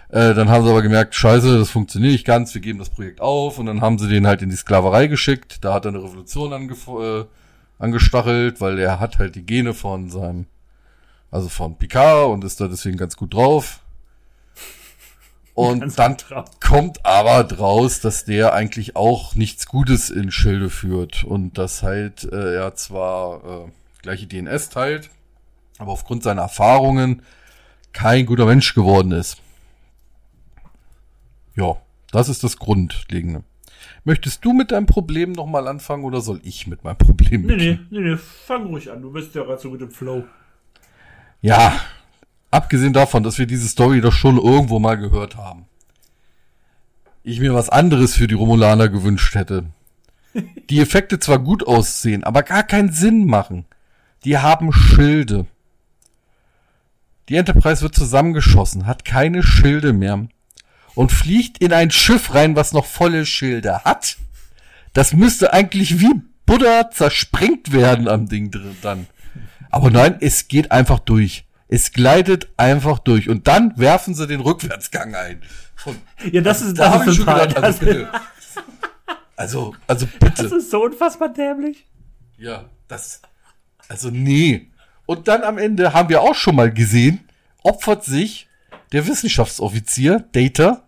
[0.09, 3.21] Äh, dann haben sie aber gemerkt, scheiße, das funktioniert nicht ganz, wir geben das Projekt
[3.21, 3.57] auf.
[3.57, 5.63] Und dann haben sie den halt in die Sklaverei geschickt.
[5.63, 7.25] Da hat er eine Revolution angef- äh,
[7.79, 10.45] angestachelt, weil er hat halt die Gene von seinem,
[11.31, 13.81] also von Picard und ist da deswegen ganz gut drauf.
[15.57, 16.17] Und Ganz dann
[16.59, 22.25] kommt aber draus, dass der eigentlich auch nichts Gutes in Schilde führt und dass halt
[22.31, 23.71] äh, er zwar äh,
[24.03, 25.09] gleiche DNS teilt,
[25.79, 27.23] aber aufgrund seiner Erfahrungen
[27.91, 29.41] kein guter Mensch geworden ist.
[31.55, 31.77] Ja,
[32.11, 33.43] das ist das Grundlegende.
[34.03, 37.79] Möchtest du mit deinem Problem nochmal anfangen oder soll ich mit meinem Problem Nee, nee,
[37.89, 39.01] nee, nee, fang ruhig an.
[39.01, 40.23] Du bist ja gerade so mit dem Flow.
[41.41, 41.79] Ja,
[42.51, 45.65] abgesehen davon, dass wir diese Story doch schon irgendwo mal gehört haben.
[47.23, 49.65] Ich mir was anderes für die Romulaner gewünscht hätte.
[50.69, 53.65] Die Effekte zwar gut aussehen, aber gar keinen Sinn machen.
[54.23, 55.45] Die haben Schilde.
[57.29, 60.27] Die Enterprise wird zusammengeschossen, hat keine Schilde mehr
[60.95, 64.17] und fliegt in ein Schiff rein, was noch volle Schilde hat.
[64.93, 69.07] Das müsste eigentlich wie Buddha zersprengt werden am Ding drin dann.
[69.69, 71.46] Aber nein, es geht einfach durch.
[71.67, 73.29] Es gleitet einfach durch.
[73.29, 75.41] Und dann werfen sie den Rückwärtsgang ein.
[75.85, 75.97] Und
[76.31, 78.11] Ja, das ist, da das habe ist ich schon gedacht, das, also bitte.
[79.35, 80.55] Also, also das bitte.
[80.55, 81.85] ist so unfassbar dämlich.
[82.37, 83.21] Ja, das,
[83.87, 84.71] also nee.
[85.05, 87.27] Und dann am Ende haben wir auch schon mal gesehen,
[87.63, 88.47] opfert sich
[88.91, 90.83] der Wissenschaftsoffizier, Data.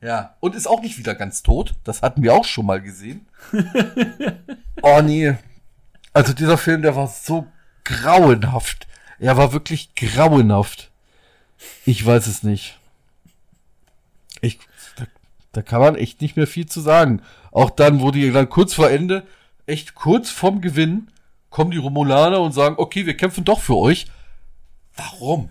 [0.00, 1.74] Ja, und ist auch nicht wieder ganz tot.
[1.84, 3.26] Das hatten wir auch schon mal gesehen.
[4.82, 5.34] oh nee.
[6.12, 7.46] Also dieser Film, der war so
[7.86, 8.86] grauenhaft.
[9.18, 10.90] Er war wirklich grauenhaft.
[11.86, 12.78] Ich weiß es nicht.
[14.42, 14.58] Ich,
[14.96, 15.04] da,
[15.52, 17.22] da kann man echt nicht mehr viel zu sagen.
[17.52, 19.26] Auch dann, wo die dann kurz vor Ende,
[19.66, 21.08] echt kurz vorm Gewinn,
[21.48, 24.06] kommen die Romulaner und sagen, okay, wir kämpfen doch für euch.
[24.96, 25.48] Warum?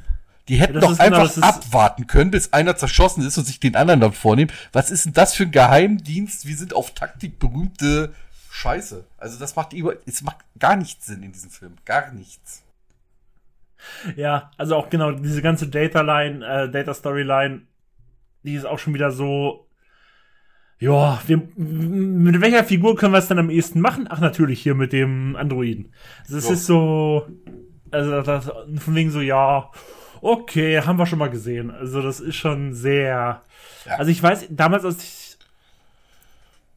[0.48, 3.60] Die hätten das doch genau, einfach ist- abwarten können, bis einer zerschossen ist und sich
[3.60, 4.52] den anderen dann vornehmen.
[4.72, 6.46] Was ist denn das für ein Geheimdienst?
[6.46, 8.14] Wir sind auf Taktik berühmte
[8.56, 9.06] scheiße.
[9.18, 11.76] Also das macht über, es macht gar nichts Sinn in diesem Film.
[11.86, 12.64] Gar nichts.
[14.16, 17.62] Ja, also auch genau diese ganze Data-Line, äh, Data-Storyline,
[18.44, 19.68] die ist auch schon wieder so.
[20.80, 24.08] Ja, mit welcher Figur können wir es dann am ehesten machen?
[24.10, 25.94] Ach, natürlich hier mit dem Androiden.
[26.30, 26.54] Das Ja.
[26.54, 27.28] ist so.
[27.92, 28.46] Also, das,
[28.80, 29.70] von wegen so, ja,
[30.22, 31.72] okay, haben wir schon mal gesehen.
[31.72, 33.44] Also, das ist schon sehr.
[33.86, 33.96] Ja.
[33.98, 35.25] Also, ich weiß, damals, als ich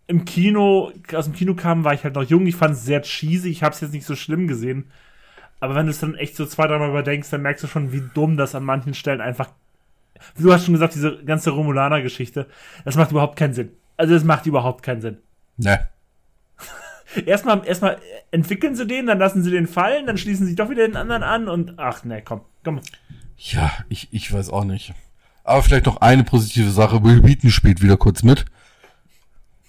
[0.08, 2.46] im Kino, aus dem Kino kam, war ich halt noch jung.
[2.46, 3.50] Ich fand es sehr cheesy.
[3.50, 4.90] Ich habe es jetzt nicht so schlimm gesehen.
[5.60, 8.02] Aber wenn du es dann echt so zwei, dreimal überdenkst, dann merkst du schon, wie
[8.14, 9.50] dumm das an manchen Stellen einfach.
[10.38, 12.46] Du hast schon gesagt, diese ganze Romulaner-Geschichte,
[12.84, 13.70] das macht überhaupt keinen Sinn.
[13.96, 15.18] Also, das macht überhaupt keinen Sinn.
[15.58, 15.86] Ne.
[17.26, 17.98] Erstmal, erstmal
[18.30, 21.22] entwickeln sie den, dann lassen sie den fallen, dann schließen sie doch wieder den anderen
[21.22, 22.80] an und ach ne, komm, komm.
[23.38, 24.92] Ja, ich, ich weiß auch nicht.
[25.42, 27.02] Aber vielleicht noch eine positive Sache.
[27.02, 28.44] Will Wheaton spielt wieder kurz mit.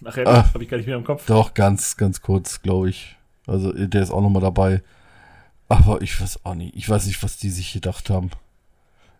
[0.02, 0.46] Nachher Ah.
[0.54, 1.26] habe ich gar nicht mehr im Kopf.
[1.26, 3.18] Doch, ganz, ganz kurz, glaube ich.
[3.48, 4.82] Also, der ist auch nochmal dabei.
[5.68, 6.76] Aber ich weiß auch nicht.
[6.76, 8.32] Ich weiß nicht, was die sich gedacht haben.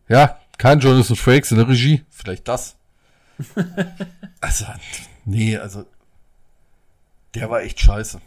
[0.08, 2.04] Ja, kein Jonathan Frakes in der Regie.
[2.10, 2.76] Vielleicht das.
[4.42, 4.66] also,
[5.26, 5.86] nee, also,
[7.36, 8.20] der war echt scheiße.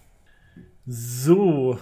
[0.86, 1.78] So,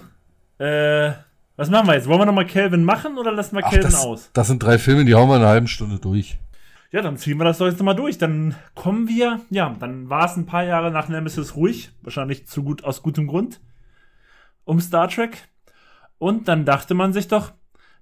[0.57, 1.11] äh,
[1.55, 2.07] was machen wir jetzt?
[2.07, 4.29] Wollen wir nochmal Calvin machen oder lassen wir Ach, Calvin das, aus?
[4.33, 6.37] das sind drei Filme, die hauen wir in einer halben Stunde durch.
[6.91, 8.17] Ja, dann ziehen wir das doch jetzt nochmal durch.
[8.17, 12.63] Dann kommen wir, ja, dann war es ein paar Jahre nach Nemesis ruhig, wahrscheinlich zu
[12.63, 13.61] gut, aus gutem Grund,
[14.65, 15.47] um Star Trek.
[16.17, 17.53] Und dann dachte man sich doch,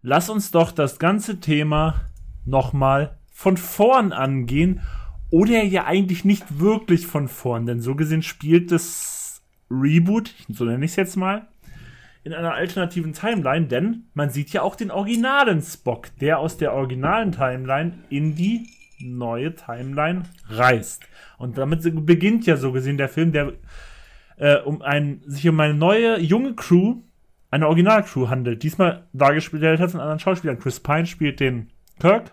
[0.02, 2.02] lass uns doch das ganze Thema
[2.46, 4.82] nochmal von vorn angehen.
[5.30, 10.84] Oder ja eigentlich nicht wirklich von vorn, denn so gesehen spielt das Reboot, so nenne
[10.84, 11.48] ich es jetzt mal,
[12.24, 16.74] in einer alternativen Timeline, denn man sieht ja auch den originalen Spock, der aus der
[16.74, 18.68] originalen Timeline in die
[19.00, 21.04] neue Timeline reist.
[21.38, 23.54] Und damit beginnt ja so gesehen der Film, der
[24.38, 27.02] äh, um ein, sich um eine neue, junge Crew,
[27.52, 28.64] eine Originalcrew handelt.
[28.64, 30.60] Diesmal dargestellt hat von anderen Schauspielern.
[30.60, 31.70] Chris Pine spielt den
[32.00, 32.32] Kirk.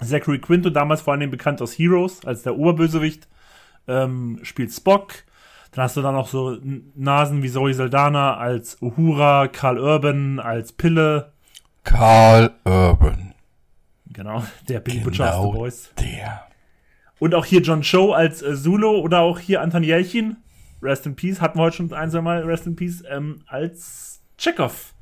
[0.00, 3.28] Zachary Quinto, damals vor allem bekannt aus Heroes, als der Oberbösewicht,
[3.86, 5.12] ähm, spielt Spock.
[5.72, 6.58] Dann hast du da noch so
[6.94, 11.32] Nasen wie Zoe Saldana als Uhura, Carl Urban als Pille.
[11.84, 13.29] Carl Urban.
[14.12, 15.90] Genau, der Billy Butcher of the Genau Boys.
[15.98, 16.42] der.
[17.18, 20.36] Und auch hier John Cho als äh, Zulu oder auch hier Anton Jelchin,
[20.82, 24.20] Rest in Peace, hatten wir heute schon ein, zwei Mal Rest in Peace, ähm, als
[24.38, 24.94] Chekhov.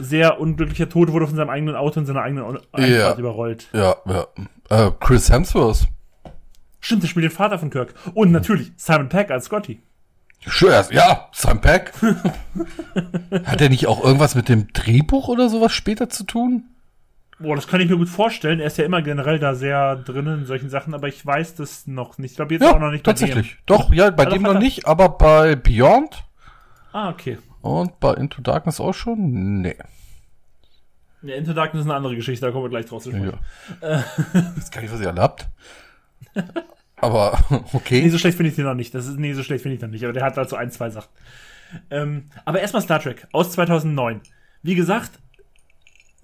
[0.00, 3.14] Sehr unglücklicher Tod, wurde von seinem eigenen Auto in seiner eigenen Einfahrt Ja.
[3.16, 3.68] überrollt.
[3.72, 4.26] Ja, ja.
[4.68, 5.86] Äh, Chris Hemsworth.
[6.80, 7.94] Stimmt, der spielt den Vater von Kirk.
[8.12, 9.80] Und natürlich Simon Peck als Scotty.
[10.46, 11.92] Schön, ja, Sam Peck.
[13.44, 16.64] Hat er nicht auch irgendwas mit dem Drehbuch oder sowas später zu tun?
[17.44, 18.58] Boah, das kann ich mir gut vorstellen.
[18.58, 21.86] Er ist ja immer generell da sehr drinnen in solchen Sachen, aber ich weiß das
[21.86, 22.32] noch nicht.
[22.32, 23.58] Ich glaube jetzt Ja, auch noch nicht bei tatsächlich.
[23.66, 26.24] Doch, ja, bei Ah, dem noch nicht, aber bei Beyond.
[26.92, 27.38] Ah, okay.
[27.60, 29.60] und bei Into Darkness auch schon?
[29.62, 29.76] Nee.
[31.22, 33.38] Ja, Into Darkness ist eine andere Geschichte, da kommen wir gleich drauf zu sprechen.
[33.80, 34.04] Ja.
[34.56, 35.46] Das kann ich, was ihr alle habt.
[36.96, 38.08] Aber, Nee, okay.
[38.08, 38.94] so schlecht finde ich den noch nicht.
[38.94, 40.04] Das ist, nee, so schlecht finde ich den nicht.
[40.04, 41.08] Aber der hat dazu ein, zwei Sachen.
[41.90, 44.20] Ähm, aber erstmal Star Trek aus 2009.
[44.62, 45.10] Wie gesagt,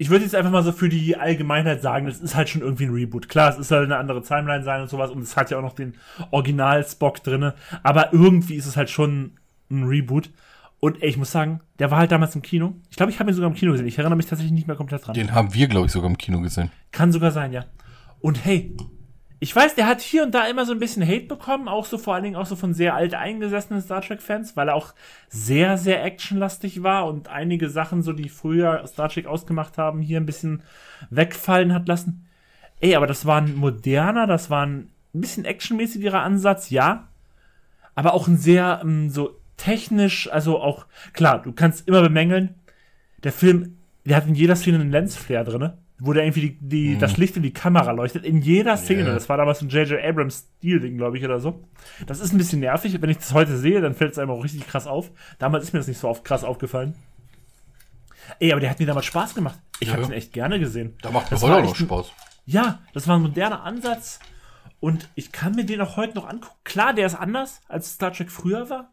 [0.01, 2.85] ich würde jetzt einfach mal so für die Allgemeinheit sagen, das ist halt schon irgendwie
[2.85, 3.29] ein Reboot.
[3.29, 5.61] Klar, es ist halt eine andere Timeline sein und sowas und es hat ja auch
[5.61, 5.93] noch den
[6.31, 7.53] Original-Spock drinne.
[7.83, 9.33] Aber irgendwie ist es halt schon
[9.69, 10.31] ein Reboot.
[10.79, 12.73] Und ey, ich muss sagen, der war halt damals im Kino.
[12.89, 13.85] Ich glaube, ich habe ihn sogar im Kino gesehen.
[13.85, 15.13] Ich erinnere mich tatsächlich nicht mehr komplett dran.
[15.13, 16.71] Den haben wir, glaube ich, sogar im Kino gesehen.
[16.91, 17.65] Kann sogar sein, ja.
[18.21, 18.75] Und hey,
[19.43, 21.97] ich weiß, der hat hier und da immer so ein bisschen Hate bekommen, auch so
[21.97, 24.93] vor allen Dingen auch so von sehr alt eingesessenen Star Trek-Fans, weil er auch
[25.29, 30.19] sehr, sehr actionlastig war und einige Sachen, so die früher Star Trek ausgemacht haben, hier
[30.19, 30.61] ein bisschen
[31.09, 32.27] wegfallen hat lassen.
[32.81, 37.07] Ey, aber das war ein moderner, das war ein bisschen actionmäßigerer Ansatz, ja.
[37.95, 42.53] Aber auch ein sehr ähm, so technisch, also auch, klar, du kannst immer bemängeln,
[43.23, 46.97] der Film, der hat in jeder Szene einen Lensflare drinne, wo der irgendwie die, die,
[46.97, 48.25] das Licht in die Kamera leuchtet.
[48.25, 49.03] In jeder Szene.
[49.03, 49.13] Ja.
[49.13, 50.03] Das war damals ein J.J.
[50.03, 51.63] Abrams Stil-Ding, glaube ich, oder so.
[52.07, 52.99] Das ist ein bisschen nervig.
[52.99, 55.11] Wenn ich das heute sehe, dann fällt es einem auch richtig krass auf.
[55.37, 56.95] Damals ist mir das nicht so oft krass aufgefallen.
[58.39, 59.59] Ey, aber der hat mir damals Spaß gemacht.
[59.79, 59.93] Ich Ja.
[59.93, 60.95] habe den echt gerne gesehen.
[61.03, 62.11] Da macht mir Das heute war auch noch Spaß.
[62.45, 64.19] Ja, das war ein moderner Ansatz.
[64.79, 66.57] Und ich kann mir den auch heute noch angucken.
[66.63, 68.91] Klar, der ist anders, als Star Trek früher war.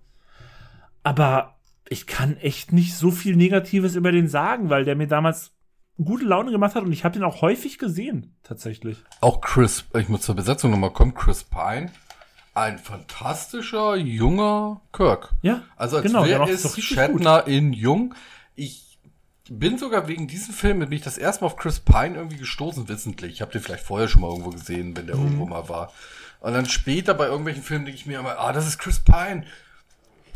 [1.02, 1.56] Aber
[1.88, 5.52] ich kann echt nicht so viel Negatives über den sagen, weil der mir damals
[6.02, 8.98] gute Laune gemacht hat und ich habe den auch häufig gesehen, tatsächlich.
[9.20, 11.90] Auch Chris, ich muss zur Besetzung nochmal kommen, Chris Pine.
[12.54, 15.30] Ein fantastischer, junger Kirk.
[15.42, 18.14] Ja, Also als genau, wäre es Shatner in jung.
[18.56, 18.98] Ich
[19.48, 22.88] bin sogar wegen diesem Film, bin ich das erste Mal auf Chris Pine irgendwie gestoßen,
[22.88, 23.32] wissentlich.
[23.34, 25.24] Ich habe den vielleicht vorher schon mal irgendwo gesehen, wenn der Mhm.
[25.24, 25.92] irgendwo mal war.
[26.40, 29.44] Und dann später bei irgendwelchen Filmen denke ich mir immer, ah, das ist Chris Pine.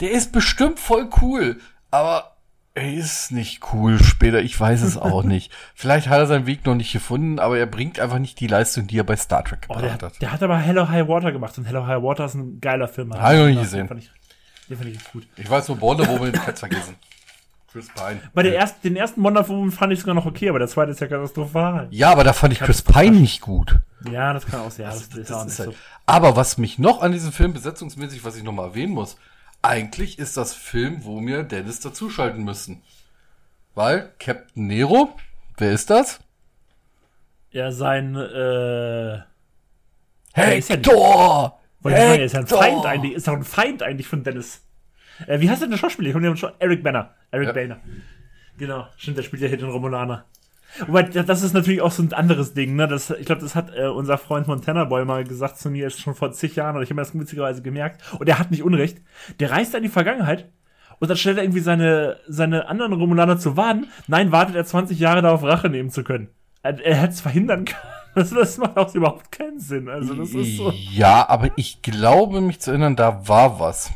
[0.00, 1.60] Der ist bestimmt voll cool,
[1.90, 2.31] aber
[2.74, 4.40] er ist nicht cool später.
[4.40, 5.52] Ich weiß es auch nicht.
[5.74, 8.86] Vielleicht hat er seinen Weg noch nicht gefunden, aber er bringt einfach nicht die Leistung,
[8.86, 10.22] die er bei Star Trek Oh, gebracht der, hat.
[10.22, 13.12] der hat aber Hello High Water gemacht und Hello High Water ist ein geiler Film.
[13.14, 13.88] Hab ich noch nicht Den gesehen.
[13.88, 14.10] fand ich,
[14.68, 15.26] den fand ich gut.
[15.36, 16.96] Ich weiß nur Wonder Woman, ich kann's vergessen.
[17.70, 18.20] Chris Pine.
[18.34, 20.90] Bei der ersten, den ersten Wonder Woman fand ich sogar noch okay, aber der zweite
[20.92, 21.88] ist ja katastrophal.
[21.90, 23.78] Ja, aber da fand ich Chris Pine nicht gut.
[24.10, 24.84] Ja, das kann auch sein.
[24.86, 25.70] Ja, das, Das ist auch nicht halt.
[25.70, 25.74] so.
[26.04, 29.16] Aber was mich noch an diesem Film besetzungsmäßig, was ich noch mal erwähnen muss,
[29.62, 32.82] eigentlich ist das Film, wo wir Dennis dazuschalten müssen.
[33.74, 35.16] Weil Captain Nero,
[35.56, 36.20] wer ist das?
[37.50, 39.24] Ja, sein, äh, ja
[40.34, 41.58] Hector!
[41.80, 42.46] wollte ich sagen, er ist ja ein!
[42.46, 44.62] Feind eigentlich, ist doch ein Feind eigentlich von Dennis.
[45.26, 46.08] Äh, wie heißt denn der Schauspieler?
[46.08, 47.14] Ich komme schon, Eric Banner.
[47.30, 47.52] Eric Ja.
[47.52, 47.80] Banner.
[48.58, 50.26] Genau, stimmt, der spielt ja hier den Romulaner.
[50.86, 52.88] Wobei, das ist natürlich auch so ein anderes Ding, ne?
[52.88, 56.00] Das, ich glaube, das hat äh, unser Freund Montana Boy mal gesagt zu mir, ist
[56.00, 58.02] schon vor zig Jahren, und ich habe mir das witzigerweise gemerkt.
[58.18, 58.98] Und er hat nicht Unrecht.
[59.40, 60.48] Der reist in die Vergangenheit
[61.02, 63.90] und dann stellt er irgendwie seine, seine anderen Romulaner zu Waden.
[64.06, 66.28] Nein, wartet er 20 Jahre darauf, Rache nehmen zu können.
[66.62, 67.80] Er, er hätte es verhindern können.
[68.14, 69.88] Das, das macht auch überhaupt keinen Sinn.
[69.88, 70.70] Also, das ist so.
[70.70, 73.90] Ja, aber ich glaube, mich zu erinnern, da war was.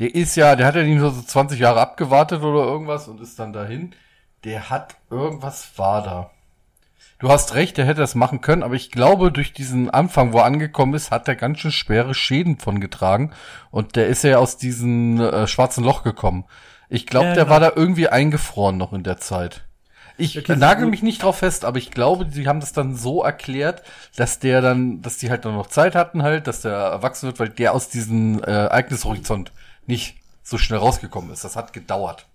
[0.00, 3.20] Der ist ja, der hat ja nicht nur so 20 Jahre abgewartet oder irgendwas und
[3.20, 3.94] ist dann dahin.
[4.48, 6.30] Der hat irgendwas war da.
[7.18, 10.38] Du hast recht, der hätte das machen können, aber ich glaube, durch diesen Anfang, wo
[10.38, 13.32] er angekommen ist, hat er ganz schön schwere Schäden von getragen.
[13.70, 16.46] Und der ist ja aus diesem äh, schwarzen Loch gekommen.
[16.88, 17.52] Ich glaube, Ja, der genau.
[17.52, 19.66] war da irgendwie eingefroren noch in der Zeit.
[20.16, 23.22] Ich Okay, nagel mich nicht drauf fest, aber ich glaube, die haben das dann so
[23.22, 23.82] erklärt,
[24.16, 27.38] dass der dann, dass die halt dann noch Zeit hatten halt, dass der erwachsen wird,
[27.38, 29.52] weil der aus diesem äh, Ereignishorizont
[29.86, 31.44] nicht so schnell rausgekommen ist.
[31.44, 32.26] Das hat gedauert.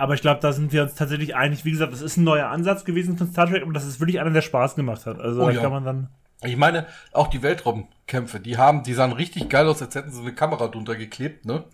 [0.00, 1.66] Aber ich glaube, da sind wir uns tatsächlich einig.
[1.66, 4.18] Wie gesagt, das ist ein neuer Ansatz gewesen von Star Trek, aber das ist wirklich
[4.18, 5.20] einer, der Spaß gemacht hat.
[5.20, 5.60] Also Oh da ja.
[5.60, 6.08] kann man dann.
[6.42, 10.22] Ich meine, auch die Weltraumkämpfe, die haben, die sahen richtig geil aus, als hätten sie
[10.22, 11.64] eine Kamera drunter geklebt, ne?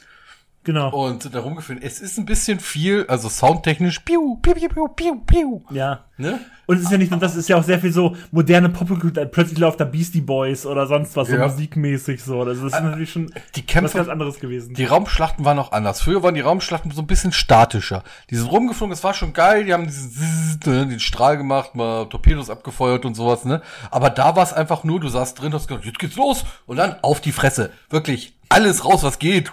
[0.66, 0.90] Genau.
[0.90, 1.78] Und da rumgeführt.
[1.82, 6.00] Es ist ein bisschen viel, also soundtechnisch, piu, piu, piu, piu, piu, piu, Ja.
[6.18, 6.40] ne?
[6.66, 8.68] Und es ist ja nicht nur das, es ist ja auch sehr viel so moderne
[8.68, 9.24] Popkultur.
[9.26, 11.46] Plötzlich läuft da Beastie Boys oder sonst was, so Ja.
[11.46, 12.44] musikmäßig so.
[12.44, 14.74] Das ist natürlich schon Die was Kämpfe ganz anderes gewesen.
[14.74, 16.00] Die Raumschlachten waren auch anders.
[16.02, 18.02] Früher waren die Raumschlachten so ein bisschen statischer.
[18.30, 21.76] Die sind rumgeflogen, das war schon geil, die haben diesen, Zzz, ne, den Strahl gemacht,
[21.76, 23.62] mal Torpedos abgefeuert und sowas, ne?
[23.92, 26.76] Aber da war es einfach nur, du saßt drin, hast gesagt, jetzt geht's los und
[26.78, 27.70] dann auf die Fresse.
[27.88, 29.50] Wirklich alles raus, was geht.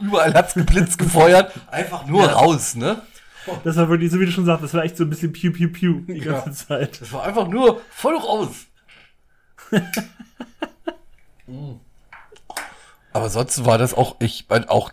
[0.00, 3.02] Überall hat's geblitzt, gefeuert, einfach nur raus, ne?
[3.64, 5.52] Das war wirklich, so wie du schon sagst, das war echt so ein bisschen Piu
[5.52, 6.40] Piu Piu die Ja.
[6.40, 7.00] ganze Zeit.
[7.00, 8.48] Das war einfach nur voll raus.
[11.46, 11.72] Mm.
[13.12, 14.92] Aber sonst war das auch, ich mein, auch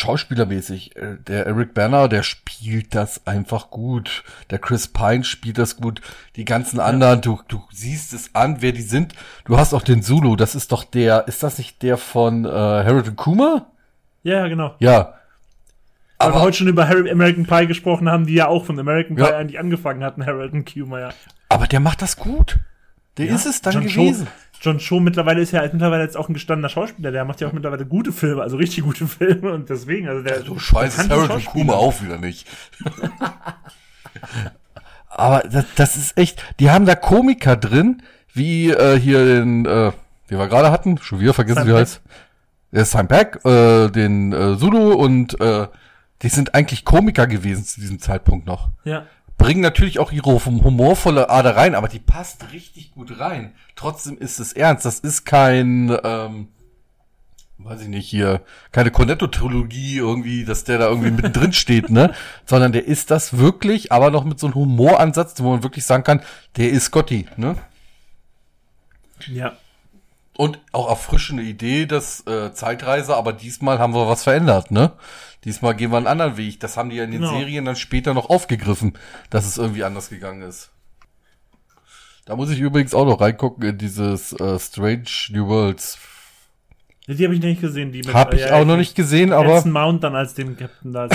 [0.00, 0.96] schauspielermäßig.
[0.96, 4.22] äh, Der Eric Banner, der spielt das einfach gut.
[4.50, 6.00] Der Chris Pine spielt das gut.
[6.36, 9.14] Die ganzen anderen, du, du siehst es an, wer die sind.
[9.44, 12.48] Du hast auch den Zulu, das ist doch der, ist das nicht der von äh,
[12.48, 13.66] Harold Kuma?
[14.22, 14.74] Ja, genau.
[14.78, 15.14] Ja.
[16.18, 18.78] Weil wir Aber, heute schon über Harry American Pie gesprochen haben, die ja auch von
[18.78, 19.36] American Pie Ja.
[19.36, 21.08] eigentlich angefangen hatten, Harold und Kumar, ja.
[21.48, 22.58] aber der macht das gut.
[23.18, 24.26] Der Ja, ist es dann John gewesen.
[24.26, 27.48] Cho, John Cho mittlerweile ist ja mittlerweile jetzt auch ein gestandener Schauspieler, der macht ja
[27.48, 31.04] auch mittlerweile gute Filme, also richtig gute Filme und deswegen, also der So scheiße der
[31.04, 31.44] ist Harold und.
[31.46, 32.46] Kuma auch wieder nicht.
[35.08, 38.02] Aber das, das ist echt, die haben da Komiker drin,
[38.32, 39.92] wie äh, hier den, äh,
[40.30, 42.00] den wir gerade hatten, schon wieder vergessen, Sam wie heißt.
[42.70, 45.66] Der Sam Peck, äh, den äh, Zulu und äh,
[46.22, 48.70] die sind eigentlich Komiker gewesen zu diesem Zeitpunkt noch.
[48.84, 49.06] Ja.
[49.38, 53.54] Bringen natürlich auch ihre hum- humorvolle Ader rein, aber die passt richtig gut rein.
[53.76, 54.84] Trotzdem ist es ernst.
[54.84, 56.48] Das ist kein, ähm,
[57.58, 58.42] weiß ich nicht, hier,
[58.72, 62.12] keine Cornetto-Trilogie irgendwie, dass der da irgendwie mittendrin steht, ne?
[62.46, 66.04] Sondern der ist das wirklich, aber noch mit so einem Humoransatz, wo man wirklich sagen
[66.04, 66.20] kann,
[66.56, 67.56] der ist Scotty, ne?
[69.26, 69.52] Ja.
[70.38, 74.92] Und auch erfrischende Idee, das äh, Zeitreise, aber diesmal haben wir was verändert, ne?
[75.42, 76.60] Diesmal gehen wir einen anderen Weg.
[76.60, 77.36] Das haben die ja in den Genau.
[77.36, 78.96] Serien dann später noch aufgegriffen,
[79.30, 80.70] dass es irgendwie anders gegangen ist.
[82.24, 85.98] Da muss ich übrigens auch noch reingucken in dieses äh, Strange New Worlds.
[87.08, 89.66] Die habe ich nicht gesehen, die mit Hab ich äh, auch noch nicht gesehen, aber
[89.66, 91.08] Mount dann als dem Captain da.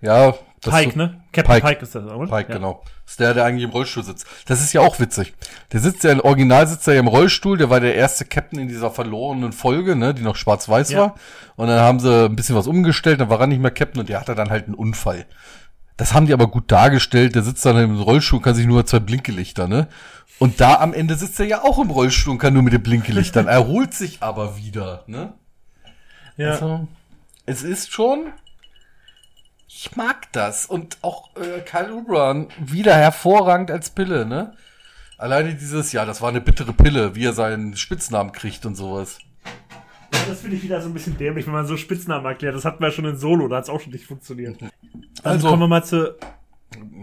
[0.00, 0.34] ja.
[0.62, 1.20] Das Pike, so- ne?
[1.32, 1.82] Captain Pike, Pike.
[1.82, 2.26] ist das, oder?
[2.26, 2.56] Pike, ja.
[2.56, 2.82] genau.
[3.06, 4.26] Ist der, der eigentlich im Rollstuhl sitzt.
[4.46, 5.34] Das ist ja auch witzig.
[5.72, 8.58] Der sitzt ja, im Original sitzt er ja im Rollstuhl, der war der erste Captain
[8.60, 10.98] in dieser verlorenen Folge, ne, die noch schwarz-weiß Ja.
[11.00, 11.14] war.
[11.56, 14.08] Und dann haben sie ein bisschen was umgestellt, dann war er nicht mehr Captain und
[14.08, 15.26] der hatte dann halt einen Unfall.
[15.96, 18.86] Das haben die aber gut dargestellt, der sitzt dann im Rollstuhl und kann sich nur
[18.86, 19.88] zwei Blinkelichter, ne?
[20.38, 22.82] Und da am Ende sitzt er ja auch im Rollstuhl und kann nur mit den
[22.82, 25.34] Blinkelichtern, erholt sich aber wieder, ne?
[26.36, 26.52] Ja.
[26.52, 26.88] Also,
[27.44, 28.32] es ist schon.
[29.72, 30.66] Ich mag das.
[30.66, 34.52] Und auch äh, Kyle Ubran wieder hervorragend als Pille, ne?
[35.16, 39.18] Alleine dieses, ja, das war eine bittere Pille, wie er seinen Spitznamen kriegt und sowas.
[40.10, 42.54] das finde ich wieder so ein bisschen dämlich, wenn man so Spitznamen erklärt.
[42.56, 44.58] Das hatten wir ja schon in Solo, da hat es auch schon nicht funktioniert.
[45.22, 46.14] Also Also- kommen wir mal zu.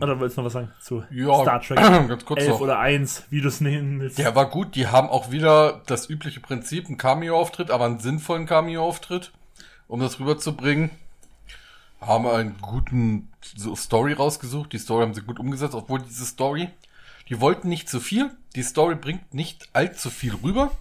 [0.01, 0.71] Oder wolltest du noch was sagen?
[0.81, 1.77] Zu Ja, Star Trek
[2.07, 2.61] ganz kurz 11 noch.
[2.61, 4.17] oder 1, wie du es nennen willst.
[4.17, 8.45] Der war gut, die haben auch wieder das übliche Prinzip, ein Cameo-Auftritt, aber einen sinnvollen
[8.47, 9.31] Cameo-Auftritt,
[9.87, 10.89] um das rüberzubringen.
[12.07, 13.33] Haben einen guten
[13.75, 16.69] Story rausgesucht, die Story haben sie gut umgesetzt, obwohl diese Story,
[17.27, 20.71] die wollten nicht zu viel, die Story bringt nicht allzu viel rüber,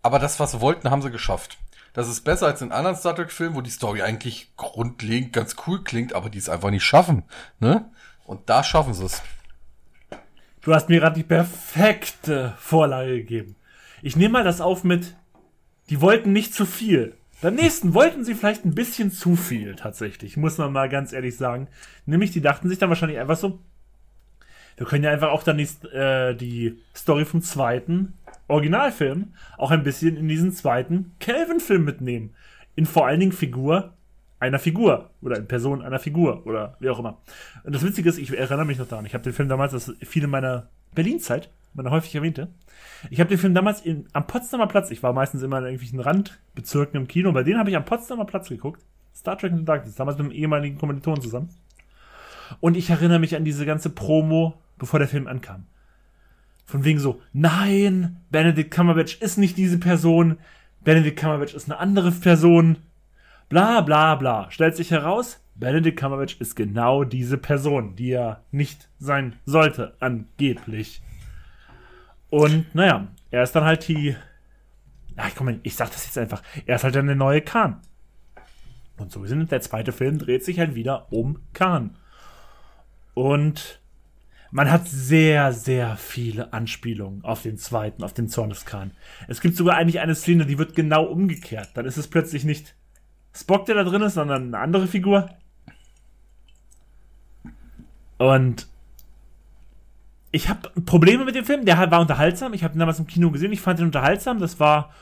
[0.00, 1.58] aber das, was sie wollten, haben sie geschafft.
[1.92, 5.82] Das ist besser als in anderen Star Trek-Filmen, wo die Story eigentlich grundlegend ganz cool
[5.82, 7.24] klingt, aber die es einfach nicht schaffen,
[7.58, 7.90] ne?
[8.24, 9.22] Und da schaffen sie es.
[10.60, 13.56] Du hast mir gerade die perfekte Vorlage gegeben.
[14.02, 15.16] Ich nehme mal das auf mit,
[15.90, 17.16] die wollten nicht zu viel.
[17.40, 21.36] Beim nächsten wollten sie vielleicht ein bisschen zu viel, tatsächlich, muss man mal ganz ehrlich
[21.36, 21.68] sagen.
[22.04, 23.60] Nämlich, die dachten sich dann wahrscheinlich einfach so,
[24.76, 28.14] wir können ja einfach auch dann die, äh, die Story vom zweiten
[28.48, 32.34] Originalfilm auch ein bisschen in diesen zweiten Kelvin-Film mitnehmen.
[32.74, 33.92] In vor allen Dingen Figur
[34.40, 37.18] einer Figur oder in Person einer Figur oder wie auch immer.
[37.64, 39.88] Und das Witzige ist, ich erinnere mich noch daran, ich habe den Film damals, das
[39.88, 42.48] ist viel in meiner Berlin-Zeit, meiner häufig erwähnte,
[43.10, 46.00] ich habe den Film damals in, am Potsdamer Platz, ich war meistens immer in irgendwelchen
[46.00, 48.82] Randbezirken im Kino, bei denen habe ich am Potsdamer Platz geguckt,
[49.14, 51.50] Star Trek in the Darkness, damals mit einem ehemaligen Kommilitonen zusammen.
[52.60, 55.66] Und ich erinnere mich an diese ganze Promo, bevor der Film ankam.
[56.64, 60.38] Von wegen so, nein, Benedict Cumberbatch ist nicht diese Person,
[60.84, 62.76] Benedict Cumberbatch ist eine andere Person,
[63.48, 64.50] bla bla bla.
[64.50, 71.02] Stellt sich heraus, Benedict Cumberbatch ist genau diese Person, die er nicht sein sollte, angeblich.
[72.30, 74.16] Und naja, er ist dann halt die.
[75.16, 76.42] Ja, komm, ich sag das jetzt einfach.
[76.66, 77.80] Er ist halt dann der neue Khan.
[78.98, 81.96] Und so sind der zweite Film dreht sich halt wieder um Khan.
[83.14, 83.80] Und
[84.50, 88.92] man hat sehr, sehr viele Anspielungen auf den zweiten, auf den Zorn des Khan.
[89.26, 91.70] Es gibt sogar eigentlich eine Szene, die wird genau umgekehrt.
[91.74, 92.74] Dann ist es plötzlich nicht
[93.34, 95.28] Spock, der da drin ist, sondern eine andere Figur.
[98.16, 98.68] Und
[100.30, 101.64] ich habe Probleme mit dem Film.
[101.64, 102.52] Der war unterhaltsam.
[102.54, 103.52] Ich habe ihn damals im Kino gesehen.
[103.52, 104.38] Ich fand ihn unterhaltsam.
[104.38, 104.92] Das war,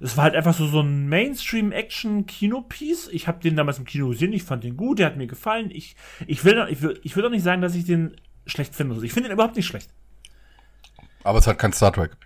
[0.00, 3.08] das war halt einfach so so ein Mainstream-Action-Kino-Piece.
[3.12, 4.32] Ich habe den damals im Kino gesehen.
[4.32, 4.98] Ich fand den gut.
[4.98, 5.70] Der hat mir gefallen.
[5.70, 5.96] Ich,
[6.26, 9.04] ich will, ich will, ich will doch nicht sagen, dass ich den schlecht finde.
[9.04, 9.90] Ich finde den überhaupt nicht schlecht.
[11.24, 12.16] Aber es hat kein Star Trek.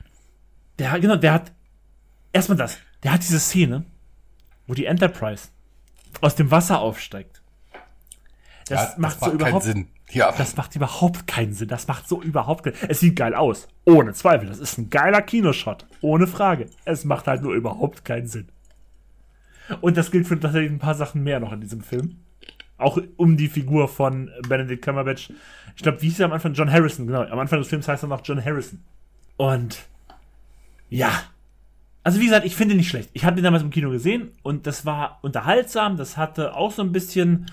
[0.79, 1.53] Der, hat- genau, der hat
[2.33, 2.79] erstmal das.
[3.03, 3.85] Der hat diese Szene,
[4.67, 5.49] wo die Enterprise
[6.21, 7.41] aus dem Wasser aufsteigt.
[8.69, 9.89] Das Ja, macht so überhaupt keinen Sinn.
[10.13, 11.69] Ja, Das macht überhaupt keinen Sinn.
[11.69, 13.69] Das macht so überhaupt keinen Es sieht geil aus.
[13.85, 14.49] Ohne Zweifel.
[14.49, 15.87] Das ist ein geiler Kinoshot.
[16.01, 16.67] Ohne Frage.
[16.85, 18.49] Es macht halt nur überhaupt keinen Sinn.
[19.81, 22.17] Und das gilt für tatsächlich ein paar Sachen mehr noch in diesem Film.
[22.77, 25.31] Auch um die Figur von Benedict Cumberbatch.
[25.77, 26.55] Ich glaube, wie hieß er am Anfang?
[26.55, 27.23] John Harrison, genau.
[27.23, 28.83] Am Anfang des Films heißt er noch John Harrison.
[29.37, 29.79] Und
[30.89, 31.11] ja.
[32.03, 33.11] Also wie gesagt, ich finde ihn nicht schlecht.
[33.13, 35.99] Ich habe ihn damals im Kino gesehen und das war unterhaltsam.
[35.99, 37.47] Das hatte auch so ein bisschen,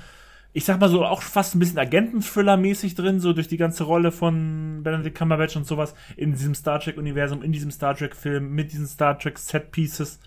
[0.57, 4.11] ich sag mal so, auch fast ein bisschen Agenten-Thriller-mäßig drin, so durch die ganze Rolle
[4.11, 8.87] von Benedict Cumberbatch und sowas in diesem Star Trek-Universum, in diesem Star Trek-Film, mit diesen
[8.87, 10.19] Star Trek-Set-Pieces,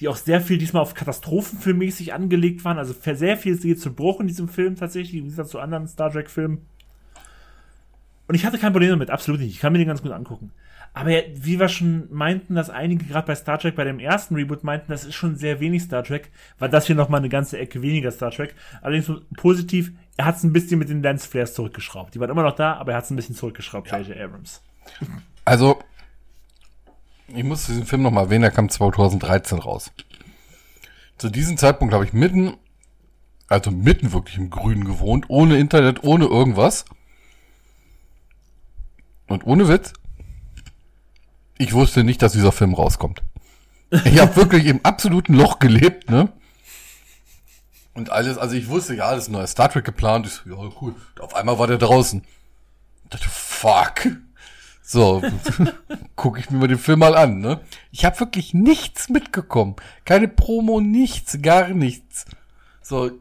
[0.00, 2.76] die auch sehr viel diesmal auf Katastrophenfilmmäßig angelegt waren.
[2.76, 6.12] Also sehr viel geht zu Bruch in diesem Film tatsächlich, wie gesagt, zu anderen Star
[6.12, 6.58] Trek-Filmen.
[8.28, 9.54] Und ich hatte kein Problem damit, absolut nicht.
[9.54, 10.52] Ich kann mir den ganz gut angucken.
[10.96, 14.36] Aber ja, wie wir schon meinten, dass einige gerade bei Star Trek, bei dem ersten
[14.36, 16.30] Reboot meinten, das ist schon sehr wenig Star Trek,
[16.60, 18.54] war das hier nochmal eine ganze Ecke weniger Star Trek.
[18.80, 22.14] Allerdings positiv, er hat es ein bisschen mit den Lens Flares zurückgeschraubt.
[22.14, 24.16] Die waren immer noch da, aber er hat es ein bisschen zurückgeschraubt, J.J.
[24.16, 24.62] Abrams.
[25.44, 25.80] also,
[27.26, 29.90] ich muss diesen Film nochmal erwähnen, der kam 2013 raus.
[31.18, 32.56] Zu diesem Zeitpunkt habe ich mitten,
[33.48, 36.84] also mitten wirklich im Grünen gewohnt, ohne Internet, ohne irgendwas.
[39.26, 39.94] Und ohne Witz,
[41.58, 43.22] ich wusste nicht, dass dieser Film rauskommt.
[44.04, 46.32] Ich habe wirklich im absoluten Loch gelebt, ne?
[47.94, 50.26] Und alles, also ich wusste, ja, das ist ein neuer Star Trek geplant.
[50.26, 50.94] Ich so, ja, cool.
[51.14, 52.22] Und auf einmal war der draußen.
[53.04, 54.08] Ich dachte, fuck.
[54.82, 55.22] So,
[56.16, 57.60] gucke ich mir mal den Film mal an, ne?
[57.92, 59.76] Ich habe wirklich nichts mitgekommen.
[60.04, 62.26] Keine Promo, nichts, gar nichts.
[62.82, 63.12] So,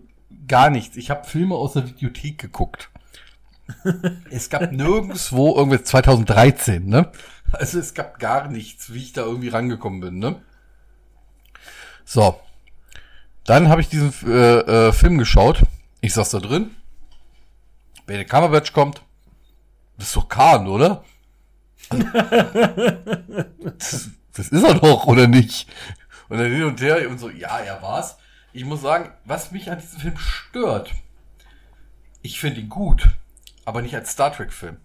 [0.48, 0.98] gar nichts.
[0.98, 2.90] Ich habe Filme aus der Videothek geguckt.
[4.30, 7.12] es gab nirgendwo irgendwie 2013, ne?
[7.54, 10.42] Also es gab gar nichts, wie ich da irgendwie rangekommen bin, ne?
[12.04, 12.40] So.
[13.46, 15.64] Dann habe ich diesen äh, äh, Film geschaut.
[16.02, 16.72] Ich saß da drin.
[18.06, 19.04] Wenn der Kammerbatch kommt,
[19.98, 21.04] das ist doch Kahn, oder?
[23.78, 25.68] das, das ist er doch, oder nicht?
[26.30, 28.18] Und dann hin und her und so, ja, er war's.
[28.52, 30.92] Ich muss sagen, was mich an diesem Film stört,
[32.22, 33.10] ich finde ihn gut,
[33.66, 34.78] aber nicht als Star Trek-Film.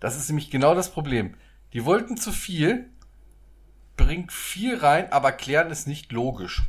[0.00, 1.34] Das ist nämlich genau das Problem.
[1.72, 2.90] Die wollten zu viel
[3.96, 6.62] bringt viel rein, aber klären es nicht logisch.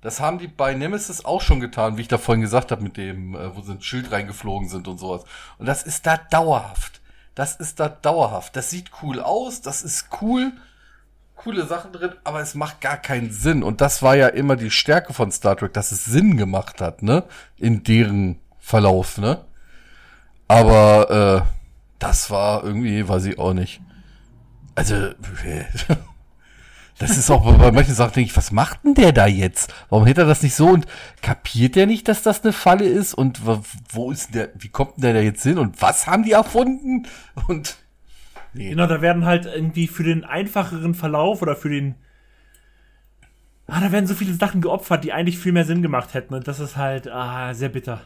[0.00, 2.96] Das haben die bei Nemesis auch schon getan, wie ich da vorhin gesagt habe, mit
[2.96, 5.24] dem, äh, wo sie ein Schild reingeflogen sind und sowas.
[5.58, 7.00] Und das ist da dauerhaft.
[7.34, 8.56] Das ist da dauerhaft.
[8.56, 10.52] Das sieht cool aus, das ist cool,
[11.36, 13.62] coole Sachen drin, aber es macht gar keinen Sinn.
[13.62, 17.02] Und das war ja immer die Stärke von Star Trek, dass es Sinn gemacht hat,
[17.02, 17.24] ne?
[17.56, 19.44] In deren Verlauf, ne?
[20.48, 21.52] Aber äh,
[21.98, 23.80] das war irgendwie, weiß ich auch nicht.
[24.74, 24.94] Also,
[26.98, 29.72] das ist auch bei manchen Sachen, denke ich, was macht denn der da jetzt?
[29.88, 30.86] Warum hätte er das nicht so und
[31.22, 33.14] kapiert der nicht, dass das eine Falle ist?
[33.14, 33.40] Und
[33.90, 35.58] wo ist der, wie kommt denn der da jetzt hin?
[35.58, 37.06] Und was haben die erfunden?
[37.48, 37.76] Und
[38.52, 38.70] nee.
[38.70, 41.94] Genau, da werden halt irgendwie für den einfacheren Verlauf oder für den
[43.70, 46.34] Ah, da werden so viele Sachen geopfert, die eigentlich viel mehr Sinn gemacht hätten.
[46.34, 48.00] Und das ist halt ah, sehr bitter.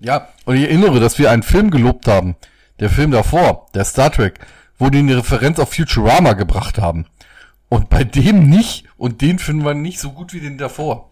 [0.00, 2.36] Ja, und ich erinnere, dass wir einen Film gelobt haben.
[2.80, 4.40] Der Film davor, der Star Trek,
[4.78, 7.06] wo die eine Referenz auf Futurama gebracht haben.
[7.68, 8.86] Und bei dem nicht.
[8.96, 11.10] Und den finden wir nicht so gut wie den davor.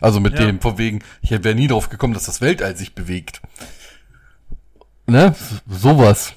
[0.00, 0.46] Also mit ja.
[0.46, 3.42] dem, von wegen, ich wäre nie drauf gekommen, dass das Weltall sich bewegt.
[5.06, 5.34] Ne?
[5.68, 6.32] Sowas.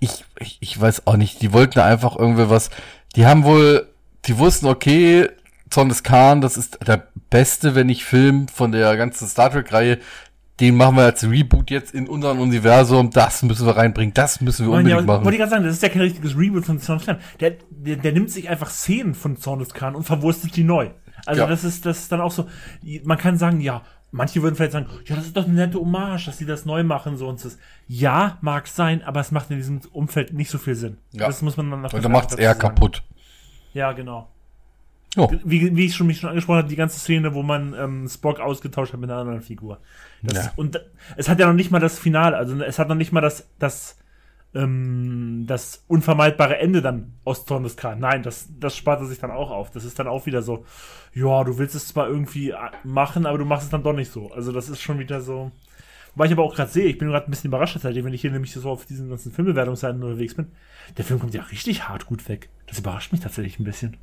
[0.00, 1.40] Ich, ich, ich weiß auch nicht.
[1.40, 2.70] Die wollten einfach irgendwie was.
[3.16, 3.88] Die haben wohl,
[4.26, 5.28] die wussten, okay,
[5.70, 9.98] Zorn des Khan, das ist der beste, wenn ich Film von der ganzen Star Trek-Reihe
[10.60, 14.66] den machen wir als Reboot jetzt in unserem Universum, das müssen wir reinbringen, das müssen
[14.66, 15.24] wir unbedingt ja, machen.
[15.24, 17.18] Wollte ich gerade sagen, das ist ja kein richtiges Reboot von Zorn des Khan.
[17.40, 20.90] Der, der, der nimmt sich einfach Szenen von Zorn des Khan und verwurstet die neu.
[21.26, 21.46] Also ja.
[21.46, 22.46] das ist das ist dann auch so,
[23.04, 26.26] man kann sagen, ja, manche würden vielleicht sagen, ja, das ist doch eine nette Hommage,
[26.26, 27.48] dass sie das neu machen, so und so.
[27.88, 30.98] Ja, mag sein, aber es macht in diesem Umfeld nicht so viel Sinn.
[31.12, 31.26] Ja.
[31.26, 33.02] Das muss man dann Und dann macht es eher kaputt.
[33.72, 34.28] Ja, genau.
[35.16, 35.30] Oh.
[35.44, 38.40] Wie, wie ich schon mich schon angesprochen habe, die ganze Szene, wo man ähm, Spock
[38.40, 39.78] ausgetauscht hat mit einer anderen Figur.
[40.22, 40.52] Das, ja.
[40.56, 40.80] Und
[41.16, 43.48] es hat ja noch nicht mal das Finale, also es hat noch nicht mal das,
[43.58, 43.96] das,
[44.54, 48.00] ähm, das unvermeidbare Ende dann aus Zorn des Khan.
[48.00, 49.70] Nein, das, das spart er sich dann auch auf.
[49.70, 50.64] Das ist dann auch wieder so,
[51.12, 54.10] ja, du willst es zwar irgendwie äh, machen, aber du machst es dann doch nicht
[54.10, 54.32] so.
[54.32, 55.52] Also das ist schon wieder so.
[56.16, 58.30] Weil ich aber auch gerade sehe, ich bin gerade ein bisschen überrascht, wenn ich hier
[58.30, 60.46] nämlich so auf diesen ganzen Filmbewertungsseiten unterwegs bin.
[60.96, 62.50] Der Film kommt ja richtig hart gut weg.
[62.66, 63.96] Das überrascht mich tatsächlich ein bisschen.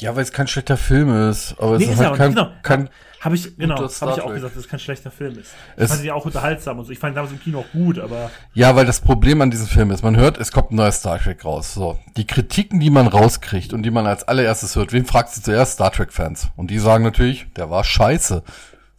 [0.00, 1.54] Ja, weil es kein schlechter Film ist.
[1.58, 2.50] Aber nee, es ist, halt kein, genau.
[2.62, 2.90] kein
[3.26, 5.52] habe ich genau, habe ich auch gesagt, dass es kein schlechter Film ist.
[5.76, 6.92] Ich es fand ihn auch unterhaltsam und so.
[6.92, 9.66] Ich fand ihn damals im Kino auch gut, aber ja, weil das Problem an diesem
[9.66, 11.74] Film ist, man hört, es kommt ein neuer Star Trek raus.
[11.74, 15.42] So, die Kritiken, die man rauskriegt und die man als allererstes hört, wen fragst du
[15.42, 15.72] zuerst?
[15.72, 18.42] Star Trek Fans und die sagen natürlich, der war scheiße.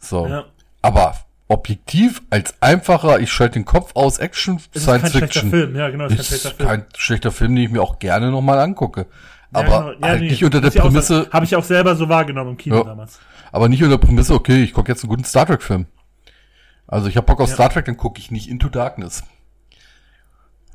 [0.00, 0.44] So, ja.
[0.82, 1.14] aber
[1.48, 5.28] objektiv als einfacher, ich schalte den Kopf aus, Action, Science Fiction.
[5.30, 5.76] Schlechter Film.
[5.76, 6.68] Ja, genau, ist, ist kein schlechter Film.
[6.68, 9.06] Kein schlechter Film, den ich mir auch gerne nochmal angucke.
[9.52, 9.92] Aber ja, genau.
[9.92, 11.28] ja, halt nee, nicht unter der Prämisse.
[11.32, 13.18] Habe ich auch selber so wahrgenommen im Kino ja, damals.
[13.50, 15.86] Aber nicht unter der Prämisse, okay, ich gucke jetzt einen guten Star Trek-Film.
[16.86, 17.50] Also ich habe Bock auf.
[17.50, 19.22] Star Trek, dann gucke ich nicht Into Darkness.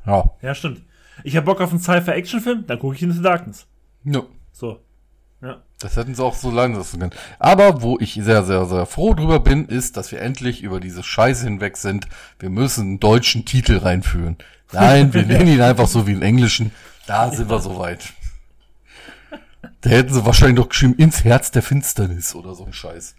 [0.06, 0.30] Ja.
[0.42, 0.82] Ja, stimmt.
[1.22, 3.66] Ich habe Bock auf einen Sci-Fi-Action-Film, dann gucke ich Into Darkness.
[4.04, 4.22] Ja.
[4.52, 4.80] So.
[5.42, 5.62] Ja.
[5.78, 7.12] Das hätten sie auch so lange lassen können.
[7.38, 11.02] Aber wo ich sehr, sehr, sehr froh drüber bin, ist, dass wir endlich über diese
[11.02, 12.08] Scheiße hinweg sind.
[12.38, 14.38] Wir müssen einen deutschen Titel reinführen.
[14.72, 16.70] Nein, wir nennen ihn einfach so wie im Englischen.
[17.06, 18.12] Da sind wir soweit.
[19.84, 23.16] Da hätten sie wahrscheinlich noch geschrieben, ins Herz der Finsternis oder so ein Scheiß.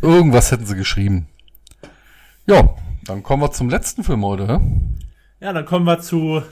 [0.00, 1.28] Irgendwas hätten sie geschrieben.
[2.46, 4.58] Ja, dann kommen wir zum letzten Film heute.
[5.40, 6.42] Ja, dann kommen wir zu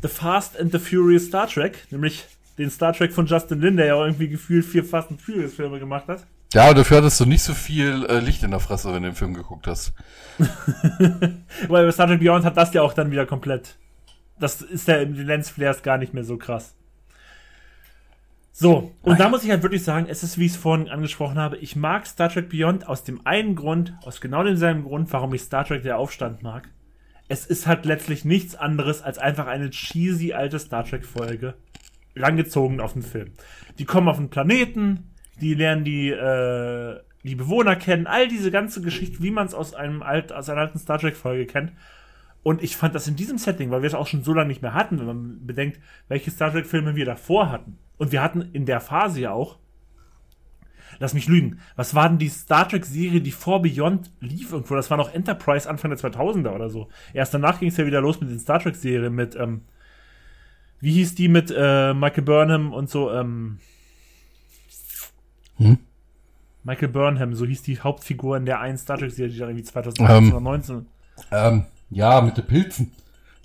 [0.00, 2.24] The Fast and the Furious Star Trek, nämlich
[2.56, 5.78] den Star Trek von Justin Lin, der ja irgendwie gefühlt vier Fast and Furious Filme
[5.78, 6.26] gemacht hat.
[6.54, 9.14] Ja, dafür hattest du nicht so viel äh, Licht in der Fresse, wenn du den
[9.14, 9.92] Film geguckt hast.
[10.38, 13.76] Weil bei Star Trek Beyond hat das ja auch dann wieder komplett.
[14.40, 16.77] Das ist ja im Lensflares gar nicht mehr so krass.
[18.60, 19.18] So, und Nein.
[19.18, 21.76] da muss ich halt wirklich sagen, es ist, wie ich es vorhin angesprochen habe, ich
[21.76, 25.64] mag Star Trek Beyond aus dem einen Grund, aus genau demselben Grund, warum ich Star
[25.64, 26.68] Trek der Aufstand mag.
[27.28, 31.54] Es ist halt letztlich nichts anderes als einfach eine cheesy alte Star Trek Folge,
[32.16, 33.30] langgezogen auf den Film.
[33.78, 38.82] Die kommen auf den Planeten, die lernen die, äh, die Bewohner kennen, all diese ganze
[38.82, 41.70] Geschichte, wie man es aus einem alt, aus einer alten Star Trek Folge kennt.
[42.42, 44.62] Und ich fand das in diesem Setting, weil wir es auch schon so lange nicht
[44.62, 48.42] mehr hatten, wenn man bedenkt, welche Star Trek Filme wir davor hatten und wir hatten
[48.52, 49.58] in der Phase ja auch,
[51.00, 54.74] lass mich lügen, was war denn die Star Trek-Serie, die vor Beyond lief irgendwo?
[54.74, 56.88] Das war noch Enterprise Anfang der 2000er oder so.
[57.12, 59.62] Erst danach ging es ja wieder los mit den Star Trek-Serien mit, ähm,
[60.80, 63.58] wie hieß die mit äh, Michael Burnham und so, ähm,
[65.56, 65.78] hm?
[66.62, 70.24] Michael Burnham, so hieß die Hauptfigur in der einen Star Trek-Serie, die dann irgendwie 2019
[70.24, 70.86] ähm, oder 19.
[71.32, 72.92] Ähm, ja, mit den Pilzen.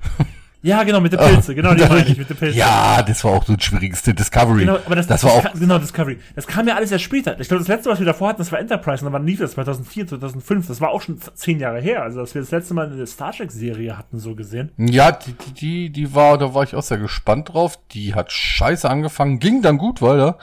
[0.66, 2.58] Ja, genau, mit den Pilze, genau, die meine ich, mit den Pilzen.
[2.58, 4.62] Ja, das war auch so ein schwierigstes Discovery.
[4.62, 5.54] Genau, aber das, das war auch.
[5.60, 6.18] Genau, Discovery.
[6.36, 7.38] Das kam ja alles erst später.
[7.38, 9.52] Ich glaube, das letzte, was wir davor hatten, das war Enterprise und dann lief das
[9.52, 10.68] 2004, 2005.
[10.68, 12.02] Das war auch schon zehn Jahre her.
[12.02, 14.72] Also, dass wir das letzte Mal eine Star Trek-Serie hatten, so gesehen.
[14.78, 17.78] Ja, die, die, die, die war, da war ich auch sehr gespannt drauf.
[17.92, 20.38] Die hat scheiße angefangen, ging dann gut weiter.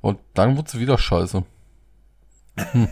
[0.00, 1.42] Und dann wurde sie wieder scheiße.
[2.58, 2.88] Hm.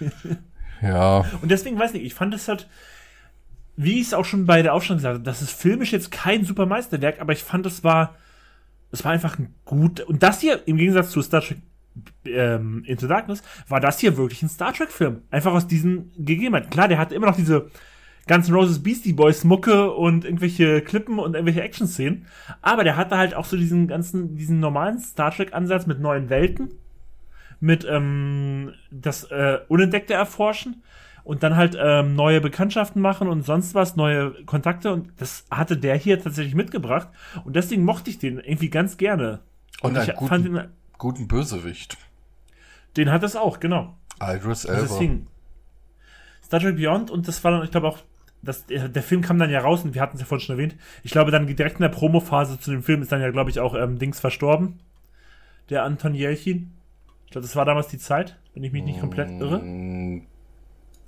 [0.82, 1.24] ja.
[1.42, 2.68] Und deswegen weiß ich, ich fand es halt,
[3.82, 6.44] wie ich es auch schon bei der Aufstellung gesagt habe, das ist filmisch jetzt kein
[6.44, 8.14] super Meisterwerk, aber ich fand, es war,
[8.92, 11.58] es war einfach ein gut, und das hier, im Gegensatz zu Star Trek
[12.26, 15.22] ähm, Into Darkness, war das hier wirklich ein Star Trek-Film.
[15.30, 16.68] Einfach aus diesen Gegebenheiten.
[16.68, 17.70] Klar, der hatte immer noch diese
[18.26, 22.26] ganzen Roses Beastie Boys Mucke und irgendwelche Klippen und irgendwelche Action-Szenen,
[22.60, 26.72] aber der hatte halt auch so diesen ganzen, diesen normalen Star Trek-Ansatz mit neuen Welten,
[27.60, 30.82] mit ähm, das äh, Unentdeckte erforschen
[31.24, 35.76] und dann halt ähm, neue Bekanntschaften machen und sonst was, neue Kontakte und das hatte
[35.76, 37.08] der hier tatsächlich mitgebracht
[37.44, 39.40] und deswegen mochte ich den irgendwie ganz gerne.
[39.82, 40.68] Und, und ich guten, fand den
[40.98, 41.96] guten Bösewicht.
[42.96, 43.96] Den hat es auch, genau.
[44.20, 44.82] Idris Elba.
[44.82, 45.26] Deswegen
[46.44, 47.98] Star Trek Beyond und das war dann, ich glaube auch,
[48.42, 50.76] das, der Film kam dann ja raus und wir hatten es ja vorhin schon erwähnt.
[51.02, 53.60] Ich glaube, dann direkt in der Promophase zu dem Film ist dann ja, glaube ich,
[53.60, 54.80] auch ähm, Dings verstorben.
[55.68, 56.72] Der Anton Jelchin.
[57.26, 59.60] Ich glaube, das war damals die Zeit, wenn ich mich nicht komplett irre.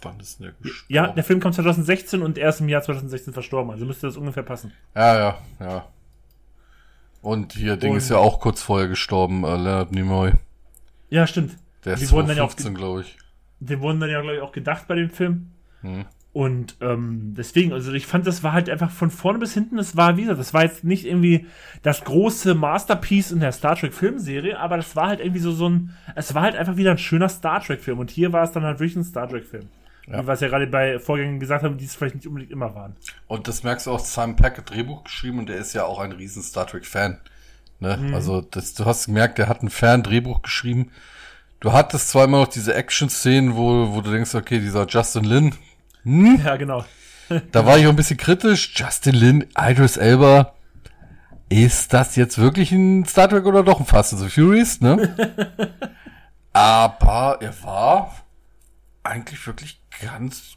[0.02, 0.92] Wann ist denn der gestorben?
[0.92, 3.70] Ja, der Film kam 2016 und er ist im Jahr 2016 verstorben.
[3.70, 4.72] Also müsste das ungefähr passen.
[4.94, 5.86] Ja, ja, ja.
[7.20, 10.32] Und hier, Ding und, ist ja auch kurz vorher gestorben, äh, Leonard Nimoy.
[11.08, 11.56] Ja, stimmt.
[11.84, 13.16] Der ist 2015, glaube ich.
[13.60, 15.50] Die wurden dann ja, glaube ich, auch gedacht bei dem Film.
[15.82, 16.04] Hm.
[16.32, 19.98] Und ähm, deswegen, also ich fand, das war halt einfach von vorne bis hinten, das
[19.98, 21.46] war wieder, das war jetzt nicht irgendwie
[21.82, 25.68] das große Masterpiece in der Star Trek Filmserie, aber das war halt irgendwie so, so
[25.68, 27.98] ein, es war halt einfach wieder ein schöner Star Trek Film.
[27.98, 29.68] Und hier war es dann halt wirklich ein Star Trek Film.
[30.06, 30.20] Ja.
[30.20, 32.96] Es ja gerade bei Vorgängen gesagt haben, die es vielleicht nicht unbedingt immer waren.
[33.28, 36.00] Und das merkst du auch, Simon Peck hat Drehbuch geschrieben und der ist ja auch
[36.00, 37.18] ein riesen Star Trek Fan.
[37.78, 37.96] Ne?
[37.96, 38.14] Mhm.
[38.14, 40.90] Also das, du hast gemerkt, der hat ein Fan-Drehbuch geschrieben.
[41.60, 45.54] Du hattest zwar immer noch diese Action-Szenen, wo, wo du denkst, okay, dieser Justin Lin,
[46.04, 46.40] hm?
[46.44, 46.84] Ja, genau.
[47.52, 48.72] da war ich auch ein bisschen kritisch.
[48.74, 50.54] Justin Lin, Idris Elba,
[51.48, 55.14] ist das jetzt wirklich ein Star Trek oder doch ein Fast and the Furious, ne?
[56.52, 58.16] Aber er war
[59.02, 60.56] eigentlich wirklich ganz,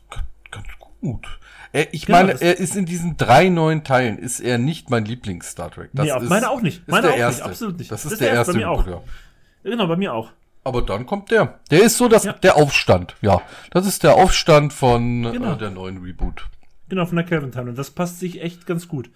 [0.52, 0.68] ganz
[1.02, 1.40] gut.
[1.72, 5.06] Er, ich genau, meine, er ist in diesen drei neuen Teilen, ist er nicht mein
[5.06, 5.90] Lieblings-Star Trek.
[5.94, 6.88] Das nee, ist, meine auch nicht.
[6.88, 7.42] Meine auch der erste.
[7.42, 7.92] nicht, absolut nicht.
[7.92, 8.54] Das ist, das ist der, der erste.
[8.54, 8.86] Bei mir auch.
[9.64, 10.32] Genau, bei mir auch.
[10.64, 11.60] Aber dann kommt der.
[11.70, 12.34] Der ist so das, ja.
[12.34, 13.42] der Aufstand, ja.
[13.72, 15.54] Das ist der Aufstand von genau.
[15.54, 16.48] äh, der neuen Reboot.
[16.90, 17.70] Genau, von der Kelvin Time.
[17.70, 19.10] Und das passt sich echt ganz gut.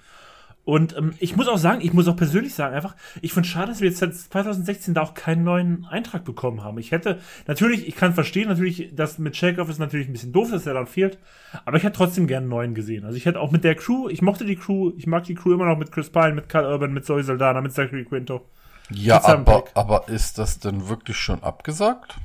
[0.66, 3.70] Und ähm, ich muss auch sagen, ich muss auch persönlich sagen, einfach, ich finde schade,
[3.70, 6.78] dass wir jetzt seit 2016 da auch keinen neuen Eintrag bekommen haben.
[6.78, 10.52] Ich hätte, natürlich, ich kann verstehen, natürlich, das mit Chekhov ist natürlich ein bisschen doof,
[10.52, 11.18] dass er dann fehlt,
[11.66, 13.04] aber ich hätte trotzdem gerne einen neuen gesehen.
[13.06, 15.54] Also ich hätte auch mit der Crew, ich mochte die Crew, ich mag die Crew
[15.54, 18.46] immer noch mit Chris Pine, mit Carl Urban, mit Zoe Saldana, mit Zachary Quinto.
[18.92, 22.18] Ja, aber, aber ist das denn wirklich schon abgesagt?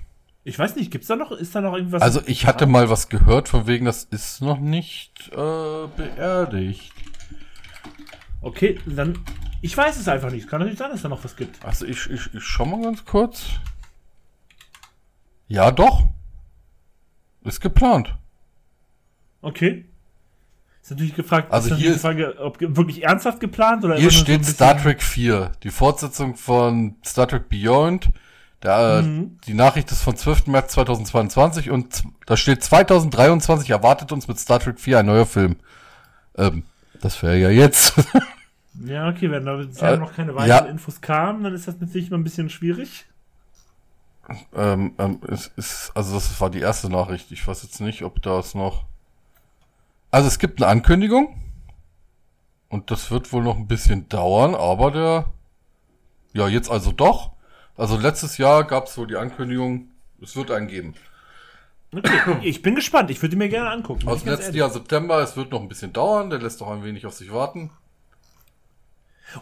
[0.46, 2.02] Ich weiß nicht, gibt's da noch, ist da noch irgendwas?
[2.02, 6.92] Also ich hatte mal was gehört, von wegen, das ist noch nicht äh, beerdigt.
[8.44, 9.18] Okay, dann,
[9.62, 10.48] ich weiß es einfach nicht.
[10.48, 11.64] Kann natürlich sein, dass da noch was gibt.
[11.64, 13.44] Also ich, ich, ich schau mal ganz kurz.
[15.48, 16.02] Ja, doch.
[17.42, 18.14] Ist geplant.
[19.40, 19.86] Okay.
[20.82, 24.44] Ist natürlich gefragt, also ist hier die Frage, ob wirklich ernsthaft geplant oder Hier steht
[24.44, 28.10] so Star Trek 4, die Fortsetzung von Star Trek Beyond.
[28.62, 29.38] Der, mhm.
[29.46, 30.48] Die Nachricht ist von 12.
[30.48, 35.56] März 2022 und da steht 2023 erwartet uns mit Star Trek 4 ein neuer Film.
[36.36, 36.64] Ähm,
[37.00, 37.94] das wäre ja jetzt.
[38.84, 40.70] ja, okay, wenn da bisher äh, noch keine weiteren ja.
[40.70, 43.06] Infos kamen, dann ist das natürlich mal ein bisschen schwierig.
[44.54, 47.30] Ähm, ähm, es ist, also das war die erste Nachricht.
[47.30, 48.86] Ich weiß jetzt nicht, ob da es noch
[50.14, 51.34] also es gibt eine Ankündigung.
[52.68, 55.24] Und das wird wohl noch ein bisschen dauern, aber der,
[56.34, 57.32] ja, jetzt also doch.
[57.76, 59.88] Also letztes Jahr gab es wohl die Ankündigung,
[60.22, 60.94] es wird einen geben.
[61.92, 64.06] Okay, ich bin gespannt, ich würde mir gerne angucken.
[64.06, 66.84] Aus dem letzten Jahr September, es wird noch ein bisschen dauern, der lässt doch ein
[66.84, 67.70] wenig auf sich warten.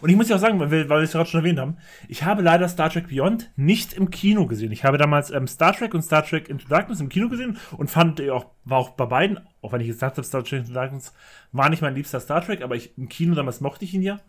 [0.01, 1.77] Und ich muss ja auch sagen, weil wir, weil wir es gerade schon erwähnt haben,
[2.07, 4.71] ich habe leider Star Trek Beyond nicht im Kino gesehen.
[4.71, 7.89] Ich habe damals ähm, Star Trek und Star Trek Into Darkness im Kino gesehen und
[7.89, 10.73] fand auch, war auch bei beiden, auch wenn ich jetzt gesagt habe, Star Trek Into
[10.73, 11.13] Darkness
[11.51, 14.19] war nicht mein liebster Star Trek, aber ich, im Kino damals mochte ich ihn ja.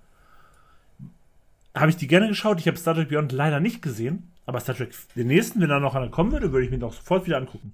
[1.74, 2.61] Habe ich die gerne geschaut.
[2.61, 5.81] Ich habe Star Trek Beyond leider nicht gesehen, aber Star Trek, den nächsten, wenn da
[5.81, 7.73] noch einer kommen würde, würde ich mir doch sofort wieder angucken.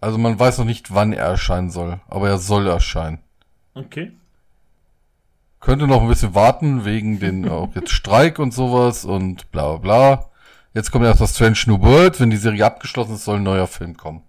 [0.00, 3.18] Also man weiß noch nicht, wann er erscheinen soll, aber er soll erscheinen.
[3.74, 4.12] Okay.
[5.62, 9.78] Könnte noch ein bisschen warten, wegen den auch jetzt Streik und sowas und bla bla
[9.78, 10.28] bla.
[10.74, 12.20] Jetzt kommt erst das Strange New World.
[12.20, 14.22] Wenn die Serie abgeschlossen ist, soll ein neuer Film kommen.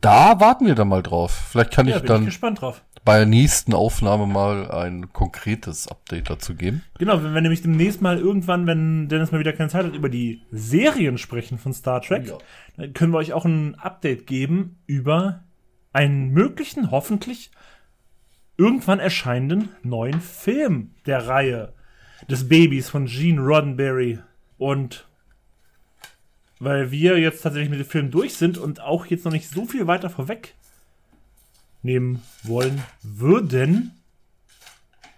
[0.00, 1.48] Da warten wir dann mal drauf.
[1.50, 2.40] Vielleicht kann ja, ich dann ich
[3.04, 6.82] bei der nächsten Aufnahme mal ein konkretes Update dazu geben.
[6.98, 10.08] Genau, wenn wir nämlich demnächst mal irgendwann, wenn Dennis mal wieder keine Zeit hat, über
[10.08, 12.38] die Serien sprechen von Star Trek, Ja.
[12.76, 15.42] dann können wir euch auch ein Update geben über
[15.92, 17.50] einen möglichen, hoffentlich
[18.58, 21.72] irgendwann erscheinenden neuen Film der Reihe
[22.28, 24.18] des Babys von Gene Roddenberry.
[24.58, 25.06] Und
[26.58, 29.64] weil wir jetzt tatsächlich mit dem Film durch sind und auch jetzt noch nicht so
[29.64, 30.54] viel weiter vorweg
[31.82, 33.92] nehmen wollen würden.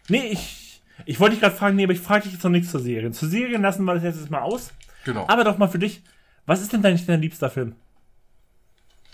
[0.09, 2.71] Nee, ich, ich wollte dich gerade fragen, nee, aber ich frage dich jetzt noch nichts
[2.71, 3.15] zur Serien.
[3.15, 4.73] Zu Serien lassen wir das jetzt mal aus.
[5.07, 5.27] Genau.
[5.29, 6.03] Aber doch mal für dich,
[6.45, 7.75] was ist denn dein, dein liebster Film?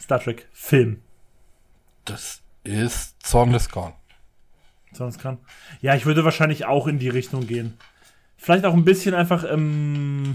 [0.00, 1.00] Star Trek Film.
[2.04, 3.92] das ist Zorn des Khan.
[4.96, 5.38] Sonst kann.
[5.80, 7.74] Ja, ich würde wahrscheinlich auch in die Richtung gehen.
[8.36, 10.32] Vielleicht auch ein bisschen einfach ähm,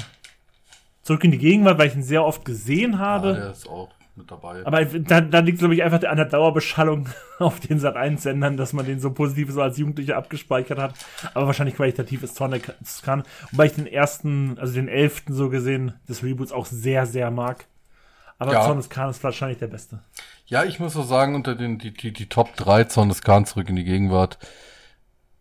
[1.03, 3.33] zurück in die Gegenwart, weil ich ihn sehr oft gesehen Ja, habe.
[3.33, 4.65] der ist auch mit dabei.
[4.65, 7.07] Aber da, da liegt, glaube ich, einfach an der Dauerbeschallung
[7.39, 10.93] auf den Sat 1 Sendern, dass man den so positiv so als Jugendlicher abgespeichert hat.
[11.33, 12.61] Aber wahrscheinlich qualitativ ist Zorn der
[13.03, 13.23] Khan.
[13.51, 17.65] Wobei ich den ersten, also den elften so gesehen, des Reboots auch sehr, sehr mag.
[18.41, 18.63] Aber Ja.
[18.63, 19.99] Zorn des Khan ist wahrscheinlich der beste.
[20.47, 23.45] Ja, ich muss so sagen, unter den die, die, die Top 3 Zorn des Khan
[23.45, 24.39] zurück in die Gegenwart.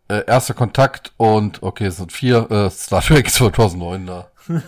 [0.07, 4.29] Äh, erster Kontakt und, okay, es sind vier, äh, Star Trek 2009 da.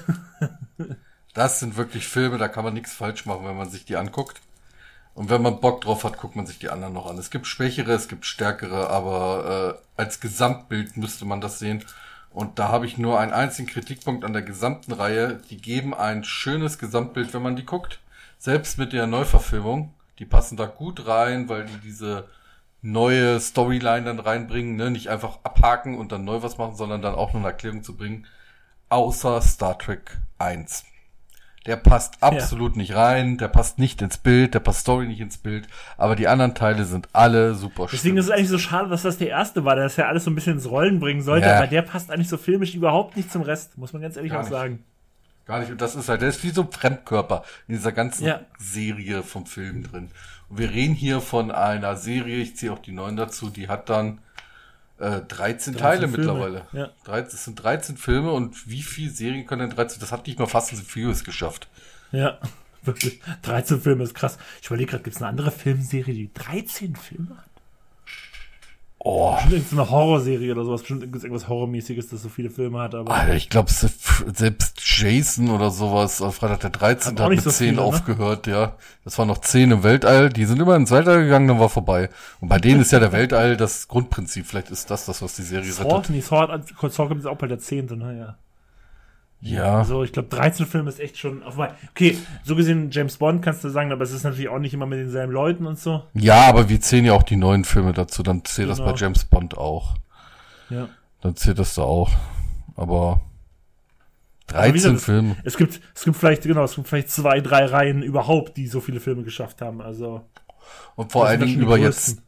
[1.35, 4.41] das sind wirklich Filme, da kann man nichts falsch machen, wenn man sich die anguckt.
[5.13, 7.19] Und wenn man Bock drauf hat, guckt man sich die anderen noch an.
[7.19, 11.85] Es gibt schwächere, es gibt stärkere, aber äh, als Gesamtbild müsste man das sehen.
[12.31, 15.39] Und da habe ich nur einen einzigen Kritikpunkt an der gesamten Reihe.
[15.51, 17.99] Die geben ein schönes Gesamtbild, wenn man die guckt.
[18.43, 19.93] Selbst mit der Neuverfilmung.
[20.19, 22.27] Die passen da gut rein, weil die diese
[22.81, 24.91] neue Storyline dann reinbringen, ne?
[24.91, 27.95] nicht einfach abhaken und dann neu was machen, sondern dann auch noch eine Erklärung zu
[27.95, 28.27] bringen.
[28.89, 30.83] Außer Star Trek 1.
[31.65, 35.37] Der passt absolut nicht rein, der passt nicht ins Bild, der passt Story nicht ins
[35.37, 35.65] Bild,
[35.95, 39.19] aber die anderen Teile sind alle super Deswegen ist es eigentlich so schade, dass das
[39.19, 41.47] der erste war, der das ja alles so ein bisschen ins Rollen bringen sollte.
[41.47, 41.59] Ja.
[41.59, 44.41] Aber der passt eigentlich so filmisch überhaupt nicht zum Rest, muss man ganz ehrlich Gar
[44.41, 44.51] auch nicht.
[44.51, 44.83] sagen.
[45.45, 45.71] Gar nicht.
[45.71, 48.41] Und das ist halt, der ist wie so ein Fremdkörper in dieser ganzen Ja.
[48.57, 50.09] Serie vom Film drin.
[50.49, 53.89] Und wir reden hier von einer Serie, ich ziehe auch die neuen dazu, die hat
[53.89, 54.19] dann
[54.99, 56.17] äh, 13, Teile Filme.
[56.17, 56.67] mittlerweile.
[56.71, 56.89] Ja.
[57.05, 59.99] 13, es sind 13 Filme und wie viele Serien können denn 13?
[59.99, 61.67] Das hat nicht mal Fast and the Furious geschafft.
[62.11, 62.39] Ja,
[62.83, 63.19] wirklich.
[63.41, 64.37] 13 Filme ist krass.
[64.61, 67.45] Ich überlege gerade, gibt es eine andere Filmserie, die 13 Filme hat?
[69.05, 70.79] Oh, Bestimmt eine Horrorserie oder sowas.
[70.81, 72.95] Bestimmt gibt's irgendwas Horrormäßiges, das so viele Filme hat.
[72.95, 77.19] Aber Alter, ich glaube, selbst Jason oder sowas, auf Freitag der 13.
[77.19, 77.81] Hat mit so 10 viele, ne?
[77.81, 78.77] aufgehört, ja.
[79.03, 82.09] Das waren noch 10 im Weltall, die sind immer ins Weltall gegangen, dann war vorbei.
[82.39, 84.45] Und bei denen ist ja der Weltall das Grundprinzip.
[84.45, 86.09] Vielleicht ist das das, was die Serie Saw, rettet.
[86.09, 87.87] nee, hat- Saw kommt jetzt auch bei der 10.
[87.97, 88.37] Naja.
[89.45, 89.79] Ja.
[89.79, 91.71] Also ich glaube, 13 Filme ist echt schon auf mein.
[91.91, 94.85] Okay, so gesehen James Bond kannst du sagen, aber es ist natürlich auch nicht immer
[94.85, 96.03] mit denselben Leuten und so.
[96.13, 98.91] Ja, aber wir zählen ja auch die neuen Filme dazu, dann zählt das Genau.
[98.93, 99.95] bei James Bond auch.
[100.69, 100.87] Ja.
[101.21, 102.09] Dann zählt das da auch.
[102.75, 103.21] Aber
[104.47, 105.35] Aber wie 13 gesagt, Filme.
[105.43, 108.79] Es gibt, es gibt vielleicht, genau, es gibt vielleicht zwei, drei Reihen überhaupt, die so
[108.79, 109.81] viele Filme geschafft haben.
[109.81, 110.21] Also.
[110.95, 111.77] Und vor das allen Dingen über,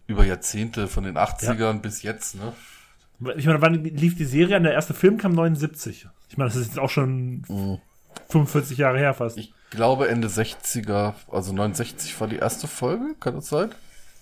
[0.08, 2.52] über Jahrzehnte, von den 80ern bis jetzt, ne?
[3.38, 4.64] Ich meine, wann lief die Serie an?
[4.64, 6.08] Der erste Film kam 79.
[6.30, 7.44] Ich meine, das ist jetzt auch schon
[8.30, 9.38] 45 Jahre her fast.
[9.38, 13.70] Ich glaube Ende 60er, also 69 war die erste Folge, kann das sein?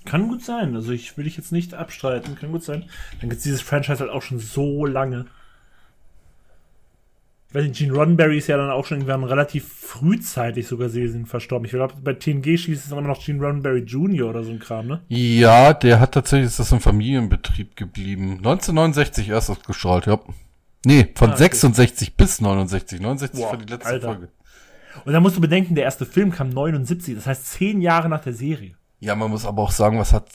[0.05, 0.75] Kann gut sein.
[0.75, 2.35] Also ich will dich jetzt nicht abstreiten.
[2.35, 2.89] Kann gut sein.
[3.21, 5.25] Dann gibt's dieses Franchise halt auch schon so lange.
[7.53, 11.27] Ich weiß nicht, Gene Roddenberry ist ja dann auch schon irgendwann relativ frühzeitig sogar Serien
[11.27, 11.65] verstorben.
[11.65, 14.31] Ich glaube, bei TNG schießt es immer noch Gene Roddenberry Jr.
[14.31, 15.01] oder so ein Kram, ne?
[15.07, 18.37] Ja, der hat tatsächlich, ist das ein Familienbetrieb geblieben.
[18.37, 20.19] 1969 erst ausgestrahlt, ja.
[20.83, 21.43] Nee, von Ah, okay.
[21.43, 22.99] 66 bis 69.
[22.99, 24.07] 69 Wow, war die letzte Alter.
[24.07, 24.29] Folge.
[25.05, 28.23] Und dann musst du bedenken, der erste Film kam 79, das heißt zehn Jahre nach
[28.23, 28.73] der Serie.
[28.99, 30.27] Ja, man muss aber auch sagen, was hat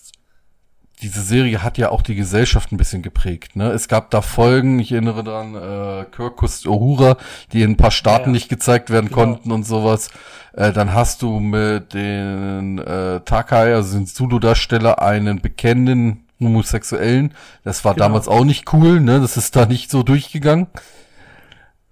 [1.03, 3.57] diese Serie hat ja auch die Gesellschaft ein bisschen geprägt.
[3.57, 3.71] Ne?
[3.71, 7.17] Es gab da Folgen, ich erinnere daran, äh, Kirkus Uhura,
[7.53, 8.33] die in ein paar Staaten Ja, ja.
[8.33, 9.17] nicht gezeigt werden Genau.
[9.17, 10.11] konnten und sowas.
[10.55, 17.33] Äh, dann hast du mit den äh, Takai, also den Zulu-Darsteller, einen bekennenden Homosexuellen.
[17.65, 18.07] Das war Genau.
[18.07, 19.21] damals auch nicht cool, ne?
[19.21, 20.67] Das ist da nicht so durchgegangen.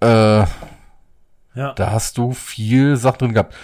[0.03, 0.45] Äh,
[1.55, 1.73] Ja.
[1.75, 3.55] da hast du viel Sachen drin gehabt.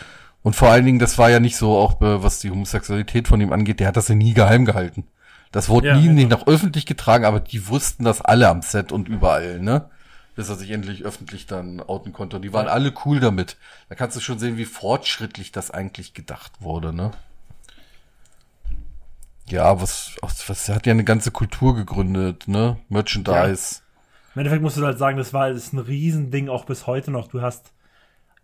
[0.43, 3.41] Und vor allen Dingen, das war ja nicht so, auch äh, was die Homosexualität von
[3.41, 5.05] ihm angeht, der hat das ja nie geheim gehalten.
[5.53, 6.15] Das wurde Ja, nie genau.
[6.15, 9.89] nicht nach öffentlich getragen, aber die wussten das alle am Set und überall, ne?
[10.35, 12.37] Bis er sich endlich öffentlich dann outen konnte.
[12.37, 12.73] Und die waren Ja.
[12.73, 13.59] alle cool damit.
[13.91, 17.11] Da kannst du schon sehen, wie fortschrittlich das eigentlich gedacht wurde, ne?
[19.49, 22.79] Ja, was, was, hat ja eine ganze Kultur gegründet, ne?
[22.89, 23.81] Merchandise.
[24.35, 27.11] Im Endeffekt musst du halt sagen, das war das ist ein Riesending auch bis heute
[27.11, 27.29] noch.
[27.29, 27.73] Du hast,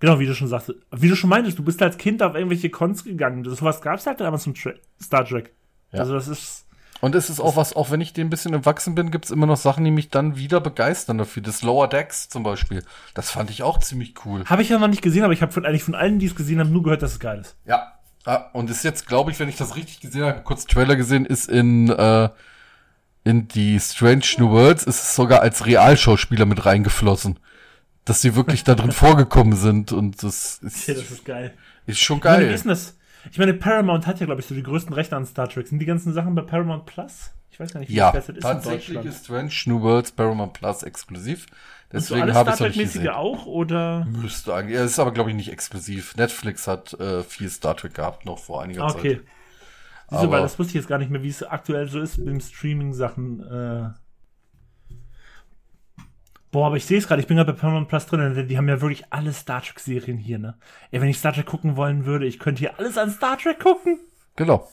[0.00, 2.68] genau wie du schon sagst, wie du schon meintest, du bist als Kind auf irgendwelche
[2.68, 3.44] Cons gegangen.
[3.44, 5.54] Das, sowas gab es halt damals zum Tra Star Trek.
[5.92, 6.00] Ja.
[6.00, 6.66] Also das ist,
[7.00, 9.46] Und es ist auch was, auch wenn ich dem ein bisschen entwachsen bin, gibt's immer
[9.46, 11.42] noch Sachen, die mich dann wieder begeistern dafür.
[11.42, 12.82] Das Lower Decks zum Beispiel.
[13.14, 14.44] Das fand ich auch ziemlich cool.
[14.46, 16.34] Habe ich ja noch nicht gesehen, aber ich habe von, eigentlich von allen, die es
[16.34, 17.56] gesehen haben, nur gehört, dass es geil ist.
[17.66, 17.92] Ja.
[18.26, 21.24] ja und ist jetzt, glaube ich, wenn ich das richtig gesehen habe, kurz Trailer gesehen,
[21.24, 22.30] ist in, äh,
[23.22, 27.38] in die Strange New Worlds, ist es sogar als Realschauspieler mit reingeflossen.
[28.06, 31.54] Dass die wirklich da drin vorgekommen sind und das ist, Ja, das ist geil.
[31.86, 32.54] ist schon meine, wie geil.
[32.54, 32.97] ist denn das?
[33.30, 35.68] Ich meine, Paramount hat ja, glaube ich, so die größten Rechte an Star Trek.
[35.68, 37.32] Sind die ganzen Sachen bei Paramount Plus?
[37.50, 39.06] Ich weiß gar nicht, wie Ja, das ist in tatsächlich Deutschland.
[39.06, 41.46] ist Strange New Worlds Paramount Plus exklusiv.
[41.46, 41.56] So
[41.92, 44.04] Deswegen habe ich Star Trek-mäßige auch, oder?
[44.04, 44.76] Müsste eigentlich.
[44.76, 46.14] Er ist aber, glaube ich, nicht exklusiv.
[46.16, 49.16] Netflix hat äh, viel Star Trek gehabt, noch vor einiger okay.
[49.16, 49.24] Zeit.
[50.10, 52.18] Siehst du, weil das wusste ich jetzt gar nicht mehr, wie es aktuell so ist
[52.18, 53.40] mit dem Streaming-Sachen.
[53.42, 53.90] Äh.
[56.50, 58.68] Boah, aber ich sehe es gerade, ich bin gerade bei Paramount Plus drin, die haben
[58.68, 60.54] ja wirklich alle Star Trek-Serien hier, ne?
[60.90, 63.60] Ey, wenn ich Star Trek gucken wollen würde, ich könnte hier alles an Star Trek
[63.60, 63.98] gucken.
[64.36, 64.66] Genau.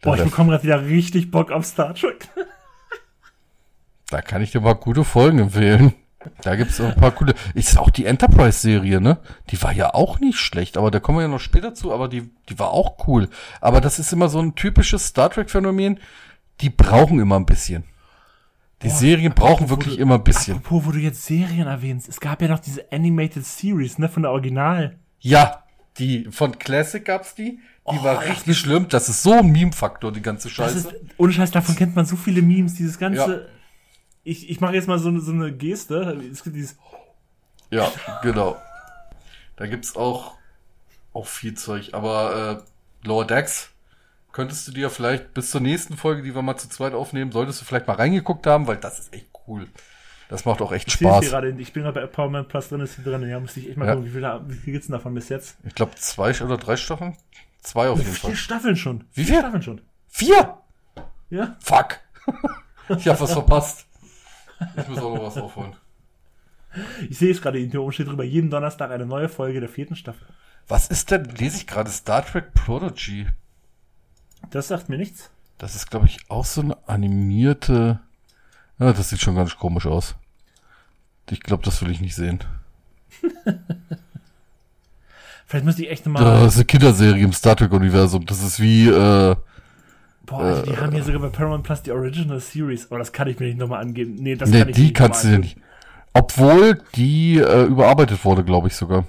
[0.00, 2.28] Boah, ich bekomme gerade wieder richtig Bock auf Star Trek.
[4.10, 5.94] da kann ich dir mal gute Folgen empfehlen.
[6.42, 7.34] Da gibt's auch ein paar coole.
[7.54, 9.18] Ist auch die Enterprise-Serie, ne?
[9.50, 12.08] Die war ja auch nicht schlecht, aber da kommen wir ja noch später zu, aber
[12.08, 13.28] die, die war auch cool.
[13.60, 16.00] Aber das ist immer so ein typisches Star Trek-Phänomen.
[16.60, 17.84] Die brauchen immer ein bisschen.
[18.82, 20.56] Die Serien brauchen wirklich immer ein bisschen.
[20.58, 24.22] Apropos, wo du jetzt Serien erwähnst, es gab ja noch diese Animated Series, ne, von
[24.22, 24.98] der Original.
[25.20, 25.62] Ja,
[25.98, 27.60] die von Classic gab's die.
[27.90, 28.88] Die war richtig schlimm.
[28.88, 30.78] Das ist so ein Meme-Faktor, die ganze Das Scheiße.
[30.78, 33.42] ist, ohne Scheiß, davon kennt man so viele Memes, dieses ganze.
[33.44, 33.48] Ja.
[34.24, 36.20] Ich, ich mache jetzt mal so, eine- so eine Geste.
[36.30, 36.76] Es gibt dieses.
[37.70, 37.90] Ja,
[38.22, 38.56] genau.
[39.56, 40.34] Da gibt's auch,
[41.12, 41.90] auch viel Zeug.
[41.92, 42.64] Aber
[43.02, 43.71] äh, Lower Decks
[44.32, 47.60] könntest du dir vielleicht bis zur nächsten Folge, die wir mal zu zweit aufnehmen, solltest
[47.60, 49.66] du vielleicht mal reingeguckt haben, weil das ist echt cool.
[50.28, 51.26] Das macht auch echt Ich Spaß.
[51.26, 53.28] gerade, ich bin gerade bei Paramount Plus drin, ist hier drin.
[53.28, 53.94] Ja, muss ich echt mal Ja.
[53.94, 55.56] gucken, wie viel, wie viel gibt's denn davon bis jetzt?
[55.64, 57.16] Ich glaube zwei oder drei Staffeln?
[57.60, 58.36] Zwei auf jeden Vier Fall.
[58.36, 59.04] Staffeln schon.
[59.12, 59.38] Wie Vier viel?
[59.40, 59.80] Staffeln schon.
[60.08, 60.58] Vier?
[61.30, 61.56] Ja.
[61.60, 62.00] Fuck.
[62.98, 63.86] ich hab was verpasst.
[64.76, 65.74] Ich muss auch noch was aufholen.
[67.10, 69.96] Ich sehe es gerade, in der steht drüber, jeden Donnerstag eine neue Folge der vierten
[69.96, 70.26] Staffel.
[70.68, 73.26] Was ist denn, lese ich gerade, Star Trek Prodigy?
[74.52, 75.30] Das sagt mir nichts.
[75.58, 77.98] Das ist, glaube ich, auch so eine animierte.
[78.78, 80.14] Ja, das sieht schon ganz komisch aus.
[81.30, 82.40] Ich glaube, das will ich nicht sehen.
[85.46, 86.24] Vielleicht müsste ich echt nochmal.
[86.24, 88.26] Das ist eine Kinderserie im Star Trek-Universum.
[88.26, 89.36] Das ist wie, äh,
[90.26, 92.86] Boah, also die haben hier sogar bei Paramount Plus die Original Series.
[92.90, 94.16] Aber das kann ich mir nicht nochmal angeben.
[94.16, 95.56] Nee, das nee, kann ich die nicht kannst du dir nicht.
[96.12, 99.04] Obwohl die äh, überarbeitet wurde, glaube ich sogar.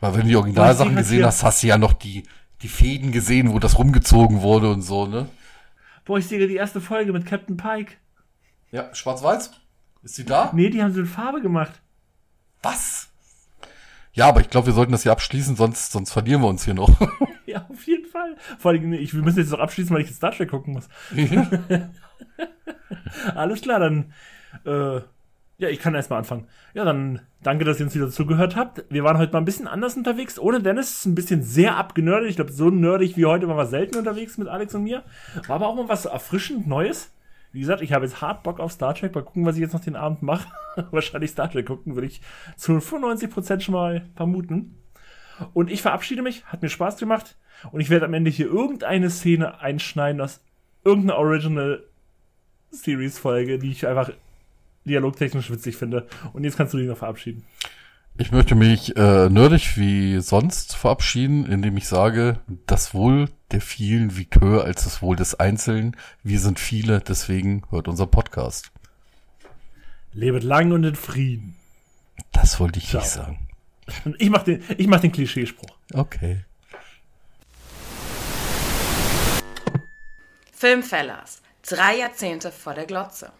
[0.00, 2.24] Weil wenn du die Originalsachen sehe gesehen hast, hast du ja noch die,
[2.64, 5.28] die Fäden gesehen, wo das rumgezogen wurde und so, ne?
[6.06, 7.92] Boah, ich sehe gerade die erste Folge mit Captain Pike.
[8.72, 9.50] Ja, schwarz-weiß?
[10.02, 10.50] Ist sie da?
[10.54, 11.82] Nee, die haben sie in Farbe gemacht.
[12.62, 13.10] Was?
[14.14, 16.74] Ja, aber ich glaube, wir sollten das hier abschließen, sonst, sonst verlieren wir uns hier
[16.74, 16.90] noch.
[17.46, 18.36] Ja, auf jeden Fall.
[18.58, 20.88] Vor allem, ich, wir müssen jetzt noch abschließen, weil ich jetzt Star Trek gucken muss.
[23.34, 24.14] Alles klar, dann,
[24.64, 25.02] äh,
[25.56, 26.48] ja, ich kann erstmal anfangen.
[26.74, 28.84] Ja, dann danke, dass ihr uns wieder zugehört habt.
[28.90, 30.38] Wir waren heute mal ein bisschen anders unterwegs.
[30.38, 32.28] Ohne Dennis, ein bisschen sehr abgenördet.
[32.28, 35.04] Ich glaube, so nerdig wie heute waren wir selten unterwegs mit Alex und mir.
[35.46, 37.12] War aber auch mal was erfrischend Neues.
[37.52, 39.14] Wie gesagt, ich habe jetzt hart Bock auf Star Trek.
[39.14, 40.48] Mal gucken, was ich jetzt noch den Abend mache.
[40.90, 42.20] Wahrscheinlich Star Trek gucken, würde ich
[42.56, 44.82] zu 95% schon mal vermuten.
[45.52, 47.36] Und ich verabschiede mich, hat mir Spaß gemacht.
[47.70, 50.40] Und ich werde am Ende hier irgendeine Szene einschneiden aus
[50.84, 51.84] irgendeiner Original
[52.70, 54.10] Series Folge, die ich einfach
[54.84, 56.06] dialogtechnisch witzig finde.
[56.32, 57.44] Und jetzt kannst du dich noch verabschieden.
[58.16, 64.16] Ich möchte mich äh, nerdig wie sonst verabschieden, indem ich sage, das Wohl der vielen
[64.16, 65.96] wiegt höher als das Wohl des Einzelnen.
[66.22, 68.70] Wir sind viele, deswegen hört unser Podcast.
[70.12, 71.56] Lebet lang und in Frieden.
[72.30, 73.00] Das wollte ich Ciao.
[73.02, 73.48] nicht sagen.
[74.18, 75.76] Ich mach den, ich mach den Klischeespruch.
[75.92, 76.44] Okay.
[80.52, 81.42] Filmfellers.
[81.68, 83.32] Drei Jahrzehnte vor der Glotze.